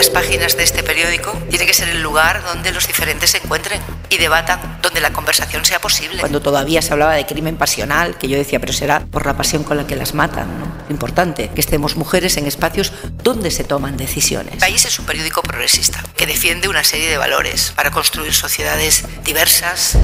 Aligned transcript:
Las 0.00 0.08
páginas 0.08 0.56
de 0.56 0.62
este 0.62 0.82
periódico 0.82 1.30
tienen 1.50 1.68
que 1.68 1.74
ser 1.74 1.90
el 1.90 2.02
lugar 2.02 2.42
donde 2.42 2.72
los 2.72 2.86
diferentes 2.86 3.32
se 3.32 3.36
encuentren 3.36 3.82
y 4.08 4.16
debatan, 4.16 4.78
donde 4.80 4.98
la 4.98 5.12
conversación 5.12 5.62
sea 5.66 5.78
posible. 5.78 6.20
Cuando 6.20 6.40
todavía 6.40 6.80
se 6.80 6.94
hablaba 6.94 7.12
de 7.12 7.26
crimen 7.26 7.58
pasional, 7.58 8.16
que 8.16 8.26
yo 8.26 8.38
decía, 8.38 8.58
pero 8.60 8.72
será 8.72 9.00
por 9.00 9.26
la 9.26 9.36
pasión 9.36 9.62
con 9.62 9.76
la 9.76 9.86
que 9.86 9.96
las 9.96 10.14
matan. 10.14 10.58
¿no? 10.58 10.72
Importante 10.88 11.50
que 11.54 11.60
estemos 11.60 11.96
mujeres 11.96 12.38
en 12.38 12.46
espacios 12.46 12.94
donde 13.22 13.50
se 13.50 13.62
toman 13.62 13.98
decisiones. 13.98 14.54
El 14.54 14.60
País 14.60 14.86
es 14.86 14.98
un 14.98 15.04
periódico 15.04 15.42
progresista 15.42 16.02
que 16.16 16.24
defiende 16.24 16.70
una 16.70 16.82
serie 16.82 17.10
de 17.10 17.18
valores 17.18 17.74
para 17.76 17.90
construir 17.90 18.32
sociedades 18.32 19.04
diversas. 19.22 19.98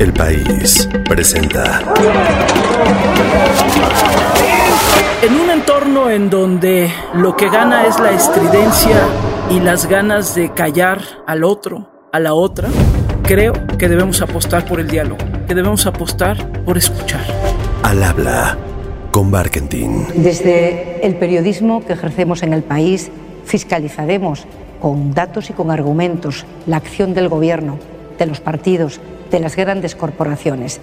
El 0.00 0.12
País 0.12 0.88
presenta. 1.08 1.84
En 5.22 5.40
un 5.40 5.50
entorno 5.50 6.10
en 6.10 6.30
donde 6.30 6.92
lo 7.14 7.36
que 7.36 7.48
gana 7.48 7.86
es 7.86 8.00
la 8.00 8.10
estridencia 8.10 9.06
y 9.50 9.60
las 9.60 9.86
ganas 9.86 10.34
de 10.34 10.52
callar 10.52 11.00
al 11.26 11.44
otro, 11.44 11.88
a 12.12 12.18
la 12.18 12.34
otra, 12.34 12.68
creo 13.22 13.52
que 13.78 13.88
debemos 13.88 14.20
apostar 14.20 14.64
por 14.64 14.80
el 14.80 14.88
diálogo, 14.88 15.18
que 15.46 15.54
debemos 15.54 15.86
apostar 15.86 16.64
por 16.64 16.76
escuchar. 16.76 17.24
Al 17.82 18.02
habla 18.02 18.58
con 19.12 19.30
Barkentin. 19.30 20.06
Desde 20.16 21.06
el 21.06 21.14
periodismo 21.14 21.84
que 21.84 21.92
ejercemos 21.92 22.42
en 22.42 22.52
el 22.52 22.62
país, 22.62 23.10
fiscalizaremos 23.44 24.46
con 24.80 25.14
datos 25.14 25.48
y 25.50 25.52
con 25.52 25.70
argumentos 25.70 26.44
la 26.66 26.78
acción 26.78 27.14
del 27.14 27.28
gobierno, 27.28 27.78
de 28.18 28.26
los 28.26 28.40
partidos, 28.40 29.00
de 29.30 29.40
las 29.40 29.54
grandes 29.54 29.94
corporaciones. 29.94 30.80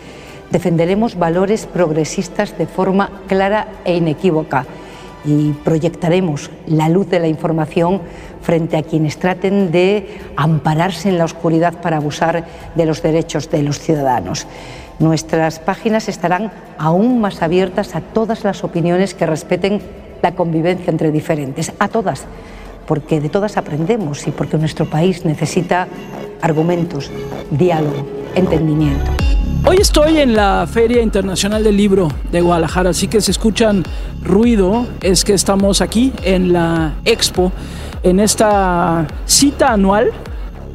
Defenderemos 0.52 1.17
valores 1.17 1.66
progresistas 1.66 2.57
de 2.57 2.67
forma 2.67 3.09
clara 3.27 3.67
e 3.83 3.95
inequívoca 3.95 4.66
y 5.25 5.51
proyectaremos 5.63 6.51
la 6.67 6.89
luz 6.89 7.09
de 7.09 7.19
la 7.19 7.27
información 7.27 8.01
frente 8.41 8.77
a 8.77 8.83
quienes 8.83 9.17
traten 9.17 9.71
de 9.71 10.19
ampararse 10.35 11.09
en 11.09 11.17
la 11.17 11.25
oscuridad 11.25 11.81
para 11.81 11.97
abusar 11.97 12.45
de 12.75 12.85
los 12.85 13.02
derechos 13.02 13.49
de 13.49 13.63
los 13.63 13.80
ciudadanos. 13.80 14.47
Nuestras 14.99 15.59
páginas 15.59 16.09
estarán 16.09 16.52
aún 16.77 17.19
más 17.19 17.41
abiertas 17.41 17.95
a 17.95 18.02
todas 18.02 18.43
las 18.43 18.63
opiniones 18.63 19.13
que 19.13 19.25
respeten 19.25 19.81
la 20.21 20.35
convivencia 20.35 20.91
entre 20.91 21.11
diferentes, 21.11 21.73
a 21.80 21.87
todas, 21.87 22.25
porque 22.88 23.22
de 23.22 23.30
todas 23.30 23.58
aprendemos 23.58 24.28
y 24.28 24.31
porque 24.31 24.58
nuestro 24.58 24.86
país 24.86 25.26
necesita 25.26 25.88
argumentos, 26.42 27.09
diálogo, 27.52 28.06
entendimiento. 28.36 29.12
Hoy 29.66 29.78
estoy 29.80 30.20
en 30.20 30.36
la 30.36 30.67
Feria 30.70 31.02
Internacional 31.02 31.64
del 31.64 31.78
Libro 31.78 32.09
de 32.31 32.42
Guadalajara, 32.42 32.89
así 32.89 33.08
que 33.08 33.22
si 33.22 33.31
escuchan 33.31 33.84
ruido 34.22 34.86
es 35.02 35.23
que 35.23 35.34
estamos 35.34 35.80
aquí 35.80 36.11
en 36.23 36.52
la 36.52 36.95
Expo, 37.06 37.52
en 38.04 38.20
esta 38.20 39.08
cita 39.26 39.72
anual 39.72 40.11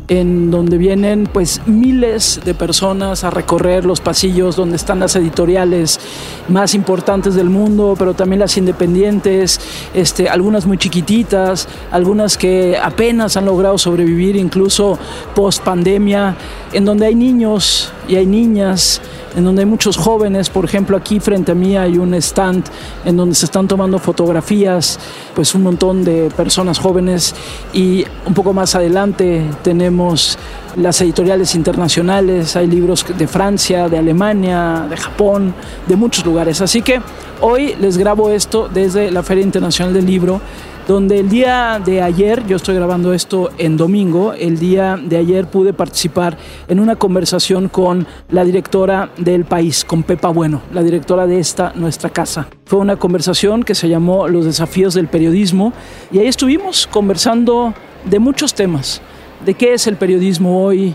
en 0.09 0.51
donde 0.51 0.79
vienen 0.79 1.29
pues 1.31 1.61
miles 1.67 2.41
de 2.45 2.55
personas 2.55 3.25
a 3.25 3.31
recorrer 3.31 3.85
los 3.85 4.01
pasillos 4.01 4.57
donde 4.57 4.77
están 4.77 5.01
las 5.01 5.15
editoriales 5.17 6.01
más 6.49 6.75
importantes 6.75 7.35
del 7.35 7.51
mundo, 7.51 7.95
pero 7.99 8.15
también 8.15 8.41
las 8.41 8.57
independientes, 8.57 9.61
este, 9.93 10.29
algunas 10.29 10.65
muy 10.65 10.79
chiquititas, 10.79 11.69
algunas 11.91 12.39
que 12.39 12.79
apenas 12.83 13.37
han 13.37 13.45
logrado 13.45 13.77
sobrevivir 13.77 14.37
incluso 14.37 14.99
post 15.35 15.63
pandemia, 15.63 16.37
en 16.73 16.87
donde 16.87 17.07
hay 17.07 17.15
niños 17.15 17.93
y 18.09 18.17
hay 18.17 18.27
niñas 18.27 19.03
en 19.37 19.45
donde 19.45 19.63
hay 19.63 19.67
muchos 19.67 19.97
jóvenes, 19.97 20.51
por 20.51 20.65
ejemplo 20.65 20.97
aquí 20.97 21.21
frente 21.21 21.53
a 21.53 21.55
mí 21.55 21.77
hay 21.77 21.99
un 21.99 22.15
stand 22.15 22.65
en 23.05 23.17
donde 23.17 23.35
se 23.35 23.47
están 23.47 23.69
tomando 23.69 23.99
fotografías, 23.99 24.99
pues 25.35 25.55
un 25.55 25.63
montón 25.63 26.05
de 26.05 26.31
personas 26.37 26.79
jóvenes. 26.79 27.35
Y 27.73 28.05
un 28.27 28.35
poco 28.35 28.53
más 28.53 28.75
adelante 28.75 29.45
tenemos 29.63 30.39
las 30.77 31.01
editoriales 31.01 31.55
internacionales, 31.55 32.57
hay 32.57 32.67
libros 32.67 33.05
de 33.17 33.27
Francia, 33.27 33.89
de 33.89 33.99
Alemania, 33.99 34.87
de 34.89 34.97
Japón, 34.97 35.55
de 35.87 35.97
muchos 35.97 36.25
lugares. 36.25 36.61
Así 36.61 36.83
que 36.83 37.01
hoy 37.41 37.75
les 37.81 37.99
grabo 37.99 38.31
esto 38.31 38.69
desde 38.69 39.11
la 39.11 39.23
Feria 39.23 39.43
Internacional 39.45 39.93
del 39.93 40.07
Libro 40.07 40.41
donde 40.89 41.19
el 41.19 41.29
día 41.29 41.83
de 41.85 42.01
ayer, 42.01 42.47
yo 42.47 42.57
estoy 42.57 42.75
grabando 42.75 43.13
esto 43.13 43.51
en 43.59 43.77
domingo, 43.77 44.33
el 44.33 44.59
día 44.59 44.99
de 44.99 45.19
ayer 45.19 45.47
pude 45.47 45.75
participar 45.75 46.39
en 46.67 46.81
una 46.81 46.97
conversación 46.97 47.69
con 47.69 48.07
la 48.31 48.43
directora 48.43 49.11
del 49.19 49.45
país, 49.45 49.85
con 49.85 50.03
Pepa 50.03 50.31
Bueno, 50.31 50.63
la 50.73 50.83
directora 50.83 51.27
de 51.27 51.41
esta, 51.41 51.75
nuestra 51.75 52.09
casa. 52.09 52.49
Fue 52.65 52.79
una 52.79 52.97
conversación 52.97 53.65
que 53.65 53.75
se 53.75 53.91
llamó 53.91 54.29
Los 54.29 54.47
desafíos 54.47 54.95
del 54.95 55.09
periodismo 55.09 55.75
y 56.11 56.21
ahí 56.21 56.27
estuvimos 56.27 56.87
conversando 56.87 57.75
de 58.07 58.19
muchos 58.19 58.55
temas, 58.55 59.03
de 59.45 59.53
qué 59.53 59.75
es 59.75 59.87
el 59.89 59.97
periodismo 59.97 60.65
hoy, 60.65 60.95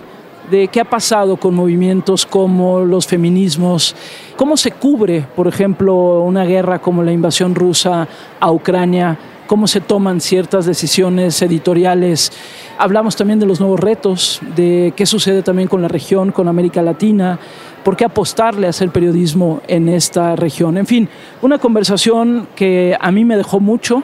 de 0.50 0.70
qué 0.70 0.82
ha 0.82 0.90
pasado 0.90 1.38
con 1.38 1.54
movimientos 1.54 2.26
como 2.26 2.80
los 2.80 3.06
feminismos, 3.06 3.96
cómo 4.38 4.58
se 4.58 4.72
cubre, 4.72 5.28
por 5.36 5.48
ejemplo, 5.48 6.24
una 6.24 6.46
guerra 6.46 6.80
como 6.80 7.04
la 7.04 7.12
invasión 7.12 7.54
rusa 7.54 8.08
a 8.40 8.52
Ucrania, 8.52 9.20
cómo 9.48 9.68
se 9.68 9.82
toman 9.82 10.22
ciertas 10.22 10.66
decisiones 10.66 11.42
editoriales. 11.42 12.32
Hablamos 12.78 13.16
también 13.16 13.40
de 13.40 13.46
los 13.46 13.60
nuevos 13.60 13.80
retos, 13.80 14.40
de 14.56 14.94
qué 14.96 15.06
sucede 15.06 15.44
también 15.44 15.68
con 15.68 15.82
la 15.82 15.88
región, 15.88 16.32
con 16.32 16.48
América 16.48 16.82
Latina, 16.82 17.40
por 17.84 17.96
qué 17.98 18.06
apostarle 18.06 18.68
a 18.68 18.70
hacer 18.70 18.90
periodismo 18.90 19.62
en 19.68 19.90
esta 19.90 20.36
región. 20.36 20.78
En 20.78 20.86
fin, 20.86 21.10
una 21.42 21.60
conversación 21.60 22.48
que 22.56 22.98
a 23.00 23.12
mí 23.12 23.26
me 23.26 23.38
dejó 23.38 23.60
mucho, 23.60 24.04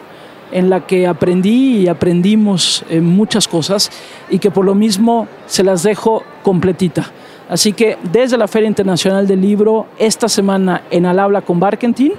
en 0.51 0.69
la 0.69 0.87
que 0.87 1.05
aprendí 1.07 1.77
y 1.77 1.87
aprendimos 1.87 2.83
muchas 3.01 3.47
cosas 3.47 3.91
y 4.29 4.39
que 4.39 4.49
por 4.49 4.65
lo 4.65 4.73
mismo 4.73 5.27
se 5.45 5.63
las 5.63 5.83
dejo 5.83 6.23
completita. 6.41 7.11
Así 7.49 7.73
que 7.73 7.97
desde 8.11 8.37
la 8.37 8.47
Feria 8.47 8.67
Internacional 8.67 9.27
del 9.27 9.41
Libro, 9.41 9.87
esta 9.97 10.27
semana 10.29 10.83
en 10.91 11.05
Al 11.05 11.19
Habla 11.19 11.41
con 11.41 11.59
Barkentin, 11.59 12.13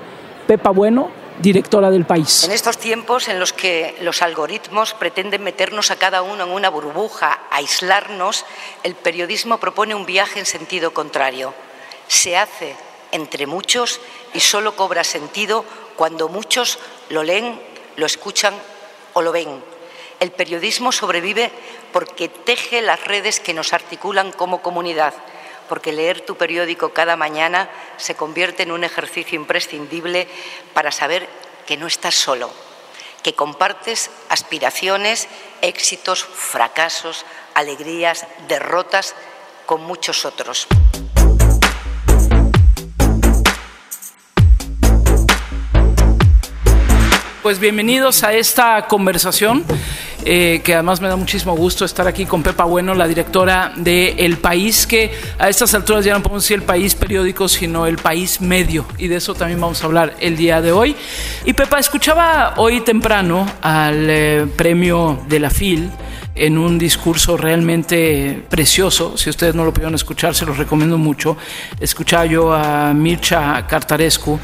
Pepa 0.47 0.71
Bueno, 0.71 1.09
directora 1.41 1.91
del 1.91 2.05
país. 2.05 2.45
En 2.45 2.53
estos 2.53 2.79
tiempos 2.79 3.29
en 3.29 3.41
los 3.41 3.53
que 3.53 3.97
los 4.03 4.23
algoritmos 4.23 4.95
pretenden 4.95 5.43
meternos 5.43 5.91
a 5.91 5.97
cada 5.97 6.23
uno 6.23 6.45
en 6.45 6.51
una 6.51 6.69
burbuja, 6.69 7.41
aislarnos, 7.51 8.45
el 8.83 8.95
periodismo 8.95 9.59
propone 9.59 9.95
un 9.95 10.07
viaje 10.07 10.39
en 10.39 10.47
sentido 10.47 10.93
contrario. 10.93 11.55
Se 12.09 12.37
hace 12.37 12.77
entre 13.13 13.47
muchos 13.47 14.01
y 14.35 14.41
solo 14.41 14.77
cobra 14.77 15.03
sentido 15.05 15.65
cuando 15.97 16.29
muchos 16.29 16.79
lo 17.09 17.23
leen, 17.23 17.61
lo 17.97 18.07
escuchan 18.07 18.55
o 19.15 19.23
lo 19.23 19.33
ven. 19.33 19.63
El 20.21 20.33
periodismo 20.33 20.93
sobrevive 20.93 21.51
porque 21.93 22.29
teje 22.29 22.83
las 22.83 23.03
redes 23.05 23.41
que 23.41 23.55
nos 23.55 23.73
articulan 23.73 24.33
como 24.33 24.63
comunidad 24.63 25.15
porque 25.71 25.93
leer 25.93 26.21
tu 26.23 26.35
periódico 26.35 26.93
cada 26.93 27.15
mañana 27.15 27.71
se 27.97 28.17
convierte 28.17 28.65
en 28.65 28.73
un 28.73 28.83
ejercicio 28.83 29.37
imprescindible 29.37 30.27
para 30.75 30.91
saber 30.91 31.29
que 31.65 31.77
no 31.77 31.87
estás 31.87 32.17
solo, 32.17 32.51
que 33.23 33.37
compartes 33.37 34.11
aspiraciones, 34.29 35.29
éxitos, 35.63 36.25
fracasos, 36.25 37.25
alegrías, 37.55 38.27
derrotas 38.49 39.15
con 39.65 39.85
muchos 39.85 40.25
otros. 40.25 40.67
Pues 47.45 47.61
bienvenidos 47.61 48.25
a 48.25 48.33
esta 48.33 48.89
conversación. 48.89 49.65
Eh, 50.25 50.61
que 50.63 50.75
además 50.75 51.01
me 51.01 51.09
da 51.09 51.17
muchísimo 51.17 51.57
gusto 51.57 51.85
estar 51.85 52.07
aquí 52.07 52.27
con 52.27 52.43
Pepa 52.43 52.65
Bueno, 52.65 52.95
la 52.95 53.09
directora 53.09 53.73
de 53.77 54.15
El 54.19 54.37
País, 54.37 54.87
que 54.87 55.13
a 55.39 55.49
estas 55.49 55.75
alturas 55.75 56.05
ya 56.05 56.13
no 56.13 56.23
podemos 56.23 56.43
decir 56.43 56.59
el 56.59 56.63
país 56.63 56.95
periódico, 56.95 57.49
sino 57.49 57.87
el 57.87 57.97
país 57.97 58.41
medio, 58.41 58.87
y 58.99 59.09
de 59.09 59.17
eso 59.17 59.35
también 59.35 59.61
vamos 59.61 59.83
a 59.83 59.87
hablar 59.87 60.17
el 60.21 60.37
día 60.37 60.61
de 60.61 60.73
hoy. 60.73 60.95
Y 61.45 61.53
Pepa, 61.55 61.79
escuchaba 61.79 62.55
hoy 62.57 62.81
temprano 62.81 63.47
al 63.63 64.11
eh, 64.11 64.47
premio 64.57 65.23
de 65.29 65.41
la 65.41 65.51
FIL 65.51 65.91
en 66.35 66.59
un 66.59 66.79
discurso 66.79 67.37
realmente 67.37 68.43
precioso. 68.49 69.17
Si 69.17 69.31
ustedes 69.31 69.55
no 69.55 69.65
lo 69.65 69.73
pudieron 69.73 69.95
escuchar, 69.95 70.35
se 70.35 70.47
los 70.47 70.57
recomiendo 70.57 70.99
mucho. 70.99 71.37
Escuchaba 71.81 72.27
yo 72.27 72.53
a 72.53 72.95
Mircha 72.95 73.67
Cartarescu 73.67 74.39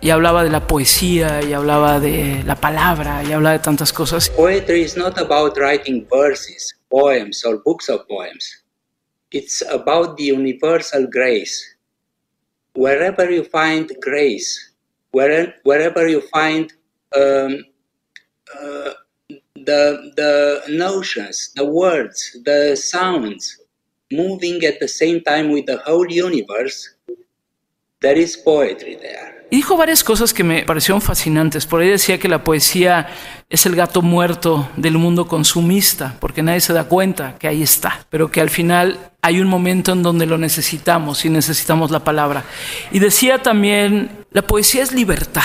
y 0.00 0.10
hablaba 0.10 0.44
de 0.44 0.50
la 0.50 0.66
poesía, 0.66 1.42
y 1.42 1.52
hablaba 1.52 2.00
de 2.00 2.42
la 2.44 2.56
palabra, 2.56 3.22
y 3.22 3.32
hablaba 3.32 3.58
de 3.58 3.62
tantas 3.62 3.92
cosas. 3.92 4.30
Poetry 4.30 4.82
is 4.82 4.96
not 4.96 5.18
about 5.18 5.56
writing 5.58 6.06
verses, 6.10 6.74
poems, 6.88 7.44
or 7.44 7.62
books 7.64 7.88
of 7.88 8.06
poems. 8.08 8.64
It's 9.30 9.62
about 9.62 10.16
the 10.16 10.24
universal 10.24 11.06
grace. 11.10 11.76
Wherever 12.74 13.30
you 13.30 13.44
find 13.44 13.90
grace, 14.00 14.74
where, 15.10 15.54
wherever 15.64 16.08
you 16.08 16.22
find 16.32 16.72
um, 17.14 17.64
uh, 18.60 18.90
the, 19.64 20.12
the 20.16 20.62
notions, 20.68 21.52
the 21.54 21.64
words, 21.64 22.36
the 22.44 22.76
sounds 22.76 23.58
moving 24.10 24.64
at 24.64 24.78
the 24.80 24.88
same 24.88 25.20
time 25.22 25.50
with 25.50 25.66
the 25.66 25.78
whole 25.86 26.06
universe, 26.10 26.90
there 28.00 28.18
is 28.18 28.36
poetry 28.36 28.96
there. 28.96 29.32
Y 29.52 29.56
dijo 29.56 29.76
varias 29.76 30.02
cosas 30.02 30.32
que 30.32 30.44
me 30.44 30.62
parecieron 30.62 31.02
fascinantes. 31.02 31.66
Por 31.66 31.82
ahí 31.82 31.90
decía 31.90 32.18
que 32.18 32.26
la 32.26 32.42
poesía 32.42 33.08
es 33.50 33.66
el 33.66 33.76
gato 33.76 34.00
muerto 34.00 34.70
del 34.78 34.96
mundo 34.96 35.28
consumista, 35.28 36.16
porque 36.20 36.42
nadie 36.42 36.62
se 36.62 36.72
da 36.72 36.84
cuenta 36.84 37.36
que 37.38 37.48
ahí 37.48 37.62
está, 37.62 38.06
pero 38.08 38.30
que 38.30 38.40
al 38.40 38.48
final 38.48 39.10
hay 39.20 39.42
un 39.42 39.48
momento 39.48 39.92
en 39.92 40.02
donde 40.02 40.24
lo 40.24 40.38
necesitamos 40.38 41.26
y 41.26 41.28
necesitamos 41.28 41.90
la 41.90 42.02
palabra. 42.02 42.44
Y 42.92 42.98
decía 42.98 43.42
también, 43.42 44.24
la 44.30 44.40
poesía 44.40 44.82
es 44.82 44.92
libertad. 44.92 45.42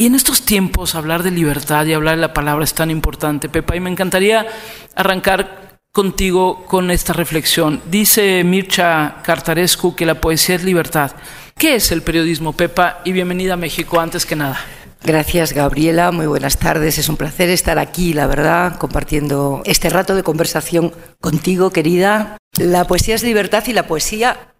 Y 0.00 0.06
en 0.06 0.14
estos 0.14 0.46
tiempos 0.46 0.94
hablar 0.94 1.22
de 1.22 1.30
libertad 1.30 1.84
y 1.84 1.92
hablar 1.92 2.14
de 2.14 2.22
la 2.22 2.32
palabra 2.32 2.64
es 2.64 2.72
tan 2.72 2.90
importante, 2.90 3.50
Pepa, 3.50 3.76
y 3.76 3.80
me 3.80 3.90
encantaría 3.90 4.46
arrancar 4.94 5.78
contigo 5.92 6.64
con 6.64 6.90
esta 6.90 7.12
reflexión. 7.12 7.82
Dice 7.84 8.42
Mircha 8.42 9.16
Cartarescu 9.22 9.94
que 9.94 10.06
la 10.06 10.18
poesía 10.18 10.54
es 10.54 10.64
libertad. 10.64 11.12
¿Qué 11.54 11.74
es 11.74 11.92
el 11.92 12.00
periodismo, 12.00 12.54
Pepa? 12.54 13.02
Y 13.04 13.12
bienvenida 13.12 13.52
a 13.52 13.56
México 13.58 14.00
antes 14.00 14.24
que 14.24 14.36
nada. 14.36 14.58
Gracias, 15.04 15.52
Gabriela. 15.52 16.12
Muy 16.12 16.24
buenas 16.26 16.56
tardes. 16.56 16.96
Es 16.96 17.10
un 17.10 17.18
placer 17.18 17.50
estar 17.50 17.78
aquí, 17.78 18.14
la 18.14 18.26
verdad, 18.26 18.78
compartiendo 18.78 19.60
este 19.66 19.90
rato 19.90 20.14
de 20.14 20.22
conversación 20.22 20.94
contigo, 21.20 21.72
querida. 21.72 22.38
La 22.56 22.86
poesía 22.86 23.16
es 23.16 23.22
libertad 23.22 23.64
y 23.66 23.74
la 23.74 23.86
poesía 23.86 24.50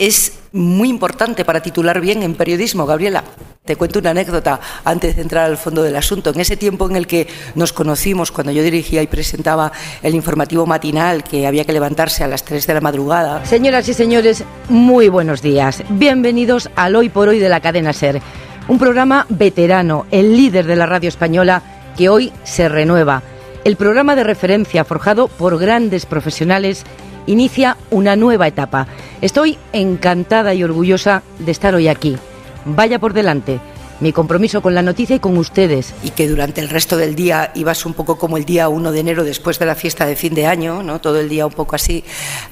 es 0.00 0.32
muy 0.52 0.88
importante 0.88 1.44
para 1.44 1.60
titular 1.60 2.00
bien 2.00 2.22
en 2.22 2.34
periodismo, 2.34 2.86
Gabriela. 2.86 3.22
Te 3.66 3.76
cuento 3.76 3.98
una 3.98 4.10
anécdota 4.10 4.58
antes 4.82 5.14
de 5.14 5.20
entrar 5.20 5.44
al 5.44 5.58
fondo 5.58 5.82
del 5.82 5.94
asunto. 5.94 6.30
En 6.30 6.40
ese 6.40 6.56
tiempo 6.56 6.88
en 6.88 6.96
el 6.96 7.06
que 7.06 7.28
nos 7.54 7.74
conocimos, 7.74 8.32
cuando 8.32 8.50
yo 8.50 8.62
dirigía 8.62 9.02
y 9.02 9.06
presentaba 9.06 9.70
el 10.02 10.14
informativo 10.14 10.64
matinal, 10.64 11.22
que 11.22 11.46
había 11.46 11.66
que 11.66 11.74
levantarse 11.74 12.24
a 12.24 12.28
las 12.28 12.44
3 12.44 12.66
de 12.66 12.74
la 12.74 12.80
madrugada. 12.80 13.44
Señoras 13.44 13.86
y 13.90 13.94
señores, 13.94 14.42
muy 14.70 15.10
buenos 15.10 15.42
días. 15.42 15.84
Bienvenidos 15.90 16.70
al 16.76 16.96
Hoy 16.96 17.10
por 17.10 17.28
Hoy 17.28 17.38
de 17.38 17.50
la 17.50 17.60
cadena 17.60 17.92
Ser. 17.92 18.22
Un 18.68 18.78
programa 18.78 19.26
veterano, 19.28 20.06
el 20.10 20.34
líder 20.34 20.66
de 20.66 20.76
la 20.76 20.86
radio 20.86 21.10
española, 21.10 21.62
que 21.98 22.08
hoy 22.08 22.32
se 22.42 22.70
renueva. 22.70 23.22
El 23.64 23.76
programa 23.76 24.16
de 24.16 24.24
referencia 24.24 24.84
forjado 24.84 25.28
por 25.28 25.58
grandes 25.58 26.06
profesionales 26.06 26.86
inicia 27.26 27.76
una 27.90 28.16
nueva 28.16 28.46
etapa. 28.46 28.86
Estoy 29.20 29.58
encantada 29.72 30.54
y 30.54 30.64
orgullosa 30.64 31.22
de 31.38 31.52
estar 31.52 31.74
hoy 31.74 31.88
aquí. 31.88 32.16
Vaya 32.64 32.98
por 32.98 33.12
delante. 33.12 33.60
Mi 34.00 34.12
compromiso 34.12 34.62
con 34.62 34.74
la 34.74 34.82
noticia 34.82 35.16
y 35.16 35.20
con 35.20 35.36
ustedes. 35.36 35.94
Y 36.02 36.10
que 36.10 36.28
durante 36.28 36.60
el 36.60 36.70
resto 36.70 36.96
del 36.96 37.14
día 37.14 37.52
ibas 37.54 37.84
un 37.84 37.92
poco 37.92 38.18
como 38.18 38.36
el 38.36 38.44
día 38.44 38.68
1 38.68 38.92
de 38.92 39.00
enero 39.00 39.24
después 39.24 39.58
de 39.58 39.66
la 39.66 39.74
fiesta 39.74 40.06
de 40.06 40.16
fin 40.16 40.34
de 40.34 40.46
año, 40.46 40.82
¿no? 40.82 41.00
Todo 41.00 41.20
el 41.20 41.28
día 41.28 41.46
un 41.46 41.52
poco 41.52 41.76
así. 41.76 42.02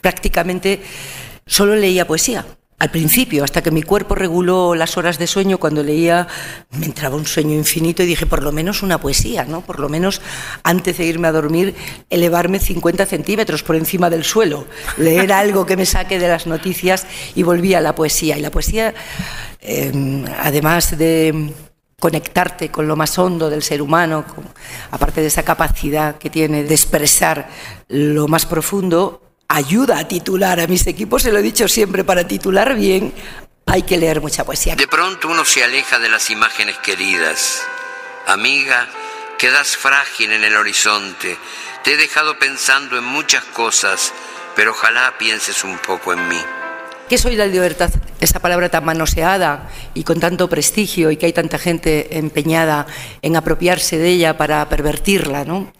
Prácticamente 0.03 0.83
solo 1.47 1.75
leía 1.75 2.07
poesía. 2.07 2.45
Al 2.79 2.91
principio, 2.91 3.43
hasta 3.43 3.61
que 3.61 3.73
mi 3.73 3.83
cuerpo 3.83 4.15
reguló 4.15 4.77
las 4.77 4.97
horas 4.97 5.19
de 5.19 5.27
sueño, 5.27 5.59
cuando 5.59 5.83
leía 5.83 6.29
me 6.71 6.87
entraba 6.87 7.17
un 7.17 7.27
sueño 7.27 7.55
infinito 7.55 8.05
y 8.05 8.07
dije, 8.07 8.25
por 8.25 8.45
lo 8.45 8.53
menos 8.53 8.85
una 8.85 8.99
poesía, 8.99 9.45
¿no? 9.45 9.63
Por 9.63 9.81
lo 9.81 9.89
menos 9.89 10.21
antes 10.63 10.97
de 10.99 11.05
irme 11.05 11.27
a 11.27 11.33
dormir, 11.33 11.75
elevarme 12.09 12.61
50 12.61 13.05
centímetros 13.07 13.65
por 13.65 13.75
encima 13.75 14.11
del 14.11 14.23
suelo, 14.23 14.67
leer 14.97 15.33
algo 15.33 15.67
que 15.67 15.77
me 15.77 15.87
saque 15.87 16.21
de 16.21 16.29
las 16.29 16.47
noticias 16.47 17.05
y 17.35 17.43
volví 17.43 17.75
a 17.75 17.81
la 17.81 17.97
poesía. 17.97 18.39
Y 18.39 18.43
la 18.43 18.53
poesía, 18.53 18.95
em, 19.61 20.25
además 20.39 20.97
de 20.97 21.53
conectarte 21.99 22.71
con 22.71 22.87
lo 22.87 22.95
más 22.95 23.19
hondo 23.19 23.51
del 23.51 23.65
ser 23.65 23.83
humano, 23.83 24.25
aparte 24.93 25.21
de 25.21 25.27
esa 25.27 25.43
capacidad 25.43 26.17
que 26.17 26.31
tiene 26.31 26.63
de 26.63 26.75
expresar 26.75 27.49
lo 27.89 28.29
más 28.29 28.47
profundo, 28.47 29.28
ayuda 29.49 29.99
a 29.99 30.07
titular 30.07 30.61
a 30.61 30.67
mis 30.67 30.87
equipos, 30.87 31.23
se 31.23 31.33
lo 31.33 31.39
he 31.39 31.43
dicho 31.43 31.67
siempre, 31.69 32.05
para 32.05 32.29
titular 32.29 32.75
bien 32.77 33.13
hay 33.67 33.83
que 33.83 33.97
leer 33.97 34.21
mucha 34.21 34.45
poesía. 34.45 34.77
De 34.77 34.87
pronto 34.87 35.29
uno 35.29 35.45
se 35.45 35.65
aleja 35.65 35.99
de 35.99 36.09
las 36.09 36.31
imágenes 36.31 36.79
queridas. 36.79 37.63
Amiga, 38.27 38.89
quedas 39.39 39.77
frágil 39.77 40.33
en 40.33 40.45
el 40.45 40.57
horizonte. 40.57 41.37
Te 41.83 41.95
he 41.95 41.97
dejado 41.97 42.39
pensando 42.39 42.99
en 42.99 43.05
muchas 43.05 43.45
cosas, 43.45 44.13
pero 44.55 44.73
ojalá 44.73 45.17
pienses 45.19 45.65
un 45.65 45.79
poco 45.79 46.13
en 46.13 46.29
mí. 46.29 46.41
¿Qué 47.09 47.17
soy 47.17 47.37
la 47.37 47.47
libertad? 47.47 47.91
Esa 48.21 48.39
palabra 48.39 48.69
tan 48.69 48.85
manoseada 48.85 49.71
y 49.95 50.05
con 50.05 50.21
tanto 50.21 50.47
prestigio 50.51 51.11
y 51.11 51.17
que 51.17 51.25
hay 51.25 51.33
tanta 51.33 51.57
gente 51.57 52.19
empeñada 52.19 52.87
en 53.23 53.35
apropiarse 53.35 53.97
de 53.97 54.11
ella 54.11 54.37
para 54.37 54.69
pervertirla. 54.69 55.47
¿no? 55.47 55.73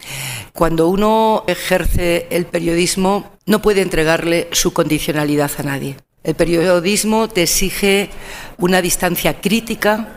Cuando 0.53 0.87
uno 0.87 1.43
ejerce 1.45 2.25
el 2.31 2.47
periodismo 2.47 3.31
no 3.45 3.61
puede 3.61 3.81
entregarle 3.81 4.47
su 4.53 4.73
condicionalidad 4.73 5.51
a 5.59 5.63
nadie. 5.63 5.97
El 6.23 6.33
periodismo 6.33 7.29
te 7.29 7.43
exige 7.43 8.09
una 8.57 8.81
distancia 8.81 9.39
crítica 9.39 10.07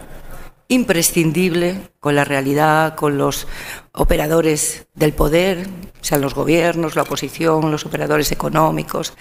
imprescindible 0.72 1.90
con 2.00 2.14
la 2.16 2.24
realidad, 2.24 2.94
con 2.94 3.18
los 3.18 3.46
operadores 3.92 4.86
del 4.94 5.12
poder, 5.12 5.68
sean 6.00 6.22
los 6.22 6.34
gobiernos, 6.34 6.96
la 6.96 7.02
oposición, 7.02 7.70
los 7.70 7.84
operadores 7.84 8.32
económicos, 8.32 9.12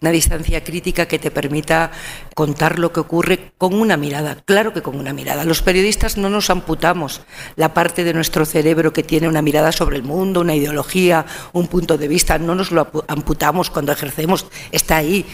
una 0.00 0.10
distancia 0.10 0.64
crítica 0.64 1.06
que 1.06 1.18
te 1.18 1.30
permita 1.30 1.90
contar 2.34 2.78
lo 2.78 2.90
que 2.92 3.00
ocurre 3.00 3.52
con 3.58 3.74
una 3.74 3.98
mirada, 3.98 4.42
claro 4.46 4.72
que 4.72 4.82
con 4.82 4.96
una 4.98 5.12
mirada. 5.12 5.44
Los 5.44 5.60
periodistas 5.60 6.16
no 6.16 6.30
nos 6.30 6.48
amputamos 6.48 7.20
la 7.54 7.74
parte 7.74 8.02
de 8.02 8.14
nuestro 8.14 8.46
cerebro 8.46 8.94
que 8.94 9.02
tiene 9.02 9.28
una 9.28 9.42
mirada 9.42 9.70
sobre 9.70 9.98
el 9.98 10.04
mundo, 10.04 10.40
una 10.40 10.56
ideología, 10.56 11.26
un 11.52 11.68
punto 11.68 11.98
de 11.98 12.08
vista, 12.08 12.38
no 12.38 12.54
nos 12.54 12.72
lo 12.72 12.90
amputamos 13.08 13.68
cuando 13.68 13.92
ejercemos, 13.92 14.46
está 14.72 14.96
ahí, 14.96 15.26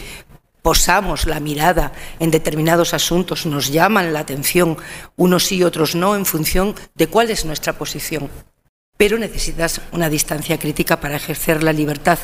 posamos 0.61 1.25
la 1.25 1.39
mirada 1.39 1.91
en 2.19 2.31
determinados 2.31 2.93
asuntos, 2.93 3.45
nos 3.45 3.71
llaman 3.71 4.13
la 4.13 4.19
atención 4.19 4.77
unos 5.15 5.51
y 5.51 5.63
otros 5.63 5.95
no 5.95 6.15
en 6.15 6.25
función 6.25 6.75
de 6.95 7.07
cuál 7.07 7.29
es 7.29 7.45
nuestra 7.45 7.73
posición. 7.73 8.29
Pero 8.97 9.17
necesitas 9.17 9.81
una 9.91 10.09
distancia 10.09 10.59
crítica 10.59 10.99
para 10.99 11.15
ejercer 11.15 11.63
la 11.63 11.73
libertad 11.73 12.19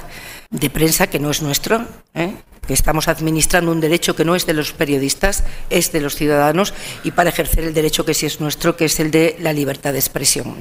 de 0.51 0.69
prensa 0.69 1.07
que 1.07 1.19
no 1.19 1.31
es 1.31 1.41
nuestro, 1.41 1.85
¿eh? 2.13 2.33
Que 2.67 2.73
estamos 2.73 3.07
administrando 3.07 3.71
un 3.71 3.79
derecho 3.79 4.15
que 4.15 4.25
no 4.25 4.35
es 4.35 4.45
de 4.45 4.53
los 4.53 4.73
periodistas, 4.73 5.43
es 5.69 5.91
de 5.91 6.01
los 6.01 6.15
ciudadanos, 6.15 6.73
y 7.03 7.11
para 7.11 7.29
ejercer 7.29 7.63
el 7.63 7.73
derecho 7.73 8.05
que 8.05 8.13
sí 8.13 8.25
es 8.25 8.39
nuestro, 8.39 8.75
que 8.75 8.85
es 8.85 8.99
el 8.99 9.09
de 9.11 9.35
la 9.39 9.53
libertad 9.53 9.93
de 9.93 9.99
expresión. 9.99 10.57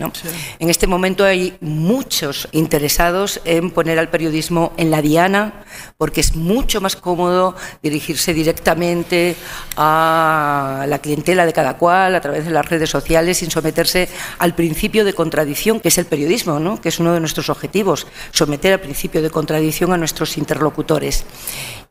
En 0.58 0.70
este 0.70 0.87
momento 0.87 1.25
hay 1.25 1.56
muchos 1.61 2.49
interesados 2.53 3.41
en 3.44 3.70
poner 3.70 3.99
al 3.99 4.08
periodismo 4.08 4.73
en 4.76 4.91
la 4.91 5.03
diana, 5.03 5.64
porque 5.99 6.20
es 6.20 6.35
mucho 6.35 6.81
más 6.81 6.97
cómodo 6.97 7.56
dirigirse 7.82 8.32
directamente 8.32 9.37
a 9.76 10.87
la 10.88 10.99
clientela 10.99 11.47
de 11.47 11.52
cada 11.52 11.76
cual 11.76 12.14
a 12.14 12.20
través 12.20 12.44
de 12.44 12.50
las 12.50 12.67
redes 12.67 12.91
sociales 12.91 13.38
sin 13.38 13.50
someterse 13.50 14.09
al 14.38 14.55
principio 14.55 15.05
de 15.05 15.12
contradicción, 15.12 15.81
que 15.81 15.88
es 15.88 15.99
el 15.99 16.06
periodismo, 16.06 16.59
¿no? 16.61 16.81
que 16.81 16.88
es 16.88 16.99
uno 17.00 17.12
de 17.12 17.20
nuestros 17.20 17.50
objetivos, 17.50 18.06
someter 18.31 18.75
al 18.75 18.81
principio 18.81 19.23
de 19.23 19.30
contradicción 19.30 19.92
a 19.92 19.97
nuestros 19.97 20.37
interlocutores. 20.38 21.25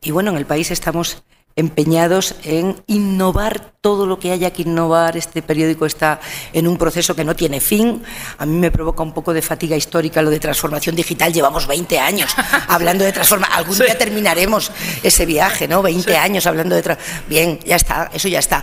Y 0.06 0.12
bueno, 0.12 0.30
en 0.30 0.36
el 0.36 0.46
país 0.46 0.70
estamos 0.70 1.24
empeñados 1.56 2.36
en 2.44 2.80
innovar 2.86 3.72
todo 3.80 4.06
lo 4.06 4.20
que 4.20 4.30
haya 4.30 4.52
que 4.52 4.62
innovar. 4.62 5.16
Este 5.16 5.42
periódico 5.42 5.84
está 5.84 6.20
en 6.52 6.68
un 6.68 6.78
proceso 6.78 7.16
que 7.16 7.24
no 7.24 7.34
tiene 7.34 7.58
fin. 7.58 8.04
A 8.38 8.46
mí 8.46 8.56
me 8.56 8.70
provoca 8.70 9.02
un 9.02 9.12
poco 9.12 9.34
de 9.34 9.42
fatiga 9.42 9.76
histórica 9.76 10.22
lo 10.22 10.30
de 10.30 10.38
transformación 10.38 10.94
digital. 10.94 11.32
Llevamos 11.32 11.66
20 11.66 11.98
años 11.98 12.32
hablando 12.68 13.04
de 13.04 13.10
transformación. 13.10 13.58
Algún 13.58 13.78
día 13.80 13.98
terminaremos 13.98 14.70
ese 15.02 15.26
viaje, 15.26 15.66
¿no? 15.66 15.82
20 15.82 16.16
años 16.16 16.46
hablando 16.46 16.76
de... 16.76 16.96
Bien, 17.28 17.58
ya 17.66 17.74
está, 17.74 18.08
eso 18.14 18.28
ya 18.28 18.38
está. 18.38 18.62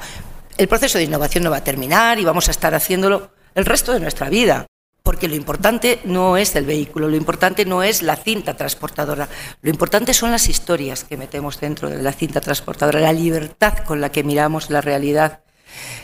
El 0.57 0.69
proceso 0.69 0.97
de 0.97 1.03
innovación 1.03 1.43
no 1.43 1.51
va 1.51 1.57
a 1.57 1.63
terminar 1.65 2.19
y 2.19 2.23
vamos 2.23 2.47
a 2.47 2.51
estar 2.51 2.73
haciéndolo 2.73 3.31
el 3.53 3.65
resto 3.65 3.91
de 3.91 3.99
nuestra 3.99 4.29
vida. 4.29 4.65
Porque 5.03 5.27
lo 5.27 5.35
importante 5.35 5.99
no 6.05 6.37
es 6.37 6.55
el 6.55 6.65
vehículo, 6.65 7.09
lo 7.09 7.17
importante 7.17 7.65
no 7.65 7.83
es 7.83 8.01
la 8.01 8.15
cinta 8.15 8.55
transportadora, 8.55 9.27
lo 9.61 9.69
importante 9.69 10.13
son 10.13 10.31
las 10.31 10.47
historias 10.47 11.03
que 11.03 11.17
metemos 11.17 11.59
dentro 11.59 11.89
de 11.89 12.01
la 12.01 12.13
cinta 12.13 12.39
transportadora, 12.39 13.01
la 13.01 13.11
libertad 13.11 13.79
con 13.79 13.99
la 13.99 14.13
que 14.13 14.23
miramos 14.23 14.69
la 14.69 14.79
realidad, 14.79 15.41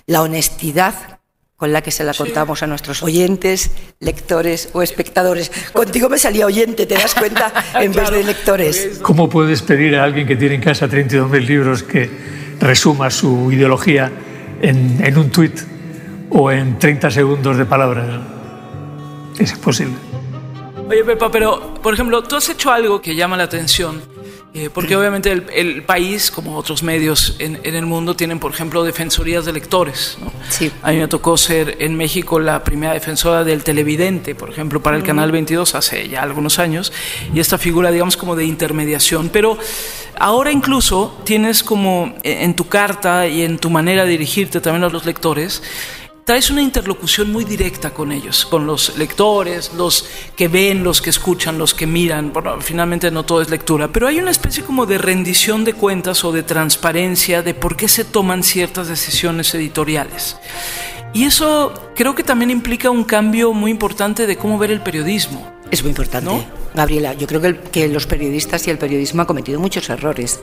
la 0.06 0.22
honestidad 0.22 1.20
con 1.56 1.72
la 1.72 1.82
que 1.82 1.92
se 1.92 2.04
la 2.04 2.14
contamos 2.14 2.62
a 2.62 2.68
nuestros 2.68 3.02
oyentes, 3.02 3.72
lectores 4.02 4.70
o 4.74 4.82
espectadores. 4.82 5.50
Contigo 5.72 6.10
me 6.10 6.18
salía 6.18 6.46
oyente, 6.46 6.86
¿te 6.86 6.96
das 6.96 7.16
cuenta? 7.16 7.54
En 7.80 7.94
vez 7.94 8.12
de 8.12 8.24
lectores. 8.26 9.00
¿Cómo 9.02 9.30
puedes 9.30 9.62
pedir 9.62 9.96
a 9.96 10.04
alguien 10.04 10.28
que 10.28 10.36
tiene 10.36 10.56
en 10.56 10.62
casa 10.62 10.90
32.000 10.90 11.46
libros 11.46 11.84
que 11.84 12.10
resuma 12.60 13.10
su 13.10 13.50
ideología 13.50 14.12
en, 14.62 15.00
en 15.02 15.18
un 15.18 15.30
tuit 15.30 15.58
o 16.32 16.52
en 16.52 16.78
30 16.78 17.12
segundos 17.12 17.58
de 17.58 17.66
palabras? 17.66 18.29
Es 19.40 19.54
posible. 19.54 19.96
Oye, 20.90 21.04
Pepa, 21.04 21.32
pero, 21.32 21.76
por 21.76 21.94
ejemplo, 21.94 22.24
tú 22.24 22.36
has 22.36 22.50
hecho 22.50 22.72
algo 22.72 23.02
que 23.02 23.16
llama 23.16 23.38
la 23.38 23.44
atención 23.44 24.02
Eh, 24.52 24.72
porque 24.74 24.96
obviamente 24.96 25.32
el, 25.32 25.84
país, 25.84 26.32
como 26.32 26.58
otros 26.58 26.82
medios 26.82 27.36
en, 27.38 27.60
el 27.64 27.86
mundo, 27.86 28.16
tienen, 28.16 28.40
por 28.40 28.52
ejemplo, 28.52 28.84
defensorías 28.84 29.46
de 29.46 29.54
lectores. 29.54 30.18
Sí. 30.50 30.72
A 30.82 30.92
mí 30.92 30.98
me 30.98 31.08
tocó 31.08 31.38
ser 31.38 31.78
en 31.80 31.96
México 31.96 32.40
la 32.40 32.64
primera 32.64 32.94
defensora 32.94 33.44
del 33.44 33.64
televidente, 33.64 34.34
por 34.34 34.50
ejemplo, 34.50 34.82
para 34.82 34.98
el 34.98 35.04
Canal 35.04 35.32
22 35.32 35.76
hace 35.76 36.10
ya 36.10 36.24
algunos 36.24 36.58
años, 36.58 36.92
y 37.32 37.40
esta 37.40 37.60
figura, 37.60 37.92
digamos, 37.92 38.18
como 38.18 38.36
de 38.36 38.46
intermediación. 38.46 39.30
Pero 39.30 39.56
ahora 40.18 40.52
incluso 40.52 41.16
tienes 41.26 41.64
como 41.64 42.16
en 42.24 42.56
tu 42.56 42.68
carta 42.68 43.28
y 43.28 43.44
en 43.44 43.60
tu 43.60 43.70
manera 43.70 44.04
de 44.04 44.12
dirigirte 44.12 44.62
también 44.62 44.84
a 44.84 44.90
los 44.90 45.06
lectores, 45.06 45.62
traes 46.30 46.52
una 46.52 46.62
interlocución 46.62 47.32
muy 47.32 47.44
directa 47.44 47.90
con 47.90 48.12
ellos, 48.12 48.46
con 48.46 48.68
los 48.68 48.96
lectores, 49.00 49.72
los 49.74 50.08
que 50.36 50.48
ven, 50.48 50.84
los 50.84 51.02
que 51.02 51.10
escuchan, 51.10 51.58
los 51.58 51.74
que 51.74 51.88
miran. 51.88 52.32
Bueno, 52.32 52.62
finalmente 52.62 53.10
no 53.10 53.26
todo 53.26 53.42
es 53.42 53.50
lectura, 53.50 53.88
pero 53.88 54.06
hay 54.06 54.20
una 54.20 54.30
especie 54.30 54.64
como 54.64 54.86
de 54.86 55.00
rendición 55.00 55.66
de 55.66 55.74
cuentas 55.74 56.24
o 56.24 56.32
de 56.32 56.44
transparencia 56.44 57.42
de 57.42 57.56
por 57.56 57.76
qué 57.76 57.88
se 57.88 58.06
toman 58.06 58.44
ciertas 58.44 58.90
decisiones 58.90 59.56
editoriales. 59.56 60.38
Y 61.16 61.24
eso 61.24 61.74
creo 61.96 62.14
que 62.14 62.22
también 62.22 62.52
implica 62.52 62.92
un 62.92 63.06
cambio 63.06 63.52
muy 63.52 63.72
importante 63.72 64.28
de 64.28 64.38
cómo 64.38 64.60
ver 64.60 64.70
el 64.70 64.82
periodismo. 64.82 65.52
Es 65.72 65.82
muy 65.82 65.90
importante. 65.90 66.30
Gabriela, 66.76 67.16
yo 67.16 67.26
creo 67.26 67.42
que, 67.42 67.56
que, 67.56 67.88
los 67.88 68.06
periodistas 68.06 68.68
y 68.68 68.70
el 68.70 68.78
periodismo 68.78 69.22
han 69.22 69.28
cometido 69.28 69.60
muchos 69.60 69.90
errores. 69.90 70.42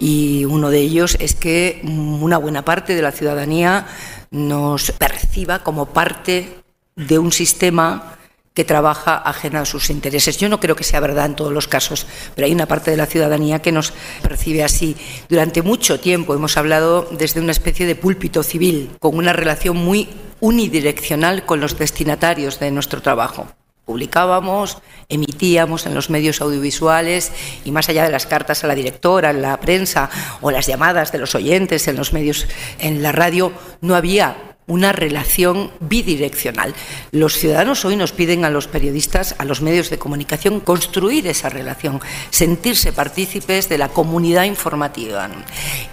Y 0.00 0.44
uno 0.46 0.70
de 0.70 0.80
ellos 0.80 1.16
es 1.20 1.36
que 1.36 1.80
una 1.84 2.38
buena 2.38 2.64
parte 2.64 2.96
de 2.96 3.02
la 3.02 3.12
ciudadanía 3.12 3.86
nos 4.32 4.90
perciba 4.92 5.60
como 5.60 5.86
parte 5.86 6.58
de 6.96 7.18
un 7.18 7.30
sistema 7.30 8.16
que 8.54 8.64
trabaja 8.64 9.16
ajena 9.16 9.60
a 9.60 9.64
sus 9.64 9.88
intereses. 9.88 10.36
Yo 10.36 10.48
no 10.48 10.60
creo 10.60 10.76
que 10.76 10.84
sea 10.84 11.00
verdad 11.00 11.26
en 11.26 11.36
todos 11.36 11.52
los 11.52 11.68
casos, 11.68 12.06
pero 12.34 12.46
hay 12.46 12.52
una 12.52 12.66
parte 12.66 12.90
de 12.90 12.96
la 12.96 13.06
ciudadanía 13.06 13.62
que 13.62 13.72
nos 13.72 13.92
percibe 14.22 14.62
así. 14.62 14.96
Durante 15.28 15.62
mucho 15.62 16.00
tiempo 16.00 16.34
hemos 16.34 16.56
hablado 16.56 17.08
desde 17.12 17.40
una 17.40 17.52
especie 17.52 17.86
de 17.86 17.94
púlpito 17.94 18.42
civil, 18.42 18.90
con 18.98 19.16
una 19.16 19.32
relación 19.32 19.76
muy 19.76 20.08
unidireccional 20.40 21.46
con 21.46 21.60
los 21.60 21.78
destinatarios 21.78 22.58
de 22.58 22.70
nuestro 22.70 23.00
trabajo. 23.00 23.46
Publicábamos, 23.92 24.78
emitíamos 25.10 25.84
en 25.84 25.94
los 25.94 26.08
medios 26.08 26.40
audiovisuales 26.40 27.30
y 27.62 27.72
más 27.72 27.90
allá 27.90 28.04
de 28.04 28.10
las 28.10 28.24
cartas 28.24 28.64
a 28.64 28.66
la 28.66 28.74
directora, 28.74 29.28
en 29.28 29.42
la 29.42 29.60
prensa 29.60 30.08
o 30.40 30.50
las 30.50 30.66
llamadas 30.66 31.12
de 31.12 31.18
los 31.18 31.34
oyentes 31.34 31.86
en 31.88 31.96
los 31.96 32.14
medios, 32.14 32.46
en 32.78 33.02
la 33.02 33.12
radio, 33.12 33.52
no 33.82 33.94
había 33.94 34.56
una 34.66 34.92
relación 34.92 35.72
bidireccional. 35.80 36.74
Los 37.10 37.36
ciudadanos 37.36 37.84
hoy 37.84 37.96
nos 37.96 38.12
piden 38.12 38.46
a 38.46 38.50
los 38.50 38.66
periodistas, 38.66 39.34
a 39.36 39.44
los 39.44 39.60
medios 39.60 39.90
de 39.90 39.98
comunicación, 39.98 40.60
construir 40.60 41.26
esa 41.26 41.50
relación, 41.50 42.00
sentirse 42.30 42.94
partícipes 42.94 43.68
de 43.68 43.76
la 43.76 43.90
comunidad 43.90 44.44
informativa. 44.44 45.28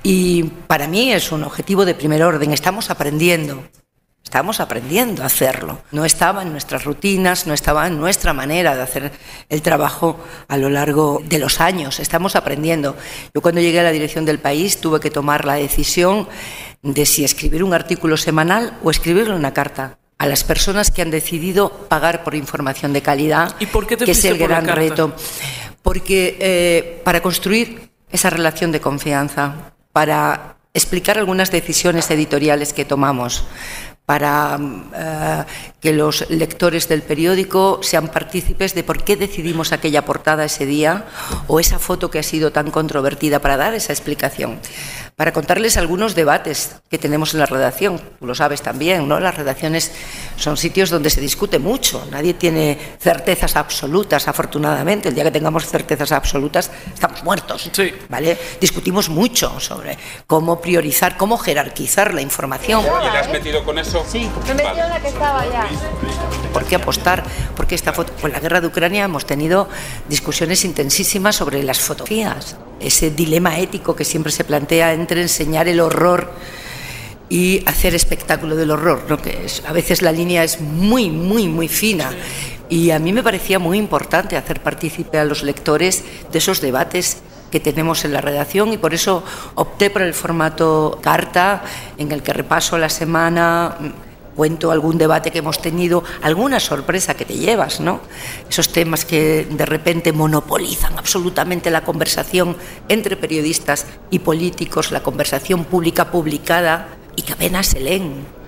Y 0.03 0.43
para 0.67 0.87
mí 0.87 1.11
es 1.11 1.33
un 1.33 1.43
objetivo 1.43 1.83
de 1.83 1.95
primer 1.95 2.23
orden. 2.23 2.53
Estamos 2.53 2.89
aprendiendo. 2.89 3.65
Estamos 4.29 4.59
aprendiendo 4.59 5.23
a 5.23 5.25
hacerlo. 5.25 5.81
No 5.91 6.05
estaba 6.05 6.43
en 6.43 6.51
nuestras 6.51 6.85
rutinas, 6.85 7.47
no 7.47 7.55
estaba 7.55 7.87
en 7.87 7.97
nuestra 7.97 8.31
manera 8.31 8.75
de 8.75 8.83
hacer 8.83 9.11
el 9.49 9.63
trabajo 9.63 10.23
a 10.47 10.55
lo 10.55 10.69
largo 10.69 11.19
de 11.27 11.39
los 11.39 11.59
años. 11.59 11.99
Estamos 11.99 12.35
aprendiendo. 12.35 12.95
Yo 13.33 13.41
cuando 13.41 13.59
llegué 13.59 13.79
a 13.79 13.83
la 13.83 13.91
dirección 13.91 14.25
del 14.25 14.37
país 14.37 14.79
tuve 14.81 14.99
que 14.99 15.09
tomar 15.09 15.45
la 15.45 15.55
decisión 15.55 16.27
de 16.83 17.07
si 17.07 17.23
escribir 17.23 17.63
un 17.63 17.73
artículo 17.73 18.17
semanal 18.17 18.77
o 18.83 18.91
escribirle 18.91 19.33
una 19.33 19.51
carta 19.51 19.97
a 20.19 20.27
las 20.27 20.43
personas 20.43 20.91
que 20.91 21.01
han 21.01 21.09
decidido 21.09 21.87
pagar 21.89 22.23
por 22.23 22.35
información 22.35 22.93
de 22.93 23.01
calidad, 23.01 23.55
¿Y 23.59 23.65
por 23.65 23.87
qué 23.87 23.97
te 23.97 24.05
que 24.05 24.11
es 24.11 24.25
el 24.25 24.37
gran 24.37 24.67
reto. 24.67 25.15
Porque 25.81 26.37
eh, 26.39 27.01
para 27.03 27.23
construir 27.23 27.89
esa 28.11 28.29
relación 28.29 28.71
de 28.71 28.79
confianza, 28.79 29.73
para 29.91 30.57
explicar 30.73 31.17
algunas 31.17 31.51
decisiones 31.51 32.11
editoriales 32.11 32.73
que 32.73 32.85
tomamos, 32.85 33.43
para 34.09 34.57
eh, 34.95 35.43
que 35.79 35.93
los 35.93 36.27
lectores 36.31 36.89
del 36.89 37.03
periódico 37.03 37.77
sean 37.83 38.07
partícipes 38.07 38.73
de 38.73 38.83
por 38.83 39.03
qué 39.03 39.15
decidimos 39.15 39.71
aquella 39.71 40.03
portada 40.03 40.45
ese 40.45 40.65
día 40.65 41.05
o 41.45 41.59
esa 41.59 41.77
foto 41.77 42.09
que 42.09 42.17
ha 42.17 42.23
sido 42.23 42.49
tan 42.49 42.71
controvertida 42.71 43.37
para 43.37 43.55
dar 43.55 43.75
esa 43.75 43.93
explicación. 43.93 44.57
Para 45.19 45.33
contarles 45.33 45.75
algunos 45.75 46.15
debates 46.15 46.77
que 46.89 46.97
tenemos 46.97 47.33
en 47.33 47.41
la 47.41 47.45
redacción, 47.45 47.99
tú 48.19 48.25
lo 48.25 48.33
sabes 48.33 48.61
también, 48.61 49.05
¿no? 49.05 49.19
Las 49.19 49.35
redacciones 49.35 49.91
son 50.37 50.55
sitios 50.55 50.89
donde 50.89 51.09
se 51.09 51.19
discute 51.19 51.59
mucho, 51.59 52.07
nadie 52.09 52.35
tiene 52.35 52.79
certezas 53.01 53.57
absolutas, 53.57 54.29
afortunadamente. 54.29 55.09
El 55.09 55.15
día 55.15 55.25
que 55.25 55.31
tengamos 55.31 55.65
certezas 55.65 56.13
absolutas, 56.13 56.71
estamos 56.93 57.21
muertos. 57.25 57.69
Sí. 57.69 57.93
¿Vale? 58.07 58.37
Discutimos 58.61 59.09
mucho 59.09 59.59
sobre 59.59 59.97
cómo 60.25 60.61
priorizar, 60.61 61.17
cómo 61.17 61.37
jerarquizar 61.37 62.13
la 62.13 62.21
información. 62.21 62.81
¿Y 62.81 63.11
le 63.11 63.17
has 63.17 63.29
metido 63.29 63.65
con 63.65 63.77
eso? 63.77 64.05
Sí. 64.09 64.25
Me 64.47 64.53
metió 64.53 64.85
en 64.85 64.89
la 64.89 65.01
que 65.01 65.09
estaba 65.09 65.45
ya. 65.47 65.67
¿Por 66.53 66.63
qué 66.63 66.75
apostar? 66.77 67.25
Porque 67.57 67.75
esta 67.75 67.91
foto, 67.91 68.13
con 68.21 68.31
la 68.31 68.39
guerra 68.39 68.61
de 68.61 68.67
Ucrania 68.67 69.03
hemos 69.03 69.25
tenido 69.25 69.67
discusiones 70.07 70.63
intensísimas 70.63 71.35
sobre 71.35 71.61
las 71.61 71.81
fotografías, 71.81 72.55
ese 72.79 73.11
dilema 73.11 73.59
ético 73.59 73.95
que 73.95 74.05
siempre 74.05 74.31
se 74.31 74.43
plantea 74.43 74.93
entre 74.93 75.21
enseñar 75.21 75.67
el 75.67 75.79
horror 75.79 76.31
y 77.29 77.63
hacer 77.67 77.93
espectáculo 77.93 78.55
del 78.55 78.71
horror, 78.71 79.05
¿no? 79.07 79.17
que 79.17 79.45
a 79.67 79.71
veces 79.71 80.01
la 80.01 80.11
línea 80.11 80.43
es 80.43 80.59
muy, 80.59 81.09
muy, 81.09 81.47
muy 81.47 81.67
fina. 81.67 82.11
Y 82.69 82.91
a 82.91 82.99
mí 82.99 83.13
me 83.13 83.23
parecía 83.23 83.59
muy 83.59 83.77
importante 83.77 84.37
hacer 84.37 84.61
partícipe 84.61 85.17
a 85.17 85.25
los 85.25 85.43
lectores 85.43 86.03
de 86.31 86.37
esos 86.37 86.61
debates 86.61 87.17
que 87.51 87.59
tenemos 87.59 88.05
en 88.05 88.13
la 88.13 88.21
redacción 88.21 88.73
y 88.73 88.77
por 88.77 88.93
eso 88.93 89.23
opté 89.55 89.89
por 89.89 90.03
el 90.03 90.13
formato 90.13 90.99
carta 91.01 91.63
en 91.97 92.11
el 92.11 92.21
que 92.21 92.33
repaso 92.33 92.77
la 92.77 92.89
semana 92.89 93.75
cuento 94.39 94.71
algún 94.71 94.97
debate 94.97 95.31
que 95.31 95.39
hemos 95.39 95.61
tenido, 95.61 96.01
alguna 96.21 96.61
sorpresa 96.61 97.13
que 97.13 97.25
te 97.25 97.33
llevas, 97.33 97.81
¿no? 97.81 97.99
Esos 98.49 98.71
temas 98.71 99.03
que 99.03 99.45
de 99.51 99.65
repente 99.65 100.13
monopolizan 100.13 100.97
absolutamente 100.97 101.69
la 101.69 101.83
conversación 101.83 102.55
entre 102.87 103.17
periodistas 103.17 103.85
y 104.09 104.19
políticos, 104.19 104.93
la 104.93 105.03
conversación 105.03 105.65
pública 105.65 106.09
publicada 106.09 106.87
y 107.17 107.23
que 107.23 107.33
apenas 107.33 107.67
se 107.67 107.81
leen. 107.81 108.38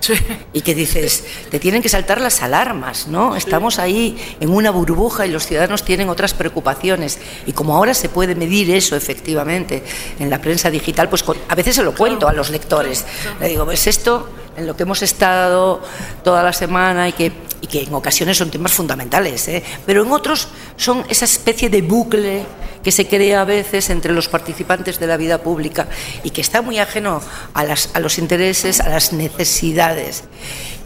Y 0.52 0.62
que 0.62 0.74
dices, 0.74 1.24
te 1.50 1.58
tienen 1.58 1.82
que 1.82 1.88
saltar 1.88 2.20
las 2.20 2.42
alarmas, 2.42 3.06
¿no? 3.08 3.36
Estamos 3.36 3.78
ahí 3.78 4.16
en 4.40 4.50
una 4.50 4.70
burbuja 4.70 5.26
y 5.26 5.30
los 5.30 5.46
ciudadanos 5.46 5.84
tienen 5.84 6.08
otras 6.08 6.34
preocupaciones. 6.34 7.18
Y 7.46 7.52
como 7.52 7.74
ahora 7.76 7.94
se 7.94 8.08
puede 8.08 8.34
medir 8.34 8.70
eso 8.70 8.96
efectivamente 8.96 9.82
en 10.18 10.30
la 10.30 10.40
prensa 10.40 10.70
digital, 10.70 11.08
pues 11.08 11.24
a 11.48 11.54
veces 11.54 11.76
se 11.76 11.82
lo 11.82 11.94
cuento 11.94 12.28
a 12.28 12.32
los 12.32 12.50
lectores. 12.50 13.04
Le 13.40 13.48
digo, 13.48 13.64
pues 13.64 13.86
esto 13.86 14.28
en 14.56 14.66
lo 14.66 14.76
que 14.76 14.82
hemos 14.82 15.02
estado 15.02 15.80
toda 16.22 16.42
la 16.42 16.52
semana 16.52 17.08
y 17.08 17.12
que, 17.12 17.32
y 17.60 17.66
que 17.66 17.82
en 17.82 17.94
ocasiones 17.94 18.36
son 18.36 18.50
temas 18.50 18.72
fundamentales, 18.72 19.48
¿eh? 19.48 19.62
pero 19.86 20.02
en 20.02 20.12
otros 20.12 20.48
son 20.76 21.04
esa 21.08 21.24
especie 21.24 21.70
de 21.70 21.82
bucle 21.82 22.44
que 22.82 22.90
se 22.90 23.06
crea 23.06 23.42
a 23.42 23.44
veces 23.44 23.90
entre 23.90 24.12
los 24.12 24.28
participantes 24.28 24.98
de 24.98 25.06
la 25.06 25.16
vida 25.16 25.38
pública 25.38 25.88
y 26.24 26.30
que 26.30 26.40
está 26.40 26.62
muy 26.62 26.78
ajeno 26.78 27.22
a, 27.54 27.64
las, 27.64 27.90
a 27.94 28.00
los 28.00 28.18
intereses, 28.18 28.80
a 28.80 28.88
las 28.88 29.12
necesidades. 29.12 29.91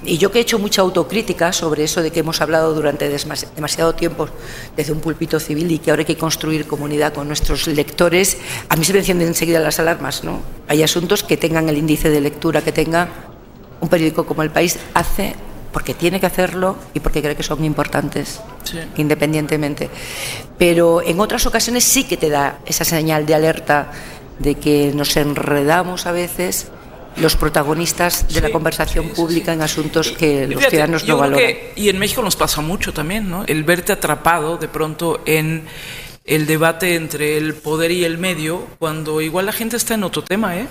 Y 0.05 0.19
yo 0.19 0.31
que 0.31 0.39
he 0.39 0.43
hecho 0.43 0.59
mucha 0.59 0.83
autocrítica 0.83 1.53
sobre 1.53 1.83
eso 1.85 2.03
de 2.03 2.11
que 2.11 2.21
hemos 2.21 2.41
hablado 2.41 2.75
durante 2.75 3.09
demasiado 3.09 3.95
tiempo 3.95 4.29
desde 4.77 4.93
un 4.93 5.01
púlpito 5.01 5.41
civil 5.41 5.71
y 5.73 5.79
que 5.79 5.91
ahora 5.91 6.01
hay 6.03 6.07
que 6.07 6.17
construir 6.17 6.67
comunidad 6.67 7.13
con 7.13 7.27
nuestros 7.27 7.67
lectores, 7.67 8.37
a 8.69 8.77
mí 8.77 8.85
se 8.85 8.93
me 8.93 9.01
encienden 9.01 9.29
enseguida 9.29 9.59
las 9.59 9.81
alarmas. 9.81 10.23
¿no? 10.23 10.41
Hay 10.69 10.83
asuntos 10.83 11.23
que 11.23 11.37
tengan 11.37 11.69
el 11.69 11.79
índice 11.79 12.11
de 12.11 12.21
lectura 12.21 12.63
que 12.63 12.73
tenga 12.73 13.09
un 13.81 13.89
periódico 13.89 14.27
como 14.27 14.43
El 14.43 14.51
País 14.51 14.79
hace 14.95 15.35
porque 15.73 15.93
tiene 15.93 16.21
que 16.21 16.27
hacerlo 16.27 16.77
y 16.95 17.01
porque 17.01 17.21
cree 17.21 17.37
que 17.37 17.43
son 17.43 17.63
importantes, 17.65 18.41
Sí. 18.65 18.79
independientemente. 18.97 19.91
Pero 20.57 21.03
en 21.03 21.21
otras 21.21 21.45
ocasiones 21.47 21.85
sí 21.85 22.05
que 22.05 22.17
te 22.17 22.31
da 22.31 22.59
esa 22.65 22.85
señal 22.85 23.27
de 23.27 23.35
alerta 23.35 23.91
de 24.39 24.55
que 24.55 24.93
nos 24.95 25.17
enredamos 25.19 26.07
a 26.07 26.13
veces 26.13 26.69
los 27.18 27.37
protagonistas 27.37 28.26
de 28.32 28.40
la 28.40 28.50
conversación 28.50 29.06
sí, 29.06 29.12
pública 29.14 29.52
en 29.52 29.62
asuntos 29.62 30.11
que 30.12 30.42
los 30.46 30.56
fíjate, 30.56 30.70
ciudadanos 30.70 31.06
no 31.06 31.16
valoran. 31.16 31.38
que- 31.46 31.73
y 31.76 31.88
en 31.88 31.99
México 31.99 32.23
nos 32.23 32.37
pasa 32.37 32.61
mucho 32.61 32.92
también, 32.92 33.28
¿no? 33.30 33.44
El 33.46 33.64
verte 33.64 33.92
atrapado 33.92 34.56
de 34.58 34.68
pronto 34.68 35.23
en 35.26 35.64
el 36.25 36.46
debate 36.46 36.96
entre 36.96 37.38
el 37.38 37.54
poder 37.54 37.92
y 37.92 38.04
el 38.04 38.18
medio, 38.18 38.66
cuando 38.80 39.20
igual 39.20 39.46
la 39.46 39.52
gente 39.52 39.76
está 39.76 39.94
en 39.94 40.02
otro 40.02 40.23
tema, 40.25 40.56
¿eh? 40.56 40.66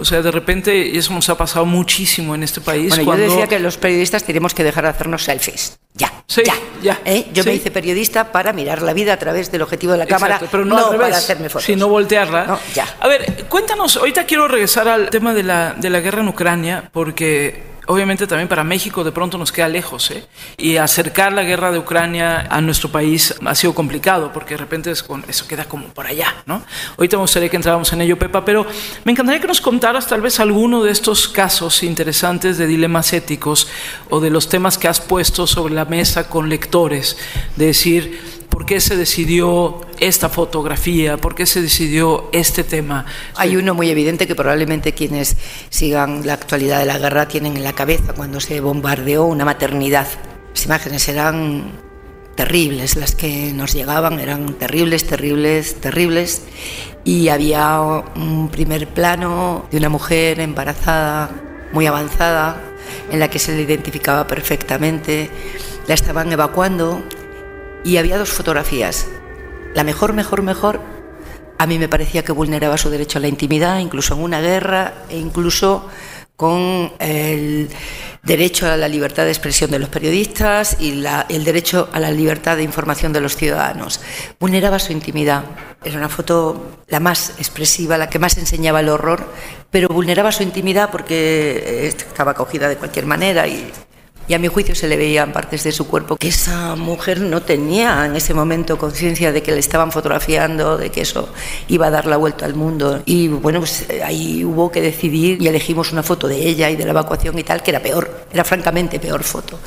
O 0.00 0.04
sea, 0.04 0.20
de 0.20 0.32
repente, 0.32 0.76
y 0.88 0.98
eso 0.98 1.12
nos 1.12 1.28
ha 1.28 1.38
pasado 1.38 1.64
muchísimo 1.64 2.34
en 2.34 2.42
este 2.42 2.60
país. 2.60 2.88
Bueno, 2.88 3.04
cuando... 3.04 3.24
yo 3.26 3.30
decía 3.30 3.46
que 3.46 3.60
los 3.60 3.76
periodistas 3.78 4.24
tenemos 4.24 4.52
que 4.52 4.64
dejar 4.64 4.82
de 4.84 4.90
hacernos 4.90 5.22
selfies. 5.22 5.78
Ya, 5.94 6.12
Sí, 6.28 6.42
ya. 6.44 6.54
ya, 6.82 7.00
¿Eh? 7.04 7.28
Yo 7.32 7.44
me 7.44 7.54
hice 7.54 7.70
periodista 7.70 8.32
para 8.32 8.52
mirar 8.52 8.82
la 8.82 8.92
vida 8.92 9.12
a 9.12 9.16
través 9.16 9.52
del 9.52 9.62
objetivo 9.62 9.92
de 9.92 9.98
la 9.98 10.06
cámara, 10.06 10.34
Exacto, 10.34 10.48
pero 10.50 10.64
no, 10.64 10.76
al 10.76 10.84
revés, 10.90 10.98
para 11.06 11.18
hacerme 11.18 11.48
fotos. 11.48 11.64
sino 11.64 11.88
voltearla. 11.88 12.44
No, 12.46 12.58
ya. 12.74 12.84
A 12.98 13.06
ver, 13.06 13.44
cuéntanos, 13.48 13.96
ahorita 13.96 14.24
quiero 14.26 14.48
regresar 14.48 14.88
al 14.88 15.08
tema 15.10 15.32
de 15.34 15.44
la, 15.44 15.74
de 15.74 15.88
la 15.88 16.00
guerra 16.00 16.22
en 16.22 16.28
Ucrania, 16.28 16.88
porque 16.92 17.62
obviamente 17.86 18.26
también 18.26 18.48
para 18.48 18.64
México 18.64 19.04
de 19.04 19.12
pronto 19.12 19.38
nos 19.38 19.52
queda 19.52 19.68
lejos. 19.68 20.10
¿eh? 20.10 20.24
Y 20.56 20.76
acercar 20.76 21.32
la 21.32 21.42
guerra 21.42 21.72
de 21.72 21.78
Ucrania 21.78 22.46
a 22.50 22.60
nuestro 22.60 22.90
país 22.90 23.34
ha 23.44 23.54
sido 23.54 23.74
complicado 23.74 24.32
porque 24.32 24.54
de 24.54 24.58
repente 24.58 24.90
eso 24.90 25.48
queda 25.48 25.64
como 25.64 25.88
por 25.88 26.06
allá. 26.06 26.42
¿no? 26.46 26.62
Ahorita 26.96 27.16
me 27.16 27.22
gustaría 27.22 27.48
que 27.48 27.56
entráramos 27.56 27.92
en 27.92 28.02
ello, 28.02 28.18
Pepa, 28.18 28.44
pero 28.44 28.66
me 29.04 29.12
encantaría 29.12 29.40
que 29.40 29.48
nos 29.48 29.60
contaras 29.60 30.06
tal 30.06 30.20
vez 30.20 30.40
alguno 30.40 30.82
de 30.82 30.90
estos 30.90 31.28
casos 31.28 31.82
interesantes 31.82 32.58
de 32.58 32.66
dilemas 32.66 33.12
éticos 33.12 33.68
o 34.10 34.20
de 34.20 34.30
los 34.30 34.48
temas 34.48 34.78
que 34.78 34.88
has 34.88 35.00
puesto 35.00 35.46
sobre 35.46 35.74
la 35.74 35.84
mesa 35.84 36.28
con 36.28 36.48
lectores. 36.48 37.16
De 37.56 37.66
decir, 37.66 38.35
¿Por 38.56 38.64
qué 38.64 38.80
se 38.80 38.96
decidió 38.96 39.82
esta 39.98 40.30
fotografía? 40.30 41.18
¿Por 41.18 41.34
qué 41.34 41.44
se 41.44 41.60
decidió 41.60 42.30
este 42.32 42.64
tema? 42.64 43.04
Hay 43.34 43.54
uno 43.54 43.74
muy 43.74 43.90
evidente 43.90 44.26
que 44.26 44.34
probablemente 44.34 44.94
quienes 44.94 45.36
sigan 45.68 46.26
la 46.26 46.32
actualidad 46.32 46.78
de 46.78 46.86
la 46.86 46.96
guerra 46.96 47.28
tienen 47.28 47.58
en 47.58 47.64
la 47.64 47.74
cabeza 47.74 48.14
cuando 48.14 48.40
se 48.40 48.58
bombardeó 48.62 49.26
una 49.26 49.44
maternidad. 49.44 50.08
Las 50.54 50.64
imágenes 50.64 51.06
eran 51.06 51.70
terribles, 52.34 52.96
las 52.96 53.14
que 53.14 53.52
nos 53.52 53.74
llegaban 53.74 54.20
eran 54.20 54.54
terribles, 54.54 55.06
terribles, 55.06 55.78
terribles. 55.78 56.40
Y 57.04 57.28
había 57.28 57.78
un 57.78 58.48
primer 58.48 58.88
plano 58.88 59.66
de 59.70 59.76
una 59.76 59.90
mujer 59.90 60.40
embarazada, 60.40 61.28
muy 61.74 61.84
avanzada, 61.84 62.58
en 63.12 63.20
la 63.20 63.28
que 63.28 63.38
se 63.38 63.54
le 63.54 63.60
identificaba 63.60 64.26
perfectamente. 64.26 65.28
La 65.86 65.92
estaban 65.92 66.32
evacuando 66.32 67.02
y 67.86 67.98
había 67.98 68.18
dos 68.18 68.30
fotografías. 68.30 69.06
La 69.74 69.84
mejor, 69.84 70.12
mejor, 70.12 70.42
mejor, 70.42 70.80
a 71.56 71.66
mí 71.66 71.78
me 71.78 71.88
parecía 71.88 72.24
que 72.24 72.32
vulneraba 72.32 72.76
su 72.76 72.90
derecho 72.90 73.18
a 73.18 73.22
la 73.22 73.28
intimidad, 73.28 73.78
incluso 73.78 74.14
en 74.14 74.22
una 74.22 74.40
guerra 74.40 75.04
e 75.08 75.16
incluso 75.16 75.88
con 76.34 76.92
el 76.98 77.70
derecho 78.24 78.66
a 78.66 78.76
la 78.76 78.88
libertad 78.88 79.24
de 79.24 79.30
expresión 79.30 79.70
de 79.70 79.78
los 79.78 79.88
periodistas 79.88 80.76
y 80.80 81.02
el 81.28 81.44
derecho 81.44 81.88
a 81.92 82.00
la 82.00 82.10
libertad 82.10 82.56
de 82.56 82.64
información 82.64 83.12
de 83.12 83.20
los 83.20 83.36
ciudadanos. 83.36 84.00
Vulneraba 84.40 84.78
su 84.78 84.92
intimidad. 84.92 85.44
Era 85.84 85.96
una 85.96 86.08
foto 86.08 86.82
la 86.88 86.98
más 86.98 87.34
expresiva, 87.38 87.96
la 87.96 88.10
que 88.10 88.18
más 88.18 88.36
enseñaba 88.36 88.80
el 88.80 88.88
horror, 88.88 89.32
pero 89.70 89.88
vulneraba 89.88 90.32
su 90.32 90.42
intimidad 90.42 90.90
porque 90.90 91.86
estaba 91.86 92.34
cogida 92.34 92.68
de 92.68 92.76
cualquier 92.76 93.06
manera 93.06 93.46
y 93.46 93.70
y 94.28 94.34
a 94.34 94.38
mi 94.38 94.48
juicio 94.48 94.74
se 94.74 94.88
le 94.88 94.96
veían 94.96 95.32
partes 95.32 95.64
de 95.64 95.72
su 95.72 95.86
cuerpo 95.86 96.16
que 96.16 96.28
esa 96.28 96.74
mujer 96.76 97.20
no 97.20 97.42
tenía 97.42 98.06
en 98.06 98.16
ese 98.16 98.34
momento 98.34 98.78
conciencia 98.78 99.32
de 99.32 99.42
que 99.42 99.52
le 99.52 99.60
estaban 99.60 99.92
fotografiando, 99.92 100.76
de 100.76 100.90
que 100.90 101.02
eso 101.02 101.28
iba 101.68 101.86
a 101.86 101.90
dar 101.90 102.06
la 102.06 102.16
vuelta 102.16 102.44
al 102.44 102.54
mundo. 102.54 103.02
Y 103.06 103.28
bueno, 103.28 103.60
pues 103.60 103.86
eh, 103.88 104.02
ahí 104.02 104.44
hubo 104.44 104.70
que 104.70 104.80
decidir 104.80 105.40
y 105.40 105.48
elegimos 105.48 105.92
una 105.92 106.02
foto 106.02 106.28
de 106.28 106.36
ella 106.36 106.70
y 106.70 106.76
de 106.76 106.84
la 106.84 106.90
evacuación 106.90 107.38
y 107.38 107.44
tal, 107.44 107.62
que 107.62 107.70
era 107.70 107.80
peor, 107.80 108.26
era 108.32 108.44
francamente 108.44 108.98
peor 108.98 109.22
foto. 109.22 109.58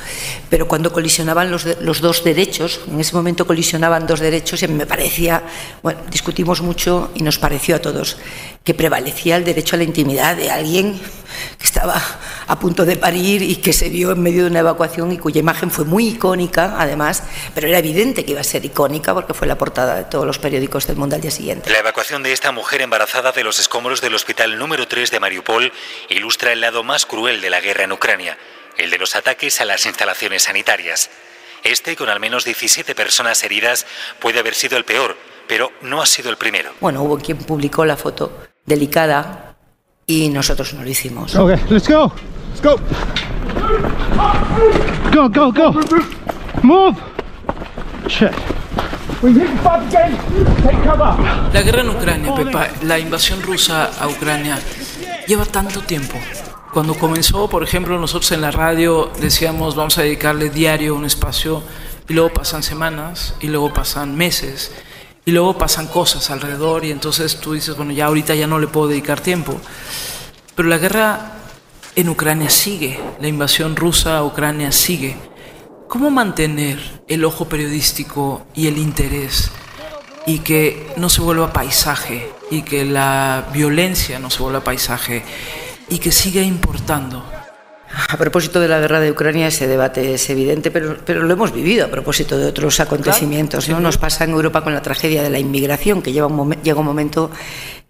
Pero 0.48 0.68
cuando 0.68 0.92
colisionaban 0.92 1.50
los, 1.50 1.66
los 1.80 2.00
dos 2.00 2.24
derechos, 2.24 2.80
en 2.90 3.00
ese 3.00 3.14
momento 3.14 3.46
colisionaban 3.46 4.06
dos 4.06 4.20
derechos 4.20 4.62
y 4.62 4.68
me 4.68 4.86
parecía, 4.86 5.42
bueno, 5.82 6.00
discutimos 6.10 6.60
mucho 6.60 7.10
y 7.14 7.22
nos 7.22 7.38
pareció 7.38 7.76
a 7.76 7.78
todos 7.78 8.18
que 8.64 8.74
prevalecía 8.74 9.36
el 9.36 9.44
derecho 9.44 9.76
a 9.76 9.78
la 9.78 9.84
intimidad 9.84 10.36
de 10.36 10.50
alguien 10.50 11.00
que 11.58 11.64
estaba 11.64 12.00
a 12.46 12.58
punto 12.58 12.84
de 12.84 12.96
parir 12.96 13.42
y 13.42 13.56
que 13.56 13.72
se 13.72 13.88
vio 13.88 14.12
en 14.12 14.20
medio 14.20 14.44
de 14.44 14.49
una 14.50 14.60
evacuación 14.60 15.12
y 15.12 15.18
cuya 15.18 15.40
imagen 15.40 15.70
fue 15.70 15.84
muy 15.84 16.08
icónica, 16.08 16.76
además, 16.78 17.22
pero 17.54 17.68
era 17.68 17.78
evidente 17.78 18.24
que 18.24 18.32
iba 18.32 18.40
a 18.40 18.44
ser 18.44 18.64
icónica 18.64 19.14
porque 19.14 19.34
fue 19.34 19.46
la 19.46 19.56
portada 19.56 19.96
de 19.96 20.04
todos 20.04 20.26
los 20.26 20.38
periódicos 20.38 20.86
del 20.86 20.96
mundo 20.96 21.16
al 21.16 21.22
día 21.22 21.30
siguiente. 21.30 21.70
La 21.70 21.78
evacuación 21.78 22.22
de 22.22 22.32
esta 22.32 22.52
mujer 22.52 22.82
embarazada 22.82 23.32
de 23.32 23.44
los 23.44 23.58
escombros 23.58 24.00
del 24.00 24.14
hospital 24.14 24.58
número 24.58 24.86
3 24.86 25.10
de 25.10 25.20
Mariupol 25.20 25.72
ilustra 26.08 26.52
el 26.52 26.60
lado 26.60 26.82
más 26.82 27.06
cruel 27.06 27.40
de 27.40 27.50
la 27.50 27.60
guerra 27.60 27.84
en 27.84 27.92
Ucrania, 27.92 28.36
el 28.76 28.90
de 28.90 28.98
los 28.98 29.16
ataques 29.16 29.60
a 29.60 29.64
las 29.64 29.86
instalaciones 29.86 30.44
sanitarias. 30.44 31.10
Este, 31.62 31.96
con 31.96 32.08
al 32.08 32.20
menos 32.20 32.44
17 32.44 32.94
personas 32.94 33.42
heridas, 33.44 33.86
puede 34.18 34.38
haber 34.38 34.54
sido 34.54 34.76
el 34.76 34.84
peor, 34.84 35.16
pero 35.46 35.72
no 35.82 36.00
ha 36.00 36.06
sido 36.06 36.30
el 36.30 36.36
primero. 36.36 36.72
Bueno, 36.80 37.02
hubo 37.02 37.18
quien 37.18 37.38
publicó 37.38 37.84
la 37.84 37.96
foto 37.96 38.44
delicada 38.64 39.56
y 40.06 40.28
nosotros 40.28 40.74
no 40.74 40.82
lo 40.82 40.90
hicimos. 40.90 41.34
Okay, 41.34 41.58
let's 41.68 41.88
go. 41.88 42.12
Let's 42.50 42.62
go. 42.62 43.29
Go, 45.12 45.28
go, 45.28 45.52
go. 45.52 45.80
Move. 46.62 46.96
Shit. 48.08 48.30
La 51.52 51.62
guerra 51.62 51.82
en 51.82 51.90
Ucrania, 51.90 52.34
Pepa, 52.34 52.68
la 52.82 52.98
invasión 52.98 53.42
rusa 53.42 53.90
a 54.00 54.08
Ucrania, 54.08 54.58
lleva 55.26 55.44
tanto 55.44 55.82
tiempo. 55.82 56.18
Cuando 56.72 56.94
comenzó, 56.94 57.48
por 57.50 57.62
ejemplo, 57.62 57.98
nosotros 57.98 58.32
en 58.32 58.40
la 58.40 58.50
radio 58.50 59.10
decíamos 59.20 59.74
vamos 59.74 59.98
a 59.98 60.02
dedicarle 60.02 60.48
diario 60.48 60.94
un 60.94 61.04
espacio 61.04 61.62
y 62.08 62.14
luego 62.14 62.32
pasan 62.32 62.62
semanas 62.62 63.34
y 63.40 63.48
luego 63.48 63.74
pasan 63.74 64.16
meses 64.16 64.72
y 65.24 65.32
luego 65.32 65.58
pasan 65.58 65.88
cosas 65.88 66.30
alrededor 66.30 66.84
y 66.84 66.90
entonces 66.90 67.40
tú 67.40 67.52
dices, 67.52 67.76
bueno, 67.76 67.92
ya 67.92 68.06
ahorita 68.06 68.34
ya 68.34 68.46
no 68.46 68.58
le 68.58 68.68
puedo 68.68 68.88
dedicar 68.88 69.20
tiempo. 69.20 69.60
Pero 70.54 70.68
la 70.68 70.78
guerra 70.78 71.39
en 72.00 72.08
Ucrania 72.08 72.48
sigue, 72.48 72.98
la 73.20 73.28
invasión 73.28 73.76
rusa 73.76 74.16
a 74.16 74.24
Ucrania 74.24 74.72
sigue. 74.72 75.16
¿Cómo 75.86 76.10
mantener 76.10 76.78
el 77.08 77.24
ojo 77.26 77.46
periodístico 77.46 78.46
y 78.54 78.68
el 78.68 78.78
interés 78.78 79.50
y 80.26 80.38
que 80.38 80.86
no 80.96 81.10
se 81.10 81.20
vuelva 81.20 81.52
paisaje 81.52 82.30
y 82.50 82.62
que 82.62 82.86
la 82.86 83.48
violencia 83.52 84.18
no 84.18 84.30
se 84.30 84.42
vuelva 84.42 84.64
paisaje 84.64 85.22
y 85.90 85.98
que 85.98 86.10
siga 86.10 86.40
importando? 86.40 87.22
A 87.92 88.16
propósito 88.16 88.60
de 88.60 88.68
la 88.68 88.78
guerra 88.78 89.00
de 89.00 89.10
Ucrania, 89.10 89.48
ese 89.48 89.66
debate 89.66 90.14
es 90.14 90.30
evidente, 90.30 90.70
pero, 90.70 90.96
pero 91.04 91.22
lo 91.24 91.32
hemos 91.32 91.52
vivido 91.52 91.86
a 91.86 91.88
propósito 91.88 92.38
de 92.38 92.46
otros 92.46 92.78
acontecimientos. 92.78 93.68
¿no? 93.68 93.80
Nos 93.80 93.98
pasa 93.98 94.24
en 94.24 94.30
Europa 94.30 94.62
con 94.62 94.72
la 94.72 94.82
tragedia 94.82 95.22
de 95.22 95.30
la 95.30 95.40
inmigración, 95.40 96.00
que 96.00 96.12
lleva 96.12 96.28
un 96.28 96.50
llega 96.62 96.78
un 96.78 96.86
momento 96.86 97.30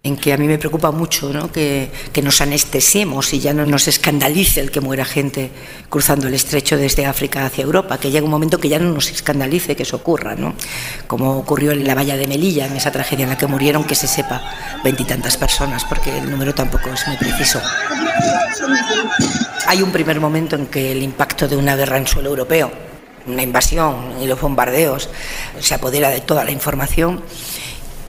en 0.03 0.17
que 0.17 0.33
a 0.33 0.37
mí 0.37 0.47
me 0.47 0.57
preocupa 0.57 0.89
mucho 0.89 1.31
¿no? 1.31 1.51
que, 1.51 1.91
que, 2.11 2.23
nos 2.23 2.41
anestesiemos 2.41 3.33
y 3.33 3.39
ya 3.39 3.53
no 3.53 3.67
nos 3.67 3.87
escandalice 3.87 4.59
el 4.59 4.71
que 4.71 4.81
muera 4.81 5.05
gente 5.05 5.51
cruzando 5.89 6.27
el 6.27 6.33
estrecho 6.33 6.75
desde 6.75 7.05
África 7.05 7.45
hacia 7.45 7.63
Europa, 7.63 7.99
que 7.99 8.09
llegue 8.09 8.25
un 8.25 8.31
momento 8.31 8.57
que 8.57 8.69
ya 8.69 8.79
no 8.79 8.91
nos 8.91 9.11
escandalice 9.11 9.75
que 9.75 9.83
eso 9.83 9.97
ocurra, 9.97 10.35
¿no? 10.35 10.55
como 11.05 11.37
ocurrió 11.37 11.71
en 11.71 11.85
la 11.85 11.93
valla 11.93 12.17
de 12.17 12.25
Melilla, 12.25 12.65
en 12.65 12.75
esa 12.75 12.91
tragedia 12.91 13.23
en 13.23 13.29
la 13.29 13.37
que 13.37 13.45
murieron, 13.45 13.83
que 13.83 13.93
se 13.93 14.07
sepa, 14.07 14.41
veintitantas 14.83 15.37
personas, 15.37 15.85
porque 15.85 16.17
el 16.17 16.31
número 16.31 16.55
tampoco 16.55 16.89
es 16.89 17.07
muy 17.07 17.17
preciso. 17.17 17.61
Hay 19.71 19.81
un 19.81 19.93
primer 19.93 20.19
momento 20.19 20.57
en 20.57 20.65
que 20.65 20.91
el 20.91 21.01
impacto 21.01 21.47
de 21.47 21.55
una 21.55 21.77
guerra 21.77 21.95
en 21.95 22.05
suelo 22.05 22.27
europeo, 22.27 22.69
una 23.25 23.41
invasión 23.41 24.21
y 24.21 24.27
los 24.27 24.41
bombardeos, 24.41 25.07
se 25.61 25.73
apodera 25.73 26.09
de 26.09 26.19
toda 26.19 26.43
la 26.43 26.51
información 26.51 27.21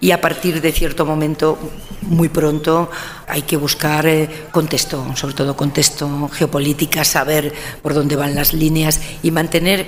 y 0.01 0.11
a 0.11 0.20
partir 0.20 0.61
de 0.61 0.72
cierto 0.72 1.07
momento, 1.07 1.57
muy 2.01 2.29
pronto, 2.31 2.90
hay 3.29 3.42
que 3.42 3.57
buscar 3.57 4.05
eh, 4.07 4.29
contexto, 4.51 5.14
sobre 5.14 5.37
todo 5.37 5.57
contexto 5.57 6.29
geopolítica, 6.33 7.05
saber 7.05 7.55
por 7.81 7.94
dónde 7.94 8.16
van 8.16 8.35
las 8.35 8.55
líneas 8.55 9.01
y 9.22 9.31
mantener 9.31 9.87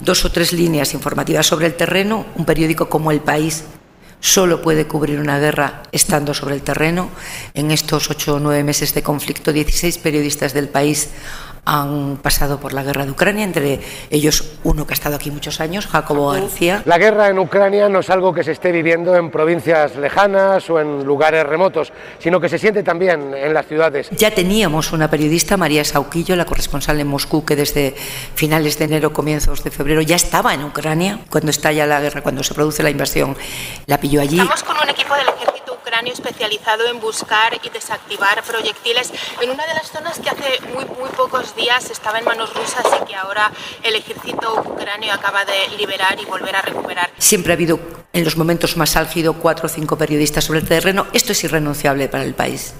dos 0.00 0.22
o 0.26 0.30
tres 0.30 0.52
líneas 0.52 0.92
informativas 0.92 1.46
sobre 1.46 1.64
el 1.64 1.76
terreno. 1.76 2.26
Un 2.34 2.44
periódico 2.44 2.90
como 2.90 3.10
El 3.10 3.20
País 3.20 3.64
solo 4.26 4.60
puede 4.60 4.88
cubrir 4.88 5.20
una 5.20 5.38
guerra 5.38 5.84
estando 5.92 6.34
sobre 6.34 6.56
el 6.56 6.62
terreno. 6.62 7.10
En 7.54 7.70
estos 7.70 8.10
ocho 8.10 8.34
o 8.34 8.40
nueve 8.40 8.64
meses 8.64 8.92
de 8.92 9.02
conflicto, 9.02 9.52
16 9.52 9.98
periodistas 9.98 10.52
del 10.52 10.68
país 10.68 11.10
han 11.66 12.18
pasado 12.22 12.58
por 12.58 12.72
la 12.72 12.84
guerra 12.84 13.04
de 13.04 13.10
Ucrania, 13.10 13.44
entre 13.44 13.80
ellos 14.08 14.54
uno 14.62 14.86
que 14.86 14.92
ha 14.92 14.94
estado 14.94 15.16
aquí 15.16 15.30
muchos 15.30 15.60
años, 15.60 15.86
Jacobo 15.86 16.30
García. 16.30 16.82
La 16.86 16.96
guerra 16.96 17.28
en 17.28 17.38
Ucrania 17.38 17.88
no 17.88 17.98
es 17.98 18.08
algo 18.08 18.32
que 18.32 18.44
se 18.44 18.52
esté 18.52 18.70
viviendo 18.70 19.16
en 19.16 19.30
provincias 19.30 19.96
lejanas 19.96 20.70
o 20.70 20.80
en 20.80 21.04
lugares 21.04 21.44
remotos, 21.44 21.92
sino 22.20 22.40
que 22.40 22.48
se 22.48 22.58
siente 22.58 22.84
también 22.84 23.34
en 23.34 23.52
las 23.52 23.66
ciudades. 23.66 24.08
Ya 24.12 24.30
teníamos 24.30 24.92
una 24.92 25.10
periodista, 25.10 25.56
María 25.56 25.84
Sauquillo, 25.84 26.36
la 26.36 26.44
corresponsal 26.44 27.00
en 27.00 27.08
Moscú, 27.08 27.44
que 27.44 27.56
desde 27.56 27.94
finales 28.34 28.78
de 28.78 28.84
enero, 28.84 29.12
comienzos 29.12 29.64
de 29.64 29.70
febrero 29.72 30.00
ya 30.02 30.16
estaba 30.16 30.54
en 30.54 30.64
Ucrania, 30.64 31.18
cuando 31.30 31.50
estalla 31.50 31.84
la 31.84 32.00
guerra, 32.00 32.22
cuando 32.22 32.44
se 32.44 32.54
produce 32.54 32.84
la 32.84 32.90
invasión, 32.90 33.36
la 33.86 33.98
pilló 33.98 34.20
allí. 34.20 34.38
Estamos 34.38 34.62
con 34.62 34.76
un 34.76 34.88
equipo 34.88 35.14
del 35.14 35.28
ejército 35.28 35.55
ucranio 35.96 36.12
especializado 36.12 36.86
en 36.88 37.00
buscar 37.00 37.58
y 37.62 37.70
desactivar 37.70 38.42
proyectiles 38.42 39.10
en 39.40 39.48
una 39.48 39.66
de 39.66 39.72
las 39.72 39.90
zonas 39.90 40.18
que 40.18 40.28
hace 40.28 40.60
muy, 40.74 40.84
muy 40.84 41.08
pocos 41.16 41.56
días 41.56 41.90
estaba 41.90 42.18
en 42.18 42.26
manos 42.26 42.52
rusas 42.52 42.84
y 43.00 43.06
que 43.06 43.14
ahora 43.14 43.50
el 43.82 43.94
ejército 43.94 44.62
ucranio 44.66 45.14
acaba 45.14 45.46
de 45.46 45.74
liberar 45.78 46.18
y 46.20 46.26
volver 46.26 46.54
a 46.54 46.60
recuperar. 46.60 47.08
Siempre 47.16 47.54
ha 47.54 47.56
habido 47.56 47.80
en 48.12 48.24
los 48.24 48.36
momentos 48.36 48.76
más 48.76 48.94
álgidos 48.94 49.36
cuatro 49.40 49.66
o 49.66 49.68
cinco 49.70 49.96
periodistas 49.96 50.44
sobre 50.44 50.58
el 50.58 50.68
terreno. 50.68 51.06
Esto 51.14 51.32
es 51.32 51.42
irrenunciable 51.44 52.08
para 52.08 52.24
el 52.24 52.34
país, 52.34 52.74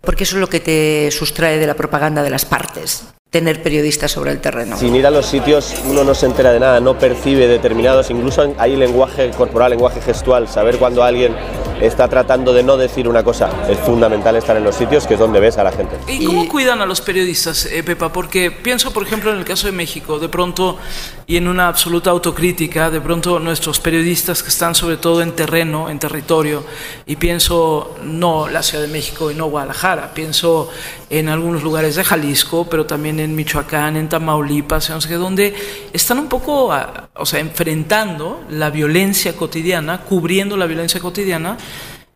porque 0.00 0.24
eso 0.24 0.34
es 0.34 0.40
lo 0.40 0.48
que 0.48 0.58
te 0.58 1.08
sustrae 1.12 1.58
de 1.58 1.68
la 1.68 1.74
propaganda 1.74 2.24
de 2.24 2.30
las 2.30 2.46
partes 2.46 3.04
tener 3.30 3.62
periodistas 3.62 4.10
sobre 4.10 4.32
el 4.32 4.40
terreno. 4.40 4.76
Sin 4.76 4.94
ir 4.96 5.06
a 5.06 5.10
los 5.10 5.26
sitios 5.26 5.72
uno 5.86 6.02
no 6.02 6.16
se 6.16 6.26
entera 6.26 6.52
de 6.52 6.58
nada, 6.58 6.80
no 6.80 6.98
percibe 6.98 7.46
determinados, 7.46 8.10
incluso 8.10 8.52
hay 8.58 8.74
lenguaje 8.74 9.30
corporal, 9.30 9.70
lenguaje 9.70 10.00
gestual, 10.00 10.48
saber 10.48 10.78
cuando 10.78 11.04
alguien 11.04 11.36
está 11.80 12.08
tratando 12.08 12.52
de 12.52 12.62
no 12.62 12.76
decir 12.76 13.08
una 13.08 13.22
cosa. 13.22 13.50
Es 13.68 13.78
fundamental 13.78 14.36
estar 14.36 14.56
en 14.56 14.64
los 14.64 14.74
sitios 14.74 15.06
que 15.06 15.14
es 15.14 15.20
donde 15.20 15.40
ves 15.40 15.58
a 15.58 15.64
la 15.64 15.72
gente. 15.72 15.96
¿Y 16.08 16.24
cómo 16.24 16.48
cuidan 16.48 16.80
a 16.80 16.86
los 16.86 17.00
periodistas, 17.00 17.66
eh, 17.66 17.82
Pepa? 17.82 18.12
Porque 18.12 18.50
pienso, 18.50 18.92
por 18.92 19.02
ejemplo, 19.02 19.30
en 19.30 19.38
el 19.38 19.44
caso 19.44 19.66
de 19.66 19.72
México, 19.72 20.18
de 20.18 20.28
pronto, 20.28 20.78
y 21.26 21.36
en 21.36 21.48
una 21.48 21.68
absoluta 21.68 22.10
autocrítica, 22.10 22.90
de 22.90 23.00
pronto 23.00 23.38
nuestros 23.38 23.80
periodistas 23.80 24.42
que 24.42 24.48
están 24.48 24.74
sobre 24.74 24.96
todo 24.96 25.22
en 25.22 25.32
terreno, 25.32 25.88
en 25.88 25.98
territorio, 25.98 26.64
y 27.06 27.16
pienso 27.16 27.96
no 28.02 28.48
la 28.48 28.62
Ciudad 28.62 28.82
de 28.82 28.90
México 28.90 29.30
y 29.30 29.34
no 29.34 29.46
Guadalajara, 29.46 30.12
pienso 30.14 30.70
en 31.08 31.28
algunos 31.28 31.62
lugares 31.62 31.96
de 31.96 32.04
Jalisco, 32.04 32.66
pero 32.70 32.86
también 32.86 33.20
en 33.20 33.34
Michoacán, 33.34 33.96
en 33.96 34.08
Tamaulipas, 34.08 34.90
no 34.90 35.00
sé 35.00 35.08
qué, 35.08 35.14
donde 35.14 35.54
están 35.92 36.18
un 36.18 36.28
poco, 36.28 36.72
o 37.20 37.26
sea, 37.26 37.40
enfrentando 37.40 38.44
la 38.48 38.70
violencia 38.70 39.36
cotidiana, 39.36 40.00
cubriendo 40.00 40.56
la 40.56 40.66
violencia 40.66 41.00
cotidiana, 41.00 41.56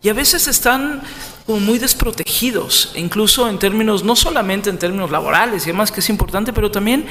y 0.02 0.08
a 0.08 0.14
veces 0.14 0.48
están 0.48 1.02
como 1.46 1.60
muy 1.60 1.78
desprotegidos, 1.78 2.92
incluso 2.94 3.48
en 3.48 3.58
términos, 3.58 4.04
no 4.04 4.16
solamente 4.16 4.70
en 4.70 4.78
términos 4.78 5.10
laborales 5.10 5.64
y 5.64 5.68
demás, 5.68 5.92
que 5.92 6.00
es 6.00 6.08
importante, 6.10 6.52
pero 6.52 6.70
también 6.70 7.06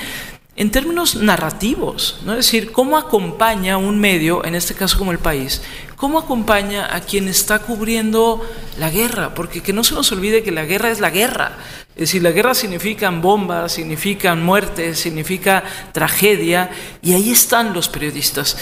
en 0.56 0.69
términos 0.69 1.15
narrativos, 1.15 2.19
¿no? 2.25 2.34
es 2.34 2.45
decir, 2.45 2.71
cómo 2.71 2.97
acompaña 2.97 3.77
un 3.77 3.99
medio, 3.99 4.45
en 4.45 4.53
este 4.53 4.75
caso 4.75 4.99
como 4.99 5.12
el 5.12 5.17
país, 5.17 5.63
cómo 5.95 6.19
acompaña 6.19 6.95
a 6.95 7.01
quien 7.01 7.27
está 7.27 7.60
cubriendo 7.60 8.47
la 8.77 8.91
guerra, 8.91 9.34
porque 9.34 9.63
que 9.63 9.73
no 9.73 9.84
se 9.84 9.95
nos 9.95 10.12
olvide 10.12 10.43
que 10.43 10.51
la 10.51 10.65
guerra 10.65 10.91
es 10.91 10.99
la 10.99 11.10
guerra, 11.10 11.58
es 11.95 11.99
decir, 11.99 12.23
la 12.23 12.32
guerra 12.32 12.53
significan 12.53 13.21
bombas, 13.21 13.71
significan 13.71 14.43
muertes, 14.43 14.99
significa 14.99 15.63
tragedia, 15.91 16.71
y 17.01 17.13
ahí 17.13 17.32
están 17.32 17.73
los 17.73 17.88
periodistas. 17.88 18.58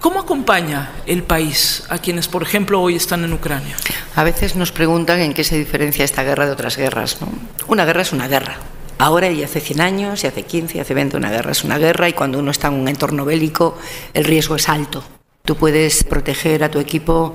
¿Cómo 0.00 0.20
acompaña 0.20 0.92
el 1.06 1.22
país 1.22 1.84
a 1.90 1.98
quienes, 1.98 2.28
por 2.28 2.42
ejemplo, 2.42 2.80
hoy 2.80 2.96
están 2.96 3.24
en 3.24 3.34
Ucrania? 3.34 3.76
A 4.14 4.24
veces 4.24 4.56
nos 4.56 4.72
preguntan 4.72 5.20
en 5.20 5.34
qué 5.34 5.44
se 5.44 5.58
diferencia 5.58 6.02
esta 6.02 6.24
guerra 6.24 6.46
de 6.46 6.52
otras 6.52 6.78
guerras. 6.78 7.18
Una 7.66 7.84
guerra 7.84 8.00
es 8.00 8.12
una 8.12 8.26
guerra. 8.26 8.56
Ahora 8.98 9.30
y 9.30 9.42
hace 9.42 9.60
100 9.60 9.80
años, 9.82 10.24
y 10.24 10.26
hace 10.26 10.44
15, 10.44 10.78
y 10.78 10.80
hace 10.80 10.94
20, 10.94 11.18
una 11.18 11.30
guerra 11.30 11.52
es 11.52 11.62
una 11.62 11.76
guerra 11.76 12.08
y 12.08 12.14
cuando 12.14 12.38
uno 12.38 12.50
está 12.50 12.68
en 12.68 12.74
un 12.74 12.88
entorno 12.88 13.26
bélico 13.26 13.76
el 14.14 14.24
riesgo 14.24 14.56
es 14.56 14.70
alto. 14.70 15.04
Tú 15.44 15.56
puedes 15.56 16.02
proteger 16.02 16.64
a 16.64 16.70
tu 16.70 16.80
equipo 16.80 17.34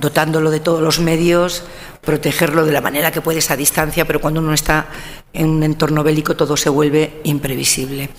dotándolo 0.00 0.50
de 0.50 0.60
todos 0.60 0.80
los 0.80 1.00
medios, 1.00 1.64
protegerlo 2.04 2.64
de 2.64 2.72
la 2.72 2.80
manera 2.80 3.10
que 3.10 3.20
puedes 3.20 3.50
a 3.50 3.56
distancia, 3.56 4.06
pero 4.06 4.20
cuando 4.20 4.40
uno 4.40 4.52
está 4.52 4.86
en 5.32 5.48
un 5.48 5.62
entorno 5.62 6.04
bélico 6.04 6.36
todo 6.36 6.56
se 6.56 6.68
vuelve 6.68 7.20
imprevisible. 7.24 8.10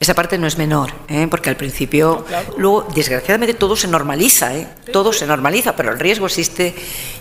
Esa 0.00 0.14
parte 0.14 0.38
no 0.38 0.46
es 0.46 0.58
menor, 0.58 0.90
¿eh? 1.08 1.26
porque 1.30 1.50
al 1.50 1.56
principio, 1.56 2.24
luego 2.56 2.88
desgraciadamente 2.94 3.54
todo 3.54 3.76
se 3.76 3.86
normaliza, 3.86 4.56
¿eh? 4.56 4.68
todo 4.92 5.12
se 5.12 5.26
normaliza, 5.26 5.76
pero 5.76 5.92
el 5.92 6.00
riesgo 6.00 6.26
existe 6.26 6.74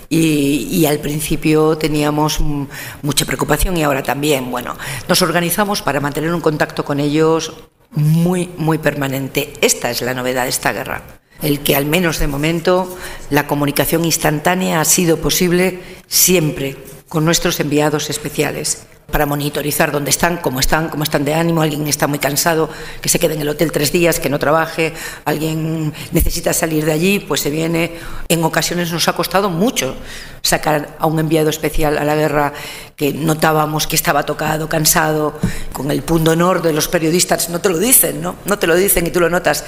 y, 0.09 0.67
y, 0.71 0.85
al 0.85 0.99
principio 0.99 1.77
teníamos 1.77 2.39
mucha 2.39 3.25
preocupación 3.25 3.77
y 3.77 3.83
ahora 3.83 4.03
también. 4.03 4.51
Bueno, 4.51 4.77
nos 5.07 5.21
organizamos 5.21 5.81
para 5.81 5.99
mantener 5.99 6.33
un 6.33 6.41
contacto 6.41 6.85
con 6.85 6.99
ellos 6.99 7.53
muy, 7.91 8.49
muy 8.57 8.77
permanente. 8.77 9.53
Esta 9.61 9.89
es 9.89 10.01
la 10.01 10.13
novedad 10.13 10.43
de 10.43 10.49
esta 10.49 10.71
guerra 10.71 11.22
el 11.43 11.59
que 11.59 11.75
al 11.75 11.85
menos 11.85 12.19
de 12.19 12.27
momento 12.27 12.97
la 13.29 13.45
comunicación 13.45 14.05
instantánea 14.05 14.81
ha 14.81 14.85
sido 14.85 15.17
posible 15.17 15.79
siempre 16.07 16.77
con 17.07 17.25
nuestros 17.25 17.59
enviados 17.59 18.09
especiales 18.09 18.87
para 19.11 19.25
monitorizar 19.27 19.91
dónde 19.91 20.09
están, 20.09 20.37
cómo 20.37 20.59
están, 20.59 20.89
cómo 20.89 21.03
están 21.03 21.23
de 21.23 21.35
ánimo, 21.35 21.61
alguien 21.61 21.87
está 21.87 22.07
muy 22.07 22.17
cansado, 22.17 22.69
que 23.01 23.09
se 23.09 23.19
quede 23.19 23.35
en 23.35 23.41
el 23.41 23.49
hotel 23.49 23.71
tres 23.71 23.91
días, 23.91 24.19
que 24.19 24.29
no 24.29 24.39
trabaje, 24.39 24.93
alguien 25.25 25.93
necesita 26.11 26.53
salir 26.53 26.85
de 26.85 26.93
allí, 26.93 27.19
pues 27.19 27.41
se 27.41 27.51
viene. 27.51 27.91
En 28.27 28.43
ocasiones 28.43 28.91
nos 28.91 29.07
ha 29.07 29.13
costado 29.13 29.51
mucho 29.51 29.95
sacar 30.41 30.95
a 30.97 31.05
un 31.05 31.19
enviado 31.19 31.49
especial 31.49 31.97
a 31.97 32.03
la 32.03 32.15
guerra 32.15 32.53
que 32.95 33.13
notábamos 33.13 33.85
que 33.85 33.95
estaba 33.95 34.23
tocado, 34.25 34.67
cansado, 34.67 35.37
con 35.73 35.91
el 35.91 36.01
punto 36.01 36.31
honor 36.31 36.61
de 36.63 36.73
los 36.73 36.87
periodistas, 36.87 37.49
no 37.49 37.61
te 37.61 37.69
lo 37.69 37.77
dicen, 37.77 38.21
¿no? 38.21 38.37
No 38.45 38.57
te 38.57 38.65
lo 38.65 38.75
dicen 38.75 39.05
y 39.05 39.11
tú 39.11 39.19
lo 39.19 39.29
notas 39.29 39.63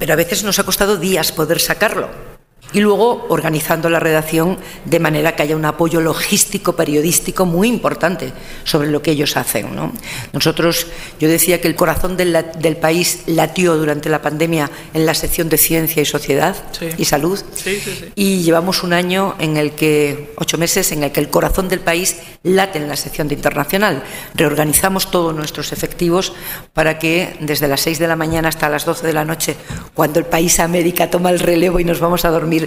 pero 0.00 0.14
a 0.14 0.16
veces 0.16 0.42
nos 0.42 0.58
ha 0.58 0.64
costado 0.64 0.96
días 0.96 1.30
poder 1.30 1.60
sacarlo. 1.60 2.08
Y 2.72 2.80
luego 2.80 3.26
organizando 3.28 3.90
la 3.90 4.00
redacción 4.00 4.58
de 4.84 5.00
manera 5.00 5.34
que 5.34 5.42
haya 5.42 5.56
un 5.56 5.64
apoyo 5.64 6.00
logístico 6.00 6.76
periodístico 6.76 7.46
muy 7.46 7.68
importante 7.68 8.32
sobre 8.64 8.90
lo 8.90 9.02
que 9.02 9.12
ellos 9.12 9.36
hacen. 9.36 9.74
¿no? 9.74 9.92
Nosotros, 10.32 10.86
yo 11.18 11.28
decía 11.28 11.60
que 11.60 11.68
el 11.68 11.74
corazón 11.74 12.16
del, 12.16 12.32
del, 12.58 12.76
país 12.76 13.22
latió 13.26 13.76
durante 13.76 14.08
la 14.08 14.22
pandemia 14.22 14.70
en 14.94 15.04
la 15.04 15.14
sección 15.14 15.48
de 15.48 15.58
ciencia 15.58 16.02
y 16.02 16.06
sociedad 16.06 16.56
sí. 16.72 16.88
y 16.96 17.04
salud. 17.04 17.40
Sí, 17.54 17.80
sí, 17.80 18.10
y 18.14 18.42
llevamos 18.42 18.82
un 18.82 18.92
año 18.92 19.34
en 19.38 19.56
el 19.56 19.72
que, 19.72 20.32
ocho 20.36 20.56
meses, 20.56 20.92
en 20.92 21.02
el 21.02 21.12
que 21.12 21.20
el 21.20 21.28
corazón 21.28 21.68
del 21.68 21.80
país 21.80 22.16
late 22.42 22.78
en 22.78 22.88
la 22.88 22.96
sección 22.96 23.28
de 23.28 23.34
internacional. 23.34 24.02
Reorganizamos 24.34 25.10
todos 25.10 25.34
nuestros 25.34 25.72
efectivos 25.72 26.32
para 26.72 26.98
que 26.98 27.36
desde 27.40 27.68
las 27.68 27.80
seis 27.80 27.98
de 27.98 28.08
la 28.08 28.16
mañana 28.16 28.48
hasta 28.48 28.68
las 28.68 28.84
doce 28.84 29.06
de 29.06 29.12
la 29.12 29.24
noche, 29.24 29.56
cuando 29.94 30.18
el 30.18 30.26
país 30.26 30.60
América 30.60 31.10
toma 31.10 31.30
el 31.30 31.40
relevo 31.40 31.80
y 31.80 31.84
nos 31.84 32.00
vamos 32.00 32.24
a 32.24 32.30
dormir 32.30 32.59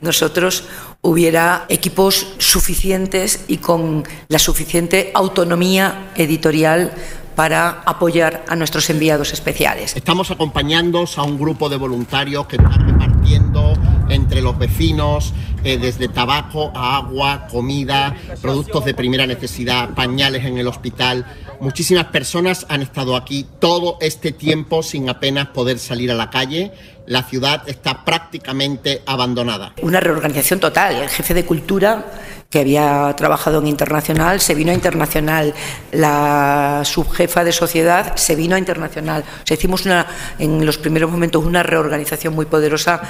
nosotros 0.00 0.64
hubiera 1.02 1.64
equipos 1.68 2.34
suficientes 2.38 3.44
y 3.48 3.56
con 3.58 4.04
la 4.28 4.38
suficiente 4.38 5.10
autonomía 5.14 6.12
editorial 6.16 6.92
para 7.34 7.82
apoyar 7.86 8.44
a 8.48 8.56
nuestros 8.56 8.90
enviados 8.90 9.32
especiales. 9.32 9.96
Estamos 9.96 10.30
acompañando 10.30 11.04
a 11.16 11.22
un 11.22 11.38
grupo 11.38 11.70
de 11.70 11.76
voluntarios 11.76 12.46
que 12.46 12.56
están 12.56 12.86
repartiendo 12.86 13.72
entre 14.10 14.42
los 14.42 14.58
vecinos 14.58 15.32
eh, 15.64 15.78
desde 15.78 16.08
tabaco 16.08 16.70
a 16.74 16.96
agua, 16.98 17.46
comida, 17.50 18.14
productos 18.42 18.84
de 18.84 18.92
primera 18.92 19.26
necesidad, 19.26 19.94
pañales 19.94 20.44
en 20.44 20.58
el 20.58 20.66
hospital. 20.66 21.24
Muchísimas 21.60 22.06
personas 22.06 22.66
han 22.68 22.82
estado 22.82 23.16
aquí 23.16 23.46
todo 23.58 23.96
este 24.00 24.32
tiempo 24.32 24.82
sin 24.82 25.08
apenas 25.08 25.48
poder 25.48 25.78
salir 25.78 26.10
a 26.10 26.14
la 26.14 26.28
calle. 26.28 26.72
La 27.10 27.24
ciudad 27.24 27.68
está 27.68 28.04
prácticamente 28.04 29.02
abandonada. 29.04 29.72
Una 29.82 29.98
reorganización 29.98 30.60
total. 30.60 30.94
El 30.94 31.08
jefe 31.08 31.34
de 31.34 31.44
cultura 31.44 32.04
que 32.48 32.60
había 32.60 33.12
trabajado 33.16 33.58
en 33.58 33.66
internacional, 33.66 34.40
se 34.40 34.54
vino 34.54 34.70
a 34.70 34.74
internacional. 34.74 35.52
La 35.90 36.82
subjefa 36.84 37.42
de 37.42 37.50
sociedad 37.50 38.14
se 38.14 38.36
vino 38.36 38.54
a 38.54 38.60
internacional. 38.60 39.24
O 39.42 39.44
sea, 39.44 39.56
hicimos 39.56 39.86
una, 39.86 40.06
en 40.38 40.64
los 40.64 40.78
primeros 40.78 41.10
momentos 41.10 41.44
una 41.44 41.64
reorganización 41.64 42.32
muy 42.32 42.46
poderosa 42.46 43.02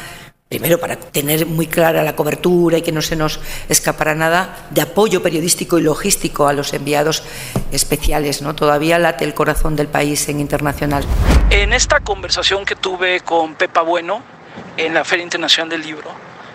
primero 0.51 0.81
para 0.81 0.97
tener 0.97 1.47
muy 1.47 1.69
clara 1.69 2.03
la 2.03 2.17
cobertura 2.17 2.79
y 2.79 2.83
que 2.83 2.91
no 2.91 3.03
se 3.03 3.15
nos 3.15 3.39
escapara 3.69 4.17
nada, 4.17 4.67
de 4.71 4.81
apoyo 4.81 5.23
periodístico 5.23 5.79
y 5.79 5.83
logístico 5.83 6.49
a 6.49 6.53
los 6.53 6.75
enviados 6.75 7.23
especiales. 7.71 8.43
¿no? 8.43 8.57
Todavía 8.57 8.99
late 8.99 9.25
el 9.25 9.33
corazón 9.33 9.77
del 9.77 9.87
país 9.87 10.29
en 10.29 10.41
internacional. 10.41 11.05
En 11.51 11.73
esta 11.73 12.01
conversación 12.01 12.65
que 12.65 12.75
tuve 12.75 13.21
con 13.21 13.55
Pepa 13.55 13.83
Bueno 13.83 14.25
en 14.77 14.93
la 14.93 15.05
Feria 15.05 15.23
Internacional 15.23 15.69
del 15.69 15.83
Libro 15.83 16.11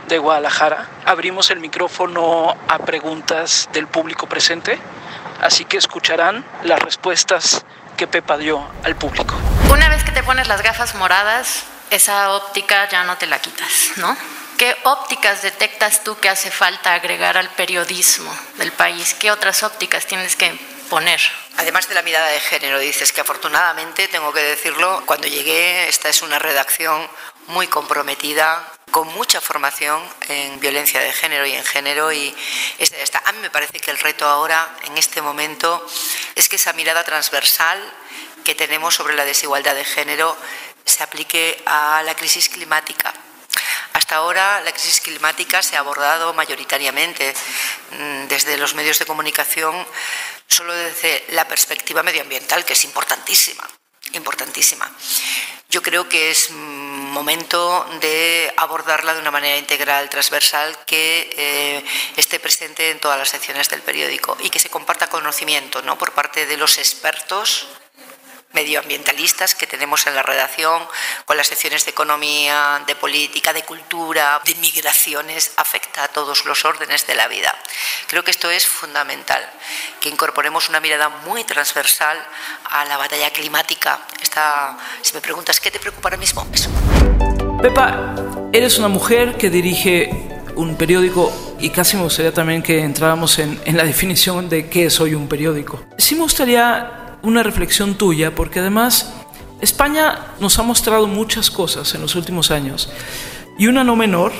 de 0.09 0.17
Guadalajara, 0.17 0.89
abrimos 1.05 1.49
el 1.49 1.61
micrófono 1.61 2.53
a 2.67 2.79
preguntas 2.79 3.69
del 3.71 3.87
público 3.87 4.27
presente, 4.27 4.77
así 5.39 5.63
que 5.63 5.77
escucharán 5.77 6.43
las 6.65 6.81
respuestas 6.81 7.65
que 7.95 8.07
Pepa 8.07 8.37
dio 8.37 8.61
al 8.83 8.97
público. 8.97 9.35
Una 9.71 9.87
vez 9.87 10.03
que 10.03 10.11
te 10.11 10.21
pones 10.21 10.49
las 10.49 10.61
gafas 10.61 10.95
moradas, 10.95 11.63
esa 11.95 12.33
óptica 12.33 12.89
ya 12.89 13.03
no 13.03 13.17
te 13.17 13.25
la 13.27 13.39
quitas, 13.39 13.91
¿no? 13.97 14.15
¿Qué 14.57 14.75
ópticas 14.83 15.41
detectas 15.41 16.03
tú 16.03 16.17
que 16.17 16.29
hace 16.29 16.49
falta 16.49 16.93
agregar 16.93 17.37
al 17.37 17.49
periodismo 17.49 18.33
del 18.57 18.71
país? 18.71 19.13
¿Qué 19.13 19.31
otras 19.31 19.63
ópticas 19.63 20.05
tienes 20.05 20.35
que 20.35 20.57
poner? 20.89 21.19
Además 21.57 21.89
de 21.89 21.95
la 21.95 22.01
mirada 22.01 22.27
de 22.27 22.39
género, 22.39 22.79
dices 22.79 23.11
que 23.11 23.21
afortunadamente, 23.21 24.07
tengo 24.07 24.31
que 24.31 24.41
decirlo, 24.41 25.03
cuando 25.05 25.27
llegué, 25.27 25.89
esta 25.89 26.07
es 26.07 26.21
una 26.21 26.39
redacción 26.39 27.09
muy 27.47 27.67
comprometida, 27.67 28.71
con 28.91 29.07
mucha 29.09 29.41
formación 29.41 30.01
en 30.29 30.59
violencia 30.61 31.01
de 31.01 31.11
género 31.11 31.45
y 31.45 31.51
en 31.51 31.65
género. 31.65 32.13
Y 32.13 32.33
esta, 32.77 33.21
a 33.25 33.31
mí 33.33 33.39
me 33.39 33.49
parece 33.49 33.79
que 33.79 33.91
el 33.91 33.99
reto 33.99 34.25
ahora, 34.25 34.73
en 34.85 34.97
este 34.97 35.21
momento, 35.21 35.85
es 36.35 36.47
que 36.47 36.55
esa 36.55 36.71
mirada 36.71 37.03
transversal 37.03 37.77
que 38.45 38.55
tenemos 38.55 38.95
sobre 38.95 39.15
la 39.15 39.25
desigualdad 39.25 39.75
de 39.75 39.83
género 39.83 40.37
se 40.85 41.03
aplique 41.03 41.61
a 41.65 42.01
la 42.03 42.15
crisis 42.15 42.49
climática. 42.49 43.13
Hasta 43.93 44.17
ahora 44.17 44.61
la 44.61 44.71
crisis 44.71 45.01
climática 45.01 45.61
se 45.63 45.77
ha 45.77 45.79
abordado 45.79 46.33
mayoritariamente 46.33 47.33
desde 48.27 48.57
los 48.57 48.75
medios 48.75 48.99
de 48.99 49.05
comunicación 49.05 49.87
solo 50.47 50.73
desde 50.73 51.25
la 51.29 51.47
perspectiva 51.47 52.03
medioambiental, 52.03 52.65
que 52.65 52.73
es 52.73 52.83
importantísima, 52.83 53.67
importantísima. 54.13 54.91
Yo 55.69 55.81
creo 55.81 56.07
que 56.07 56.29
es 56.29 56.51
momento 56.51 57.85
de 58.01 58.53
abordarla 58.57 59.13
de 59.13 59.21
una 59.21 59.31
manera 59.31 59.57
integral, 59.57 60.09
transversal, 60.09 60.77
que 60.85 61.29
eh, 61.35 61.85
esté 62.17 62.39
presente 62.39 62.91
en 62.91 62.99
todas 62.99 63.17
las 63.17 63.29
secciones 63.29 63.69
del 63.69 63.81
periódico 63.81 64.37
y 64.41 64.49
que 64.49 64.59
se 64.59 64.69
comparta 64.69 65.07
conocimiento 65.07 65.81
¿no? 65.81 65.97
por 65.97 66.11
parte 66.11 66.45
de 66.45 66.57
los 66.57 66.77
expertos 66.77 67.67
medioambientalistas 68.55 69.53
que 69.53 69.67
tenemos 69.67 70.07
en 70.07 70.15
la 70.15 70.23
redacción, 70.23 70.81
con 71.25 71.37
las 71.37 71.47
secciones 71.47 71.85
de 71.85 71.91
economía, 71.91 72.81
de 72.87 72.95
política, 72.95 73.53
de 73.53 73.63
cultura, 73.63 74.41
de 74.43 74.55
migraciones, 74.55 75.51
afecta 75.57 76.05
a 76.05 76.07
todos 76.07 76.45
los 76.45 76.65
órdenes 76.65 77.05
de 77.05 77.15
la 77.15 77.27
vida. 77.27 77.53
Creo 78.07 78.23
que 78.23 78.31
esto 78.31 78.49
es 78.49 78.65
fundamental, 78.65 79.47
que 79.99 80.09
incorporemos 80.09 80.69
una 80.69 80.79
mirada 80.79 81.09
muy 81.09 81.43
transversal 81.43 82.17
a 82.71 82.85
la 82.85 82.97
batalla 82.97 83.29
climática. 83.31 83.99
Esta, 84.21 84.77
si 85.01 85.13
me 85.13 85.21
preguntas 85.21 85.59
qué 85.59 85.69
te 85.69 85.79
preocupa 85.79 86.07
ahora 86.07 86.17
mismo, 86.17 86.47
eso. 86.51 86.69
Pepa, 87.61 88.15
eres 88.53 88.77
una 88.77 88.87
mujer 88.87 89.37
que 89.37 89.49
dirige 89.49 90.09
un 90.55 90.77
periódico 90.77 91.55
y 91.59 91.69
casi 91.69 91.97
me 91.97 92.03
gustaría 92.03 92.33
también 92.33 92.63
que 92.63 92.79
entráramos 92.79 93.39
en, 93.39 93.61
en 93.65 93.75
la 93.75 93.83
definición 93.83 94.47
de 94.49 94.69
qué 94.69 94.85
es 94.85 94.99
hoy 94.99 95.13
un 95.13 95.27
periódico. 95.27 95.83
Sí 95.97 96.15
me 96.15 96.21
gustaría 96.21 97.04
una 97.25 97.43
reflexión 97.43 97.95
tuya, 97.95 98.35
porque 98.35 98.59
además 98.59 99.13
España 99.59 100.27
nos 100.39 100.59
ha 100.59 100.63
mostrado 100.63 101.07
muchas 101.07 101.49
cosas 101.49 101.93
en 101.95 102.01
los 102.01 102.15
últimos 102.15 102.51
años. 102.51 102.89
Y 103.57 103.67
una 103.67 103.83
no 103.83 103.95
menor, 103.95 104.31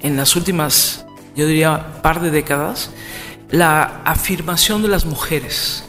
en 0.00 0.16
las 0.16 0.36
últimas, 0.36 1.04
yo 1.34 1.46
diría, 1.46 2.00
par 2.02 2.20
de 2.20 2.30
décadas, 2.30 2.90
la 3.50 4.02
afirmación 4.04 4.82
de 4.82 4.88
las 4.88 5.04
mujeres. 5.04 5.84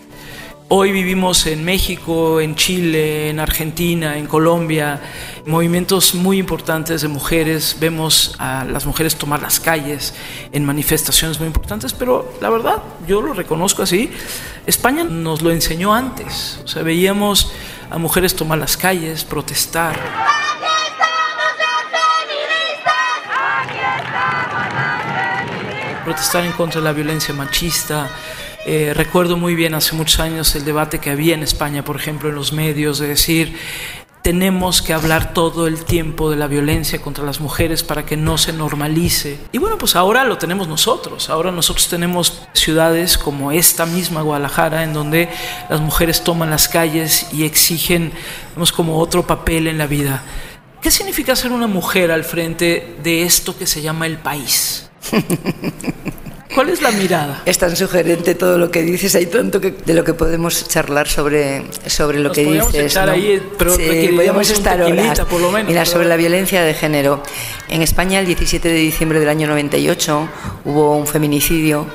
Hoy 0.69 0.91
vivimos 0.91 1.45
en 1.47 1.63
México, 1.63 2.41
en 2.41 2.55
Chile, 2.55 3.29
en 3.29 3.39
Argentina, 3.39 4.17
en 4.17 4.27
Colombia, 4.27 4.99
movimientos 5.45 6.13
muy 6.13 6.39
importantes 6.39 7.01
de 7.01 7.07
mujeres. 7.07 7.77
Vemos 7.79 8.35
a 8.37 8.65
las 8.65 8.85
mujeres 8.85 9.15
tomar 9.15 9.41
las 9.41 9.61
calles 9.61 10.13
en 10.51 10.65
manifestaciones 10.65 11.39
muy 11.39 11.47
importantes, 11.47 11.93
pero 11.93 12.33
la 12.41 12.49
verdad, 12.49 12.83
yo 13.07 13.21
lo 13.21 13.33
reconozco 13.33 13.83
así, 13.83 14.11
España 14.67 15.05
nos 15.05 15.41
lo 15.41 15.49
enseñó 15.51 15.93
antes. 15.93 16.59
O 16.63 16.67
sea, 16.67 16.83
veíamos 16.83 17.51
a 17.89 17.97
mujeres 17.97 18.35
tomar 18.35 18.57
las 18.57 18.75
calles, 18.75 19.23
protestar. 19.23 19.97
Protestar 26.03 26.45
en 26.45 26.51
contra 26.51 26.81
de 26.81 26.85
la 26.85 26.91
violencia 26.93 27.33
machista, 27.33 28.09
eh, 28.65 28.93
recuerdo 28.93 29.37
muy 29.37 29.55
bien 29.55 29.73
hace 29.73 29.95
muchos 29.95 30.19
años 30.19 30.53
el 30.55 30.65
debate 30.65 30.99
que 30.99 31.11
había 31.11 31.33
en 31.33 31.43
España, 31.43 31.85
por 31.85 31.95
ejemplo, 31.95 32.27
en 32.27 32.35
los 32.35 32.51
medios, 32.51 32.99
de 32.99 33.07
decir, 33.07 33.57
tenemos 34.27 34.81
que 34.81 34.91
hablar 34.91 35.33
todo 35.33 35.67
el 35.67 35.85
tiempo 35.85 36.29
de 36.29 36.35
la 36.35 36.47
violencia 36.47 37.01
contra 37.01 37.23
las 37.23 37.39
mujeres 37.39 37.81
para 37.81 38.05
que 38.05 38.17
no 38.17 38.37
se 38.37 38.51
normalice. 38.51 39.39
Y 39.53 39.57
bueno, 39.57 39.77
pues 39.77 39.95
ahora 39.95 40.25
lo 40.25 40.37
tenemos 40.37 40.67
nosotros. 40.67 41.29
Ahora 41.29 41.49
nosotros 41.49 41.87
tenemos 41.87 42.41
ciudades 42.51 43.17
como 43.17 43.53
esta 43.53 43.85
misma 43.85 44.23
Guadalajara, 44.23 44.83
en 44.83 44.91
donde 44.91 45.29
las 45.69 45.79
mujeres 45.79 46.25
toman 46.25 46.49
las 46.49 46.67
calles 46.67 47.27
y 47.31 47.45
exigen 47.45 48.11
vemos, 48.53 48.73
como 48.73 48.99
otro 48.99 49.25
papel 49.25 49.65
en 49.65 49.77
la 49.77 49.87
vida. 49.87 50.21
¿Qué 50.81 50.91
significa 50.91 51.33
ser 51.33 51.53
una 51.53 51.67
mujer 51.67 52.11
al 52.11 52.25
frente 52.25 52.97
de 53.01 53.23
esto 53.23 53.57
que 53.57 53.65
se 53.65 53.81
llama 53.81 54.07
el 54.07 54.17
país? 54.17 54.89
¿Cuál 56.57 56.69
es 56.69 56.81
la 56.81 56.89
mirada? 56.89 57.43
Es 57.45 57.59
tan 57.59 57.75
sugerente 57.75 58.33
todo 58.33 58.57
lo 58.57 58.71
que 58.71 58.81
dices, 58.81 59.13
hay 59.13 59.27
tanto 59.27 59.61
que, 59.61 59.69
de 59.85 59.93
lo 59.93 60.03
que 60.03 60.15
podemos 60.15 60.67
charlar 60.67 61.07
sobre, 61.07 61.65
sobre 61.85 62.17
lo 62.17 62.29
Nos 62.29 62.35
que 62.35 62.45
dices. 62.45 62.91
echar 62.93 63.09
¿no? 63.09 63.13
ahí, 63.13 63.39
pero 63.59 63.75
sí, 63.75 64.09
podemos 64.15 64.49
estar 64.49 64.81
horas. 64.81 65.19
por 65.19 65.39
lo 65.39 65.51
menos, 65.51 65.67
Mira, 65.67 65.81
pero- 65.83 65.91
sobre 65.91 66.07
la 66.07 66.15
violencia 66.15 66.63
de 66.63 66.73
género. 66.73 67.21
En 67.69 67.83
España, 67.83 68.19
el 68.19 68.25
17 68.25 68.69
de 68.69 68.73
diciembre 68.73 69.19
del 69.19 69.29
año 69.29 69.45
98, 69.47 70.27
hubo 70.65 70.97
un 70.97 71.05
feminicidio, 71.05 71.85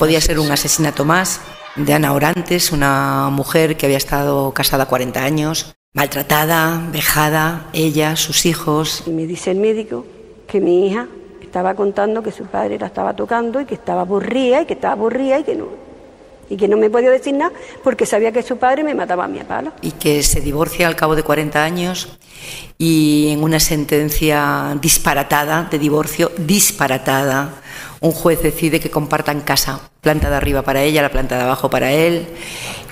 podía 0.00 0.20
ser 0.20 0.40
un 0.40 0.50
asesinato 0.50 1.04
más, 1.04 1.40
de 1.76 1.94
Ana 1.94 2.12
Orantes, 2.12 2.72
una 2.72 3.28
mujer 3.30 3.76
que 3.76 3.86
había 3.86 3.98
estado 3.98 4.50
casada 4.52 4.86
40 4.86 5.22
años, 5.22 5.76
maltratada, 5.94 6.82
vejada, 6.92 7.68
ella, 7.72 8.16
sus 8.16 8.46
hijos. 8.46 9.04
Y 9.06 9.10
me 9.10 9.28
dice 9.28 9.52
el 9.52 9.58
médico 9.58 10.04
que 10.48 10.60
mi 10.60 10.88
hija 10.88 11.06
estaba 11.48 11.74
contando 11.74 12.22
que 12.22 12.30
su 12.30 12.44
padre 12.44 12.78
la 12.78 12.86
estaba 12.86 13.14
tocando 13.14 13.60
y 13.60 13.64
que 13.64 13.74
estaba 13.74 14.02
aburrida 14.02 14.62
y 14.62 14.66
que 14.66 14.74
estaba 14.74 14.92
aburrida 14.92 15.38
y 15.40 15.44
que 15.44 15.54
no 15.56 15.88
y 16.50 16.56
que 16.56 16.68
no 16.68 16.76
me 16.76 16.88
podía 16.88 17.10
decir 17.10 17.34
nada 17.34 17.52
porque 17.84 18.06
sabía 18.06 18.32
que 18.32 18.42
su 18.42 18.56
padre 18.56 18.82
me 18.82 18.94
mataba 18.94 19.24
a 19.24 19.28
mi 19.28 19.40
palo. 19.40 19.72
y 19.82 19.92
que 19.92 20.22
se 20.22 20.40
divorcia 20.40 20.86
al 20.86 20.96
cabo 20.96 21.14
de 21.14 21.22
40 21.22 21.62
años 21.62 22.08
y 22.78 23.28
en 23.32 23.42
una 23.42 23.60
sentencia 23.60 24.76
disparatada 24.80 25.68
de 25.70 25.78
divorcio, 25.78 26.30
disparatada, 26.38 27.50
un 28.00 28.12
juez 28.12 28.42
decide 28.42 28.80
que 28.80 28.90
compartan 28.90 29.40
casa, 29.40 29.90
planta 30.00 30.30
de 30.30 30.36
arriba 30.36 30.62
para 30.62 30.82
ella, 30.82 31.02
la 31.02 31.10
planta 31.10 31.36
de 31.36 31.42
abajo 31.42 31.68
para 31.68 31.92
él. 31.92 32.28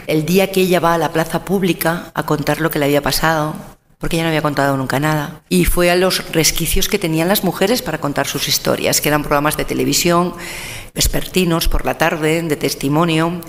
El 0.06 0.26
día 0.26 0.50
que 0.50 0.62
ella 0.62 0.80
va 0.80 0.94
a 0.94 0.98
la 0.98 1.12
plaza 1.12 1.44
pública 1.44 2.10
a 2.14 2.24
contar 2.24 2.60
lo 2.60 2.70
que 2.70 2.78
le 2.78 2.86
había 2.86 3.02
pasado, 3.02 3.54
porque 3.98 4.16
ella 4.16 4.24
no 4.24 4.28
había 4.28 4.42
contado 4.42 4.76
nunca 4.76 5.00
nada, 5.00 5.42
y 5.48 5.64
fue 5.64 5.90
a 5.90 5.96
los 5.96 6.30
resquicios 6.32 6.88
que 6.88 6.98
tenían 6.98 7.28
las 7.28 7.44
mujeres 7.44 7.82
para 7.82 7.98
contar 7.98 8.26
sus 8.26 8.48
historias, 8.48 9.00
que 9.00 9.08
eran 9.08 9.22
programas 9.22 9.56
de 9.56 9.64
televisión, 9.64 10.34
vespertinos 10.94 11.68
por 11.68 11.86
la 11.86 11.96
tarde, 11.96 12.42
de 12.42 12.56
testimonio, 12.56 13.40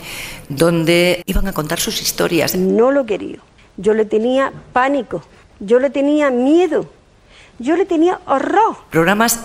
donde 0.50 1.24
iban 1.26 1.48
a 1.48 1.54
contar 1.54 1.80
sus 1.80 2.02
historias. 2.02 2.56
No 2.56 2.92
lo 2.92 3.06
quería. 3.06 3.40
Yo 3.76 3.94
le 3.94 4.06
tenía 4.06 4.54
pánico, 4.74 5.24
yo 5.60 5.80
le 5.80 5.90
tenía 5.90 6.32
miedo, 6.32 6.90
yo 7.60 7.76
le 7.76 7.86
tenía 7.86 8.20
horror. 8.26 8.78
Programas 8.90 9.42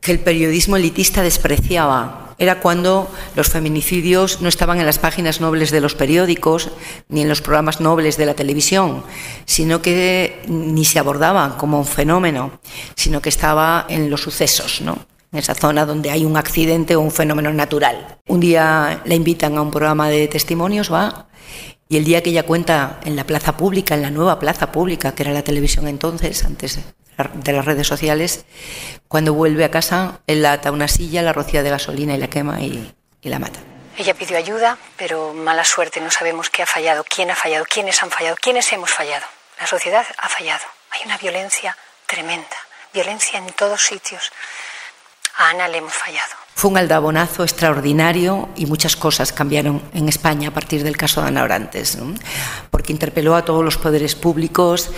que 0.00 0.12
el 0.12 0.20
periodismo 0.20 0.76
elitista 0.76 1.22
despreciaba. 1.22 2.23
Era 2.38 2.60
cuando 2.60 3.10
los 3.36 3.48
feminicidios 3.48 4.40
no 4.40 4.48
estaban 4.48 4.80
en 4.80 4.86
las 4.86 4.98
páginas 4.98 5.40
nobles 5.40 5.70
de 5.70 5.80
los 5.80 5.94
periódicos 5.94 6.70
ni 7.08 7.22
en 7.22 7.28
los 7.28 7.42
programas 7.42 7.80
nobles 7.80 8.16
de 8.16 8.26
la 8.26 8.34
televisión, 8.34 9.04
sino 9.44 9.82
que 9.82 10.42
ni 10.48 10.84
se 10.84 10.98
abordaban 10.98 11.52
como 11.52 11.78
un 11.78 11.86
fenómeno, 11.86 12.60
sino 12.96 13.20
que 13.20 13.28
estaba 13.28 13.86
en 13.88 14.10
los 14.10 14.22
sucesos, 14.22 14.80
¿no? 14.80 15.06
en 15.32 15.38
esa 15.38 15.54
zona 15.54 15.84
donde 15.84 16.10
hay 16.12 16.24
un 16.24 16.36
accidente 16.36 16.94
o 16.94 17.00
un 17.00 17.10
fenómeno 17.10 17.52
natural. 17.52 18.18
Un 18.28 18.38
día 18.38 19.02
la 19.04 19.14
invitan 19.14 19.56
a 19.58 19.62
un 19.62 19.72
programa 19.72 20.08
de 20.08 20.28
testimonios, 20.28 20.92
va, 20.92 21.26
y 21.88 21.96
el 21.96 22.04
día 22.04 22.22
que 22.22 22.30
ella 22.30 22.44
cuenta 22.44 23.00
en 23.04 23.16
la 23.16 23.24
plaza 23.24 23.56
pública, 23.56 23.94
en 23.94 24.02
la 24.02 24.10
nueva 24.10 24.38
plaza 24.38 24.70
pública, 24.70 25.14
que 25.14 25.24
era 25.24 25.32
la 25.32 25.42
televisión 25.42 25.88
entonces, 25.88 26.44
antes 26.44 26.78
de 27.34 27.52
las 27.52 27.64
redes 27.64 27.86
sociales, 27.86 28.44
cuando 29.08 29.34
vuelve 29.34 29.64
a 29.64 29.70
casa, 29.70 30.20
él 30.26 30.42
la 30.42 30.52
ata 30.52 30.70
a 30.70 30.72
una 30.72 30.88
silla, 30.88 31.22
la 31.22 31.32
rocía 31.32 31.62
de 31.62 31.70
gasolina 31.70 32.14
y 32.14 32.18
la 32.18 32.28
quema 32.28 32.60
y, 32.60 32.94
y 33.20 33.28
la 33.28 33.38
mata. 33.38 33.60
Ella 33.96 34.14
pidió 34.14 34.36
ayuda, 34.36 34.76
pero 34.96 35.32
mala 35.32 35.64
suerte, 35.64 36.00
no 36.00 36.10
sabemos 36.10 36.50
qué 36.50 36.62
ha 36.62 36.66
fallado, 36.66 37.04
quién 37.04 37.30
ha 37.30 37.36
fallado, 37.36 37.64
quiénes 37.64 38.02
han 38.02 38.10
fallado, 38.10 38.36
quiénes 38.40 38.72
hemos 38.72 38.90
fallado. 38.90 39.24
La 39.60 39.66
sociedad 39.68 40.04
ha 40.18 40.28
fallado. 40.28 40.64
Hay 40.90 41.06
una 41.06 41.16
violencia 41.16 41.76
tremenda, 42.06 42.56
violencia 42.92 43.38
en 43.38 43.46
todos 43.52 43.82
sitios. 43.82 44.32
A 45.36 45.50
Ana 45.50 45.68
le 45.68 45.78
hemos 45.78 45.94
fallado. 45.94 46.34
Fue 46.54 46.70
un 46.70 46.78
aldabonazo 46.78 47.42
extraordinario 47.42 48.48
y 48.56 48.66
muchas 48.66 48.96
cosas 48.96 49.32
cambiaron 49.32 49.82
en 49.92 50.08
España 50.08 50.48
a 50.48 50.52
partir 50.52 50.84
del 50.84 50.96
caso 50.96 51.20
de 51.20 51.28
Ana 51.28 51.42
Orantes, 51.42 51.96
¿no? 51.96 52.14
porque 52.70 52.92
interpeló 52.92 53.34
a 53.34 53.44
todos 53.44 53.64
los 53.64 53.76
poderes 53.76 54.14
públicos 54.14 54.90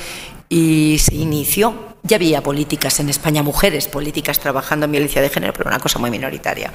y 0.48 0.98
se 0.98 1.14
inició. 1.14 1.96
Ya 2.02 2.16
había 2.16 2.40
políticas 2.40 3.00
en 3.00 3.09
España, 3.09 3.42
mujeres 3.42 3.88
políticas 3.88 4.38
trabajando 4.38 4.87
en 4.87 4.92
violencia 4.92 5.20
de 5.20 5.28
género, 5.28 5.52
pero 5.52 5.68
una 5.68 5.80
cosa 5.80 5.98
muy 5.98 6.11
minoritaria. 6.11 6.72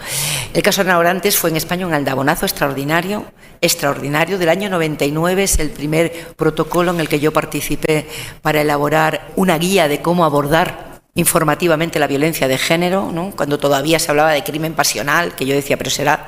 El 0.54 0.62
caso 0.62 0.84
de 0.84 0.94
Orantes 0.94 1.38
fue 1.38 1.50
en 1.50 1.56
España 1.56 1.88
un 1.88 1.94
aldabonazo 1.94 2.46
extraordinario, 2.46 3.26
extraordinario. 3.62 4.38
Del 4.38 4.50
año 4.50 4.70
99 4.70 5.44
es 5.44 5.60
el 5.60 5.70
primer 5.70 6.34
protocolo 6.36 6.92
en 6.92 7.00
el 7.00 7.08
que 7.08 7.22
yo 7.22 7.32
participé 7.32 8.08
para 8.42 8.62
elaborar 8.62 9.30
una 9.38 9.58
guía 9.58 9.88
de 9.88 10.02
cómo 10.02 10.26
abordar 10.26 11.02
informativamente 11.16 12.00
la 12.00 12.08
violencia 12.08 12.48
de 12.48 12.58
género, 12.58 13.12
¿no? 13.14 13.32
cuando 13.32 13.58
todavía 13.58 14.00
se 14.00 14.12
hablaba 14.12 14.32
de 14.32 14.44
crimen 14.44 14.74
pasional, 14.74 15.36
que 15.36 15.46
yo 15.46 15.56
decía, 15.56 15.78
pero 15.78 15.90
será 15.90 16.28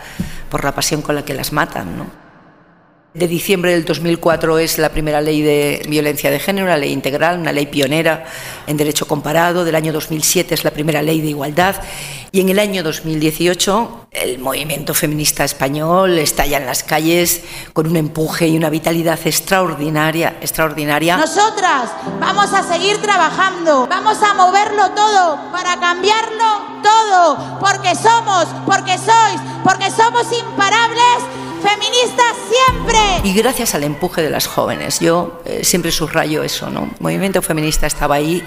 por 0.49 0.63
la 0.63 0.73
pasión 0.73 1.01
con 1.01 1.15
la 1.15 1.25
que 1.25 1.34
las 1.34 1.51
matan. 1.51 1.97
¿no? 1.97 2.23
De 3.13 3.28
diciembre 3.28 3.73
del 3.73 3.86
2004 3.86 4.58
es 4.58 4.80
la 4.80 4.89
primera 4.89 5.21
ley 5.21 5.43
de 5.43 5.86
violencia 5.88 6.32
de 6.32 6.39
género, 6.39 6.65
una 6.65 6.78
ley 6.78 6.91
integral, 6.91 7.38
una 7.38 7.52
ley 7.52 7.67
pionera 7.67 8.26
en 8.65 8.76
derecho 8.76 9.08
comparado. 9.08 9.63
Del 9.63 9.76
año 9.76 9.93
2007 9.93 10.56
es 10.56 10.63
la 10.63 10.71
primera 10.71 11.04
ley 11.04 11.21
de 11.21 11.28
igualdad. 11.28 11.76
Y 12.32 12.41
en 12.41 12.49
el 12.49 12.58
año 12.58 12.82
2018 12.82 14.08
el 14.13 14.39
movimiento 14.39 14.95
feminista 14.95 15.43
español 15.43 16.17
estalla 16.17 16.58
en 16.58 16.65
las 16.65 16.82
calles 16.82 17.41
con 17.73 17.86
un 17.86 17.97
empuje 17.97 18.47
y 18.47 18.58
una 18.58 18.71
vitalidad 18.71 19.19
extraordinaria, 19.23 20.38
extraordinaria. 20.41 21.15
Nosotras 21.17 21.91
vamos 22.19 22.52
a 22.52 22.63
seguir 22.63 22.97
trabajando, 22.97 23.86
vamos 23.88 24.17
a 24.23 24.34
moverlo 24.34 24.89
todo 24.89 25.52
para 25.52 25.80
cambiarlo 25.80 26.82
todo, 26.82 27.60
porque 27.60 27.93
somos, 27.95 28.47
porque 28.65 28.97
sois, 28.97 29.39
porque 29.63 29.91
somos 29.91 30.26
imparables, 30.32 31.42
feministas 31.63 32.36
siempre. 32.52 32.99
Y 33.23 33.34
gracias 33.34 33.73
al 33.73 33.84
empuje 33.84 34.21
de 34.21 34.30
las 34.30 34.47
jóvenes, 34.47 34.99
yo 34.99 35.41
eh, 35.45 35.63
siempre 35.63 35.91
subrayo 35.91 36.43
eso, 36.43 36.69
¿no? 36.69 36.84
El 36.84 36.89
movimiento 36.99 37.41
feminista 37.41 37.88
estaba 37.88 38.15
ahí 38.15 38.43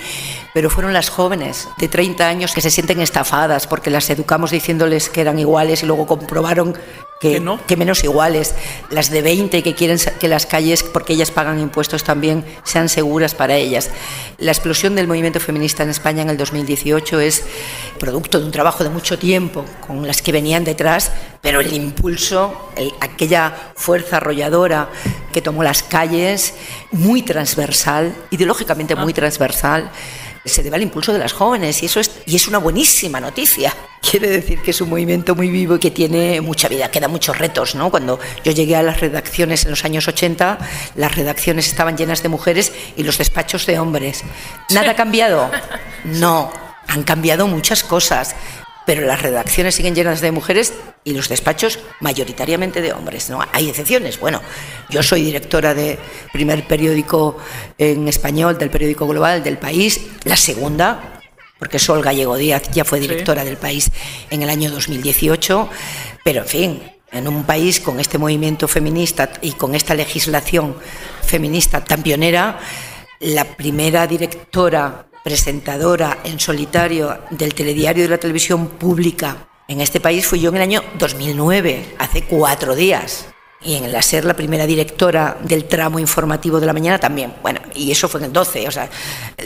pero 0.57 0.71
fueron 0.71 0.95
las 0.95 1.11
jóvenes 1.11 1.69
de 1.77 1.87
30 1.87 2.27
años 2.27 2.55
que 2.55 2.62
se 2.62 2.71
sienten 2.71 3.03
estafadas 3.03 3.66
porque 3.66 3.90
las 3.90 4.09
educamos 4.09 4.53
diciéndoles 4.53 5.11
que 5.11 5.21
eran 5.21 5.38
iguales 5.38 5.83
y 5.83 5.87
luego 5.87 6.07
comprobaron 6.07 6.75
que, 7.21 7.45
que 7.66 7.77
menos 7.77 8.03
iguales. 8.05 8.55
Las 8.88 9.11
de 9.11 9.21
20 9.21 9.62
que 9.62 9.75
quieren 9.75 9.99
que 10.19 10.29
las 10.29 10.47
calles, 10.47 10.83
porque 10.83 11.12
ellas 11.12 11.31
pagan 11.31 11.59
impuestos 11.59 12.05
también, 12.05 12.42
sean 12.64 12.88
seguras 12.88 13.35
para 13.35 13.55
ellas. 13.57 13.90
La 14.38 14.51
explosión 14.51 14.95
del 14.95 15.07
movimiento 15.07 15.40
feminista 15.40 15.83
en 15.83 15.90
España 15.90 16.23
en 16.23 16.31
el 16.31 16.38
2018 16.38 17.21
es 17.21 17.45
producto 17.99 18.40
de 18.40 18.47
un 18.47 18.51
trabajo 18.51 18.83
de 18.83 18.88
mucho 18.88 19.19
tiempo 19.19 19.62
con 19.87 20.07
las 20.07 20.23
que 20.23 20.33
venían 20.33 20.64
detrás, 20.64 21.12
pero 21.42 21.61
el 21.61 21.71
impulso, 21.75 22.71
aquella 23.01 23.73
fuerza 23.77 24.16
arrolladora 24.16 24.88
que 25.35 25.42
tomó 25.42 25.62
las 25.62 25.83
calles, 25.83 26.55
muy 26.92 27.21
transversal, 27.21 28.16
ideológicamente 28.31 28.95
muy 28.97 29.12
transversal, 29.12 29.90
se 30.46 30.62
debe 30.62 30.76
al 30.76 30.82
impulso 30.82 31.12
de 31.12 31.18
las 31.18 31.32
jóvenes 31.32 31.82
y 31.82 31.87
eso 31.87 32.00
es, 32.00 32.11
y 32.26 32.37
es 32.37 32.48
una 32.48 32.59
buenísima 32.59 33.20
noticia. 33.20 33.74
Quiere 34.00 34.28
decir 34.28 34.61
que 34.62 34.70
es 34.70 34.80
un 34.80 34.88
movimiento 34.88 35.35
muy 35.35 35.50
vivo 35.50 35.76
y 35.76 35.78
que 35.78 35.90
tiene 35.90 36.40
mucha 36.40 36.68
vida, 36.68 36.90
queda 36.90 37.09
muchos 37.09 37.37
retos. 37.37 37.74
¿no? 37.74 37.90
Cuando 37.90 38.18
yo 38.44 38.52
llegué 38.52 38.76
a 38.76 38.82
las 38.82 39.00
redacciones 39.00 39.64
en 39.64 39.70
los 39.70 39.85
años 39.85 40.06
80, 40.09 40.59
las 40.94 41.14
redacciones 41.14 41.66
estaban 41.66 41.96
llenas 41.96 42.22
de 42.22 42.28
mujeres 42.28 42.72
y 42.96 43.02
los 43.02 43.18
despachos 43.18 43.66
de 43.66 43.78
hombres. 43.78 44.22
¿Nada 44.70 44.92
ha 44.92 44.96
cambiado? 44.96 45.50
No, 46.04 46.52
han 46.87 47.02
cambiado 47.02 47.48
muchas 47.48 47.82
cosas 47.82 48.37
pero 48.87 49.03
las 49.03 49.20
redacciones 49.20 49.75
siguen 49.75 49.94
llenas 49.94 50.20
de 50.20 50.31
mujeres 50.31 50.72
y 51.05 51.12
los 51.12 51.29
despachos 51.29 51.81
mayoritariamente 52.01 52.81
de 52.81 52.92
hombres. 52.92 53.29
¿no? 53.29 53.40
Hay 53.53 53.68
excepciones. 53.68 54.18
Bueno, 54.18 54.40
yo 54.88 55.03
soy 55.03 55.22
directora 55.22 55.75
del 55.75 55.99
primer 56.33 56.66
periódico 56.66 57.37
en 57.77 58.09
español, 58.09 58.57
del 58.57 58.70
periódico 58.70 59.07
global 59.07 59.42
del 59.42 59.59
país, 59.59 60.01
la 60.25 60.37
segunda, 60.37 61.20
porque 61.59 61.79
Sol 61.79 62.01
Gallego 62.01 62.37
Díaz 62.37 62.70
ya 62.70 62.85
fue 62.85 63.01
directora 63.01 63.44
del 63.44 63.57
país 63.57 63.90
en 64.31 64.42
el 64.42 64.49
año 64.49 64.70
2018, 64.70 65.68
pero 66.25 66.42
en 66.42 66.46
fin, 66.46 66.83
en 67.11 67.27
un 67.27 67.44
país 67.44 67.81
con 67.81 67.99
este 67.99 68.18
movimiento 68.18 68.68
feminista 68.68 69.31
y 69.40 69.53
con 69.53 69.75
esta 69.75 69.94
legislación 69.94 70.77
feminista 71.22 71.83
tan 71.83 72.03
pionera, 72.03 72.61
la 73.18 73.44
primera 73.44 74.07
directora 74.07 75.07
presentadora 75.27 76.19
en 76.23 76.39
solitario 76.39 77.19
del 77.31 77.53
telediario 77.53 78.05
de 78.05 78.11
la 78.11 78.19
televisión 78.19 78.69
pública 78.69 79.49
en 79.67 79.81
este 79.81 79.99
país 79.99 80.25
fui 80.25 80.39
yo 80.39 80.51
en 80.51 80.57
el 80.57 80.62
año 80.62 80.85
2009, 81.01 81.97
hace 81.99 82.23
cuatro 82.23 82.77
días. 82.77 83.27
Y 83.61 83.75
en 83.75 83.91
la 83.91 84.03
SER, 84.03 84.25
la 84.25 84.37
primera 84.37 84.67
directora 84.67 85.37
del 85.43 85.65
tramo 85.65 85.99
informativo 85.99 86.61
de 86.61 86.67
la 86.67 86.73
mañana 86.73 87.01
también. 87.01 87.35
Bueno, 87.43 87.59
y 87.75 87.91
eso 87.91 88.09
fue 88.09 88.21
en 88.21 88.27
el 88.27 88.33
12. 88.33 88.69
O 88.69 88.71
sea, 88.71 88.89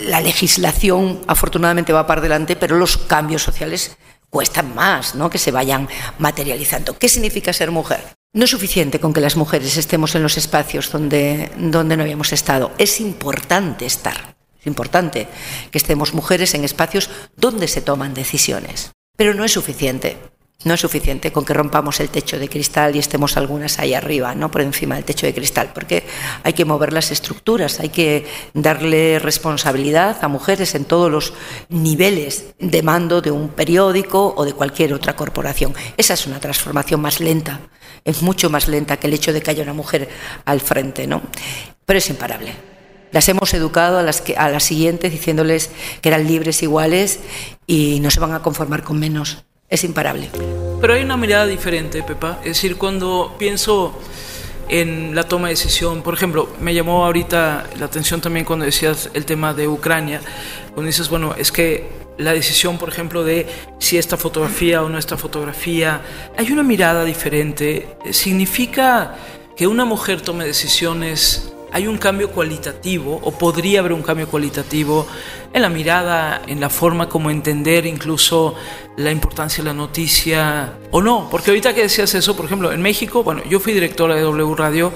la 0.03 0.21
legislación 0.21 1.21
afortunadamente 1.27 1.95
va 1.95 2.07
para 2.07 2.21
adelante, 2.21 2.57
pero 2.57 2.77
los 2.77 2.99
cambios 2.99 3.43
sociales 3.43 3.97
cuestan 4.29 4.75
más, 4.75 5.15
¿no? 5.15 5.31
Que 5.31 5.39
se 5.39 5.51
vayan 5.51 5.89
materializando. 6.19 6.99
¿Qué 6.99 7.09
significa 7.09 7.55
ser 7.55 7.71
mujer? 7.71 8.01
No 8.35 8.45
es 8.45 8.51
suficiente 8.51 9.01
con 9.01 9.15
que 9.15 9.23
las 9.23 9.37
mujeres 9.37 9.79
estemos 9.79 10.15
en 10.15 10.23
los 10.23 10.37
espacios 10.37 10.93
donde, 10.93 11.51
donde 11.57 11.97
no 11.97 12.03
habíamos 12.03 12.35
estado. 12.35 12.73
Es 12.77 13.01
importante 13.01 13.87
estar. 13.87 14.40
Es 14.61 14.67
importante 14.67 15.27
que 15.71 15.79
estemos 15.79 16.13
mujeres 16.15 16.55
en 16.55 16.65
espacios 16.65 17.09
donde 17.37 17.67
se 17.67 17.81
toman 17.81 18.15
decisiones. 18.15 18.93
Pero 19.17 19.35
no 19.35 19.45
es 19.45 19.53
suficiente. 19.53 20.19
No 20.63 20.75
es 20.75 20.81
suficiente 20.81 21.33
con 21.33 21.47
que 21.47 21.55
rompamos 21.55 22.01
el 22.01 22.11
techo 22.11 22.39
de 22.39 22.51
cristal 22.51 22.95
y 22.95 22.99
estemos 22.99 23.39
algunas 23.39 23.79
ahí 23.79 23.95
arriba, 23.95 24.35
no 24.35 24.51
por 24.51 24.61
encima 24.61 24.97
del 24.97 25.05
techo 25.05 25.25
de 25.25 25.33
cristal, 25.33 25.71
porque 25.75 26.05
hay 26.43 26.53
que 26.53 26.67
mover 26.67 26.93
las 26.93 27.11
estructuras, 27.11 27.81
hay 27.81 27.89
que 27.89 28.27
darle 28.53 29.19
responsabilidad 29.19 30.19
a 30.23 30.29
mujeres 30.29 30.75
en 30.75 30.85
todos 30.85 31.11
los 31.11 31.33
niveles 31.71 32.53
de 32.59 32.83
mando 32.83 33.23
de 33.23 33.31
un 33.31 33.49
periódico 33.49 34.35
o 34.37 34.45
de 34.45 34.53
cualquier 34.53 34.93
otra 34.93 35.17
corporación. 35.17 35.73
Esa 35.97 36.13
es 36.13 36.27
una 36.27 36.41
transformación 36.41 37.01
más 37.01 37.21
lenta, 37.21 37.61
es 38.05 38.21
mucho 38.21 38.51
más 38.51 38.69
lenta 38.69 38.99
que 38.99 39.07
el 39.07 39.15
hecho 39.15 39.33
de 39.33 39.41
que 39.41 39.53
haya 39.53 39.63
una 39.63 39.73
mujer 39.73 40.11
al 40.45 40.61
frente, 40.61 41.07
¿no? 41.07 41.23
Pero 41.87 41.99
es 41.99 42.11
imparable. 42.11 42.70
Las 43.13 43.29
hemos 43.29 43.53
educado 43.55 43.99
a 43.99 44.03
las, 44.03 44.21
que, 44.21 44.37
a 44.37 44.49
las 44.49 44.65
siguientes 44.65 45.13
diciéndoles 45.13 45.71
que 46.01 46.09
eran 46.09 46.27
libres, 46.27 46.63
iguales 46.63 47.21
y 47.67 48.01
no 48.01 48.11
se 48.11 48.21
van 48.21 48.33
a 48.33 48.43
conformar 48.43 48.83
con 48.83 48.99
menos. 48.99 49.45
Es 49.69 49.85
imparable. 49.85 50.31
Pero 50.81 50.95
hay 50.95 51.03
una 51.03 51.17
mirada 51.17 51.47
diferente, 51.47 52.03
Pepa. 52.03 52.39
Es 52.41 52.57
decir, 52.57 52.77
cuando 52.77 53.37
pienso 53.39 53.99
en 54.69 55.15
la 55.15 55.25
toma 55.25 55.49
de 55.49 55.55
decisión, 55.55 56.03
por 56.03 56.15
ejemplo, 56.15 56.49
me 56.61 56.75
llamó 56.75 57.05
ahorita 57.05 57.67
la 57.79 57.87
atención 57.87 58.21
también 58.21 58.45
cuando 58.45 58.65
decías 58.65 59.11
el 59.15 59.25
tema 59.25 59.55
de 59.55 59.69
Ucrania, 59.69 60.21
cuando 60.75 60.87
dices, 60.87 61.09
bueno, 61.09 61.35
es 61.37 61.51
que 61.51 61.89
la 62.19 62.33
decisión, 62.33 62.79
por 62.79 62.89
ejemplo, 62.89 63.25
de 63.25 63.47
si 63.79 63.97
esta 63.99 64.17
fotografía 64.17 64.83
o 64.83 64.89
no 64.89 64.99
esta 64.99 65.17
fotografía, 65.17 66.03
hay 66.37 66.53
una 66.53 66.63
mirada 66.63 67.05
diferente. 67.05 67.97
¿Significa 68.11 69.15
que 69.57 69.67
una 69.67 69.85
mujer 69.85 70.21
tome 70.21 70.45
decisiones 70.45 71.53
hay 71.73 71.87
un 71.87 71.99
cambio 71.99 72.31
cualitativo 72.31 73.21
o 73.23 73.33
podría 73.33 73.81
haber 73.81 73.93
un 73.93 74.03
cambio 74.03 74.29
cualitativo 74.29 75.07
en 75.53 75.63
la 75.63 75.69
mirada, 75.69 76.43
en 76.47 76.61
la 76.61 76.71
forma 76.71 77.09
como 77.09 77.31
entender 77.31 77.87
incluso 77.87 78.55
la 78.97 79.11
importancia 79.11 79.63
de 79.63 79.71
la 79.71 79.75
noticia 79.75 80.75
o 80.91 81.01
no, 81.01 81.29
porque 81.31 81.51
ahorita 81.51 81.75
que 81.75 81.83
decías 81.83 82.15
eso, 82.15 82.37
por 82.37 82.47
ejemplo, 82.47 82.73
en 82.73 82.83
México, 82.83 83.23
bueno, 83.23 83.43
yo 83.49 83.61
fui 83.61 83.73
directora 83.73 84.15
de 84.15 84.23
W 84.23 84.55
Radio 84.55 84.93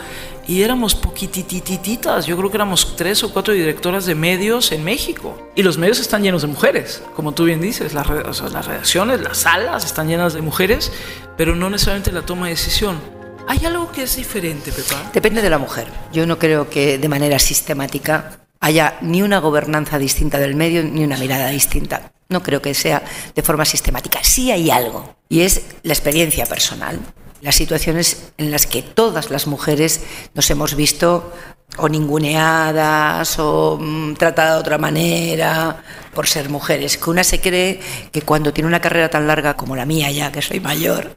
y 0.47 0.63
éramos 0.63 0.95
poquititititas, 0.95 2.27
yo 2.27 2.37
creo 2.37 2.51
que 2.51 2.57
éramos 2.59 2.97
tres 2.97 3.25
o 3.25 3.33
cuatro 3.33 3.55
directoras 3.55 4.05
de 4.05 4.15
medios 4.15 4.73
en 4.73 4.85
México. 4.85 5.39
Y 5.55 5.63
los 5.63 5.79
medios 5.79 6.01
están 6.01 6.23
llenos 6.23 6.43
de 6.43 6.49
mujeres, 6.49 7.03
como 7.17 7.33
tú 7.33 7.45
bien 7.45 7.61
dices, 7.61 7.95
las, 7.95 8.09
las 8.09 8.67
redacciones, 8.67 9.21
las 9.23 9.39
salas 9.39 9.85
están 9.85 10.09
llenas 10.09 10.35
de 10.35 10.43
mujeres, 10.43 10.93
pero 11.37 11.57
no 11.57 11.71
necesariamente 11.71 12.13
la 12.13 12.23
toma 12.23 12.47
de 12.47 12.53
decisión. 12.53 13.24
¿Hay 13.47 13.65
algo 13.67 13.93
que 13.93 14.05
es 14.05 14.17
diferente, 14.17 14.73
Pepa? 14.73 15.11
Depende 15.13 15.43
de 15.43 15.51
la 15.51 15.59
mujer. 15.59 15.87
Yo 16.13 16.27
no 16.27 16.39
creo 16.39 16.71
que 16.71 16.99
de 16.99 17.09
manera 17.09 17.39
sistemática 17.39 18.41
haya 18.61 18.97
ni 19.03 19.23
una 19.23 19.39
gobernanza 19.39 19.99
distinta 19.99 20.39
del 20.39 20.55
medio 20.55 20.83
ni 20.83 21.05
una 21.05 21.19
mirada 21.19 21.49
distinta. 21.49 22.13
No 22.31 22.43
creo 22.43 22.63
que 22.63 22.73
sea 22.73 23.05
de 23.35 23.43
forma 23.43 23.67
sistemática. 23.67 24.21
Sí 24.23 24.51
hay 24.51 24.71
algo, 24.71 25.17
y 25.29 25.43
es 25.43 25.63
la 25.83 25.93
experiencia 25.93 26.47
personal. 26.47 26.99
Las 27.43 27.57
situaciones 27.57 28.33
en 28.39 28.51
las 28.51 28.67
que 28.67 28.83
todas 28.83 29.31
las 29.31 29.47
mujeres 29.47 30.01
nos 30.33 30.49
hemos 30.49 30.75
visto 30.75 31.31
o 31.77 31.89
ninguneadas 31.89 33.39
o 33.39 33.79
mm, 33.81 34.15
tratadas 34.15 34.55
de 34.55 34.61
otra 34.61 34.79
manera 34.79 35.83
por 36.15 36.27
ser 36.27 36.49
mujeres. 36.49 36.97
Que 36.97 37.11
una 37.11 37.25
se 37.25 37.41
cree 37.41 37.81
que 38.13 38.23
cuando 38.23 38.53
tiene 38.53 38.69
una 38.69 38.81
carrera 38.81 39.09
tan 39.09 39.27
larga 39.27 39.57
como 39.57 39.77
la 39.77 39.85
mía 39.85 40.11
ya, 40.11 40.31
que 40.31 40.43
soy 40.43 40.61
mayor, 40.61 41.17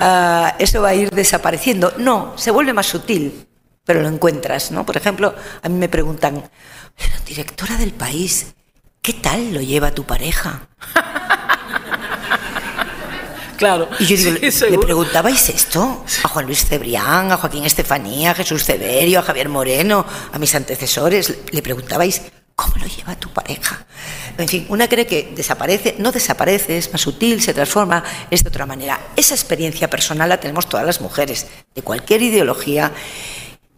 uh, 0.00 0.52
eso 0.58 0.82
va 0.82 0.88
a 0.90 0.94
ir 0.94 1.10
desapareciendo. 1.10 1.92
No, 1.98 2.34
se 2.36 2.50
vuelve 2.50 2.72
más 2.72 2.86
sutil, 2.86 3.46
pero 3.84 4.02
lo 4.02 4.08
encuentras, 4.08 4.70
¿no? 4.70 4.84
Por 4.84 4.96
ejemplo, 4.96 5.34
a 5.62 5.68
mí 5.68 5.76
me 5.76 5.88
preguntan, 5.88 6.50
directora 7.26 7.76
del 7.76 7.92
país, 7.92 8.54
¿qué 9.00 9.14
tal 9.14 9.54
lo 9.54 9.60
lleva 9.60 9.92
tu 9.92 10.04
pareja? 10.04 10.68
Claro. 13.56 13.88
Y 13.98 14.04
yo 14.04 14.16
digo, 14.16 14.38
¿le 14.70 14.78
preguntabais 14.78 15.48
esto? 15.48 16.04
A 16.22 16.28
Juan 16.28 16.46
Luis 16.46 16.66
Cebrián, 16.66 17.32
a 17.32 17.36
Joaquín 17.36 17.64
Estefanía, 17.64 18.32
a 18.32 18.34
Jesús 18.34 18.64
Severio, 18.64 19.20
a 19.20 19.22
Javier 19.22 19.48
Moreno, 19.48 20.04
a 20.32 20.38
mis 20.38 20.54
antecesores. 20.54 21.34
¿Le 21.50 21.62
preguntabais 21.62 22.22
cómo 22.54 22.74
lo 22.76 22.86
lleva 22.86 23.16
tu 23.16 23.30
pareja? 23.30 23.86
En 24.38 24.48
fin, 24.48 24.66
una 24.68 24.88
cree 24.88 25.06
que 25.06 25.32
desaparece, 25.34 25.96
no 25.98 26.12
desaparece, 26.12 26.76
es 26.76 26.92
más 26.92 27.00
sutil, 27.00 27.40
se 27.40 27.54
transforma, 27.54 28.04
es 28.30 28.42
de 28.42 28.50
otra 28.50 28.66
manera. 28.66 29.00
Esa 29.16 29.34
experiencia 29.34 29.88
personal 29.88 30.28
la 30.28 30.40
tenemos 30.40 30.68
todas 30.68 30.84
las 30.84 31.00
mujeres, 31.00 31.46
de 31.74 31.82
cualquier 31.82 32.22
ideología 32.22 32.92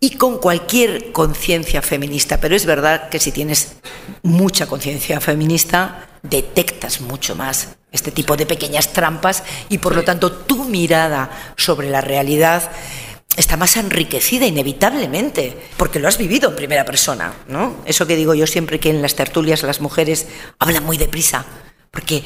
y 0.01 0.11
con 0.11 0.39
cualquier 0.39 1.13
conciencia 1.13 1.83
feminista. 1.83 2.41
Pero 2.41 2.57
es 2.57 2.67
verdad 2.67 3.09
que 3.09 3.19
si 3.21 3.31
tienes 3.31 3.77
mucha 4.23 4.67
conciencia 4.67 5.21
feminista, 5.21 6.09
detectas 6.23 7.01
mucho 7.01 7.37
más 7.37 7.78
este 7.93 8.11
tipo 8.11 8.37
de 8.37 8.47
pequeñas 8.47 8.93
trampas 8.93 9.43
y 9.69 9.79
por 9.79 9.95
lo 9.95 10.05
tanto 10.05 10.33
tu 10.33 10.65
mirada 10.65 11.31
sobre 11.57 11.91
la 11.91 12.01
realidad 12.01 12.71
está 13.37 13.57
más 13.57 13.77
enriquecida 13.77 14.47
inevitablemente, 14.47 15.57
porque 15.77 16.01
lo 16.01 16.09
has 16.09 16.19
vivido 16.19 16.51
en 16.51 16.57
primera 16.57 16.85
persona, 16.85 17.33
¿no? 17.47 17.77
Eso 17.87 18.07
que 18.07 18.17
digo 18.17 18.35
yo 18.35 18.47
siempre 18.47 18.81
que 18.81 18.91
en 18.91 19.01
las 19.01 19.15
tertulias 19.15 19.63
las 19.63 19.81
mujeres 19.81 20.27
hablan 20.59 20.85
muy 20.85 20.99
deprisa, 20.99 21.47
porque 21.91 22.25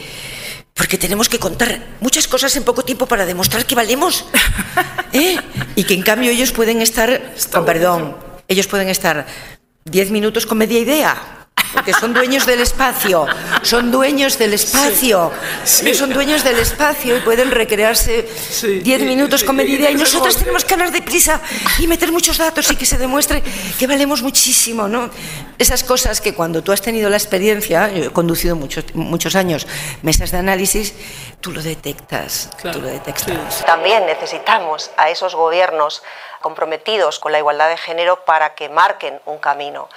porque 0.75 0.97
tenemos 0.97 1.29
que 1.29 1.39
contar 1.39 1.87
muchas 2.01 2.27
cosas 2.27 2.57
en 2.57 2.65
poco 2.65 2.83
tiempo 2.83 3.05
para 3.05 3.27
demostrar 3.27 3.67
que 3.67 3.75
valemos. 3.75 4.25
¿eh? 5.13 5.37
Y 5.77 5.85
que 5.85 5.93
en 5.93 6.03
cambio 6.03 6.31
ellos 6.31 6.51
pueden 6.53 6.81
estar, 6.81 7.35
con 7.53 7.67
perdón, 7.67 8.17
ellos 8.49 8.67
pueden 8.67 8.89
estar 8.89 9.27
diez 9.85 10.11
minutos 10.11 10.47
con 10.47 10.57
media 10.57 10.79
idea 10.79 11.42
porque 11.73 11.93
son 11.93 12.13
dueños 12.13 12.47
del 12.47 12.61
espacio, 12.61 13.27
son 13.63 13.91
dueños 13.91 14.39
del 14.39 14.55
espacio, 14.55 15.33
son 15.65 16.11
dueños 16.11 16.45
del 16.45 16.59
espacio 16.59 17.17
y 17.17 17.21
pueden 17.21 17.51
recrearse 17.51 18.29
10 18.63 19.03
minutos 19.03 19.45
con 19.45 19.57
medida 19.57 19.91
y 19.91 19.95
nosotros 19.95 20.37
tenemos 20.37 20.65
que 20.65 20.75
hablar 20.75 20.93
deprisa 20.93 21.41
y 21.79 21.87
meter 21.87 22.13
muchos 22.13 22.39
datos 22.39 22.71
y 22.71 22.77
que 22.77 22.87
se 22.87 22.99
demuestre 22.99 23.43
que 23.79 23.87
valemos 23.87 24.23
muchísimo, 24.23 24.89
¿no? 24.89 25.11
Esas 25.59 25.85
cosas 25.85 26.21
que 26.21 26.35
cuando 26.35 26.63
tú 26.63 26.73
has 26.73 26.83
tenido 26.83 27.09
la 27.09 27.17
experiencia, 27.17 27.91
yo 27.91 28.05
he 28.05 28.11
conducido 28.11 28.57
muchos, 28.57 28.95
muchos 28.95 29.37
años 29.37 29.67
mesas 30.03 30.31
de 30.31 30.39
análisis, 30.39 30.95
tú 31.41 31.53
lo 31.53 31.63
detectas, 31.63 32.51
tú 32.61 32.81
lo 32.81 32.89
detectas. 32.89 33.65
También 33.65 34.07
necesitamos 34.07 34.91
a 34.97 35.11
esos 35.11 35.35
gobiernos 35.35 36.03
comprometidos 36.41 37.19
con 37.19 37.33
la 37.33 37.39
igualdad 37.39 37.69
de 37.71 37.77
género 37.77 38.25
para 38.25 38.55
que 38.55 38.69
marquen 38.69 39.21
un 39.25 39.39
camino. 39.39 39.89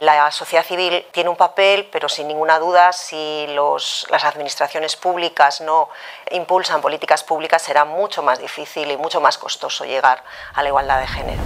La 0.00 0.30
sociedad 0.30 0.64
civil 0.64 1.06
tiene 1.12 1.30
un 1.30 1.36
papel, 1.36 1.88
pero 1.90 2.08
sin 2.08 2.28
ninguna 2.28 2.58
duda, 2.58 2.92
si 2.92 3.46
los, 3.48 4.06
las 4.10 4.24
administraciones 4.24 4.96
públicas 4.96 5.60
no 5.60 5.88
impulsan 6.30 6.80
políticas 6.80 7.22
públicas, 7.22 7.62
será 7.62 7.84
mucho 7.84 8.22
más 8.22 8.38
difícil 8.40 8.90
y 8.90 8.96
mucho 8.96 9.20
más 9.20 9.38
costoso 9.38 9.84
llegar 9.84 10.24
a 10.52 10.62
la 10.62 10.68
igualdad 10.68 11.00
de 11.00 11.06
género. 11.06 11.42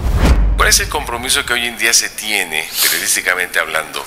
¿Cuál 0.57 0.71
es 0.71 0.81
el 0.81 0.89
compromiso 0.89 1.45
que 1.45 1.53
hoy 1.53 1.67
en 1.67 1.79
día 1.79 1.93
se 1.93 2.09
tiene, 2.09 2.69
periodísticamente 2.83 3.61
hablando, 3.61 4.05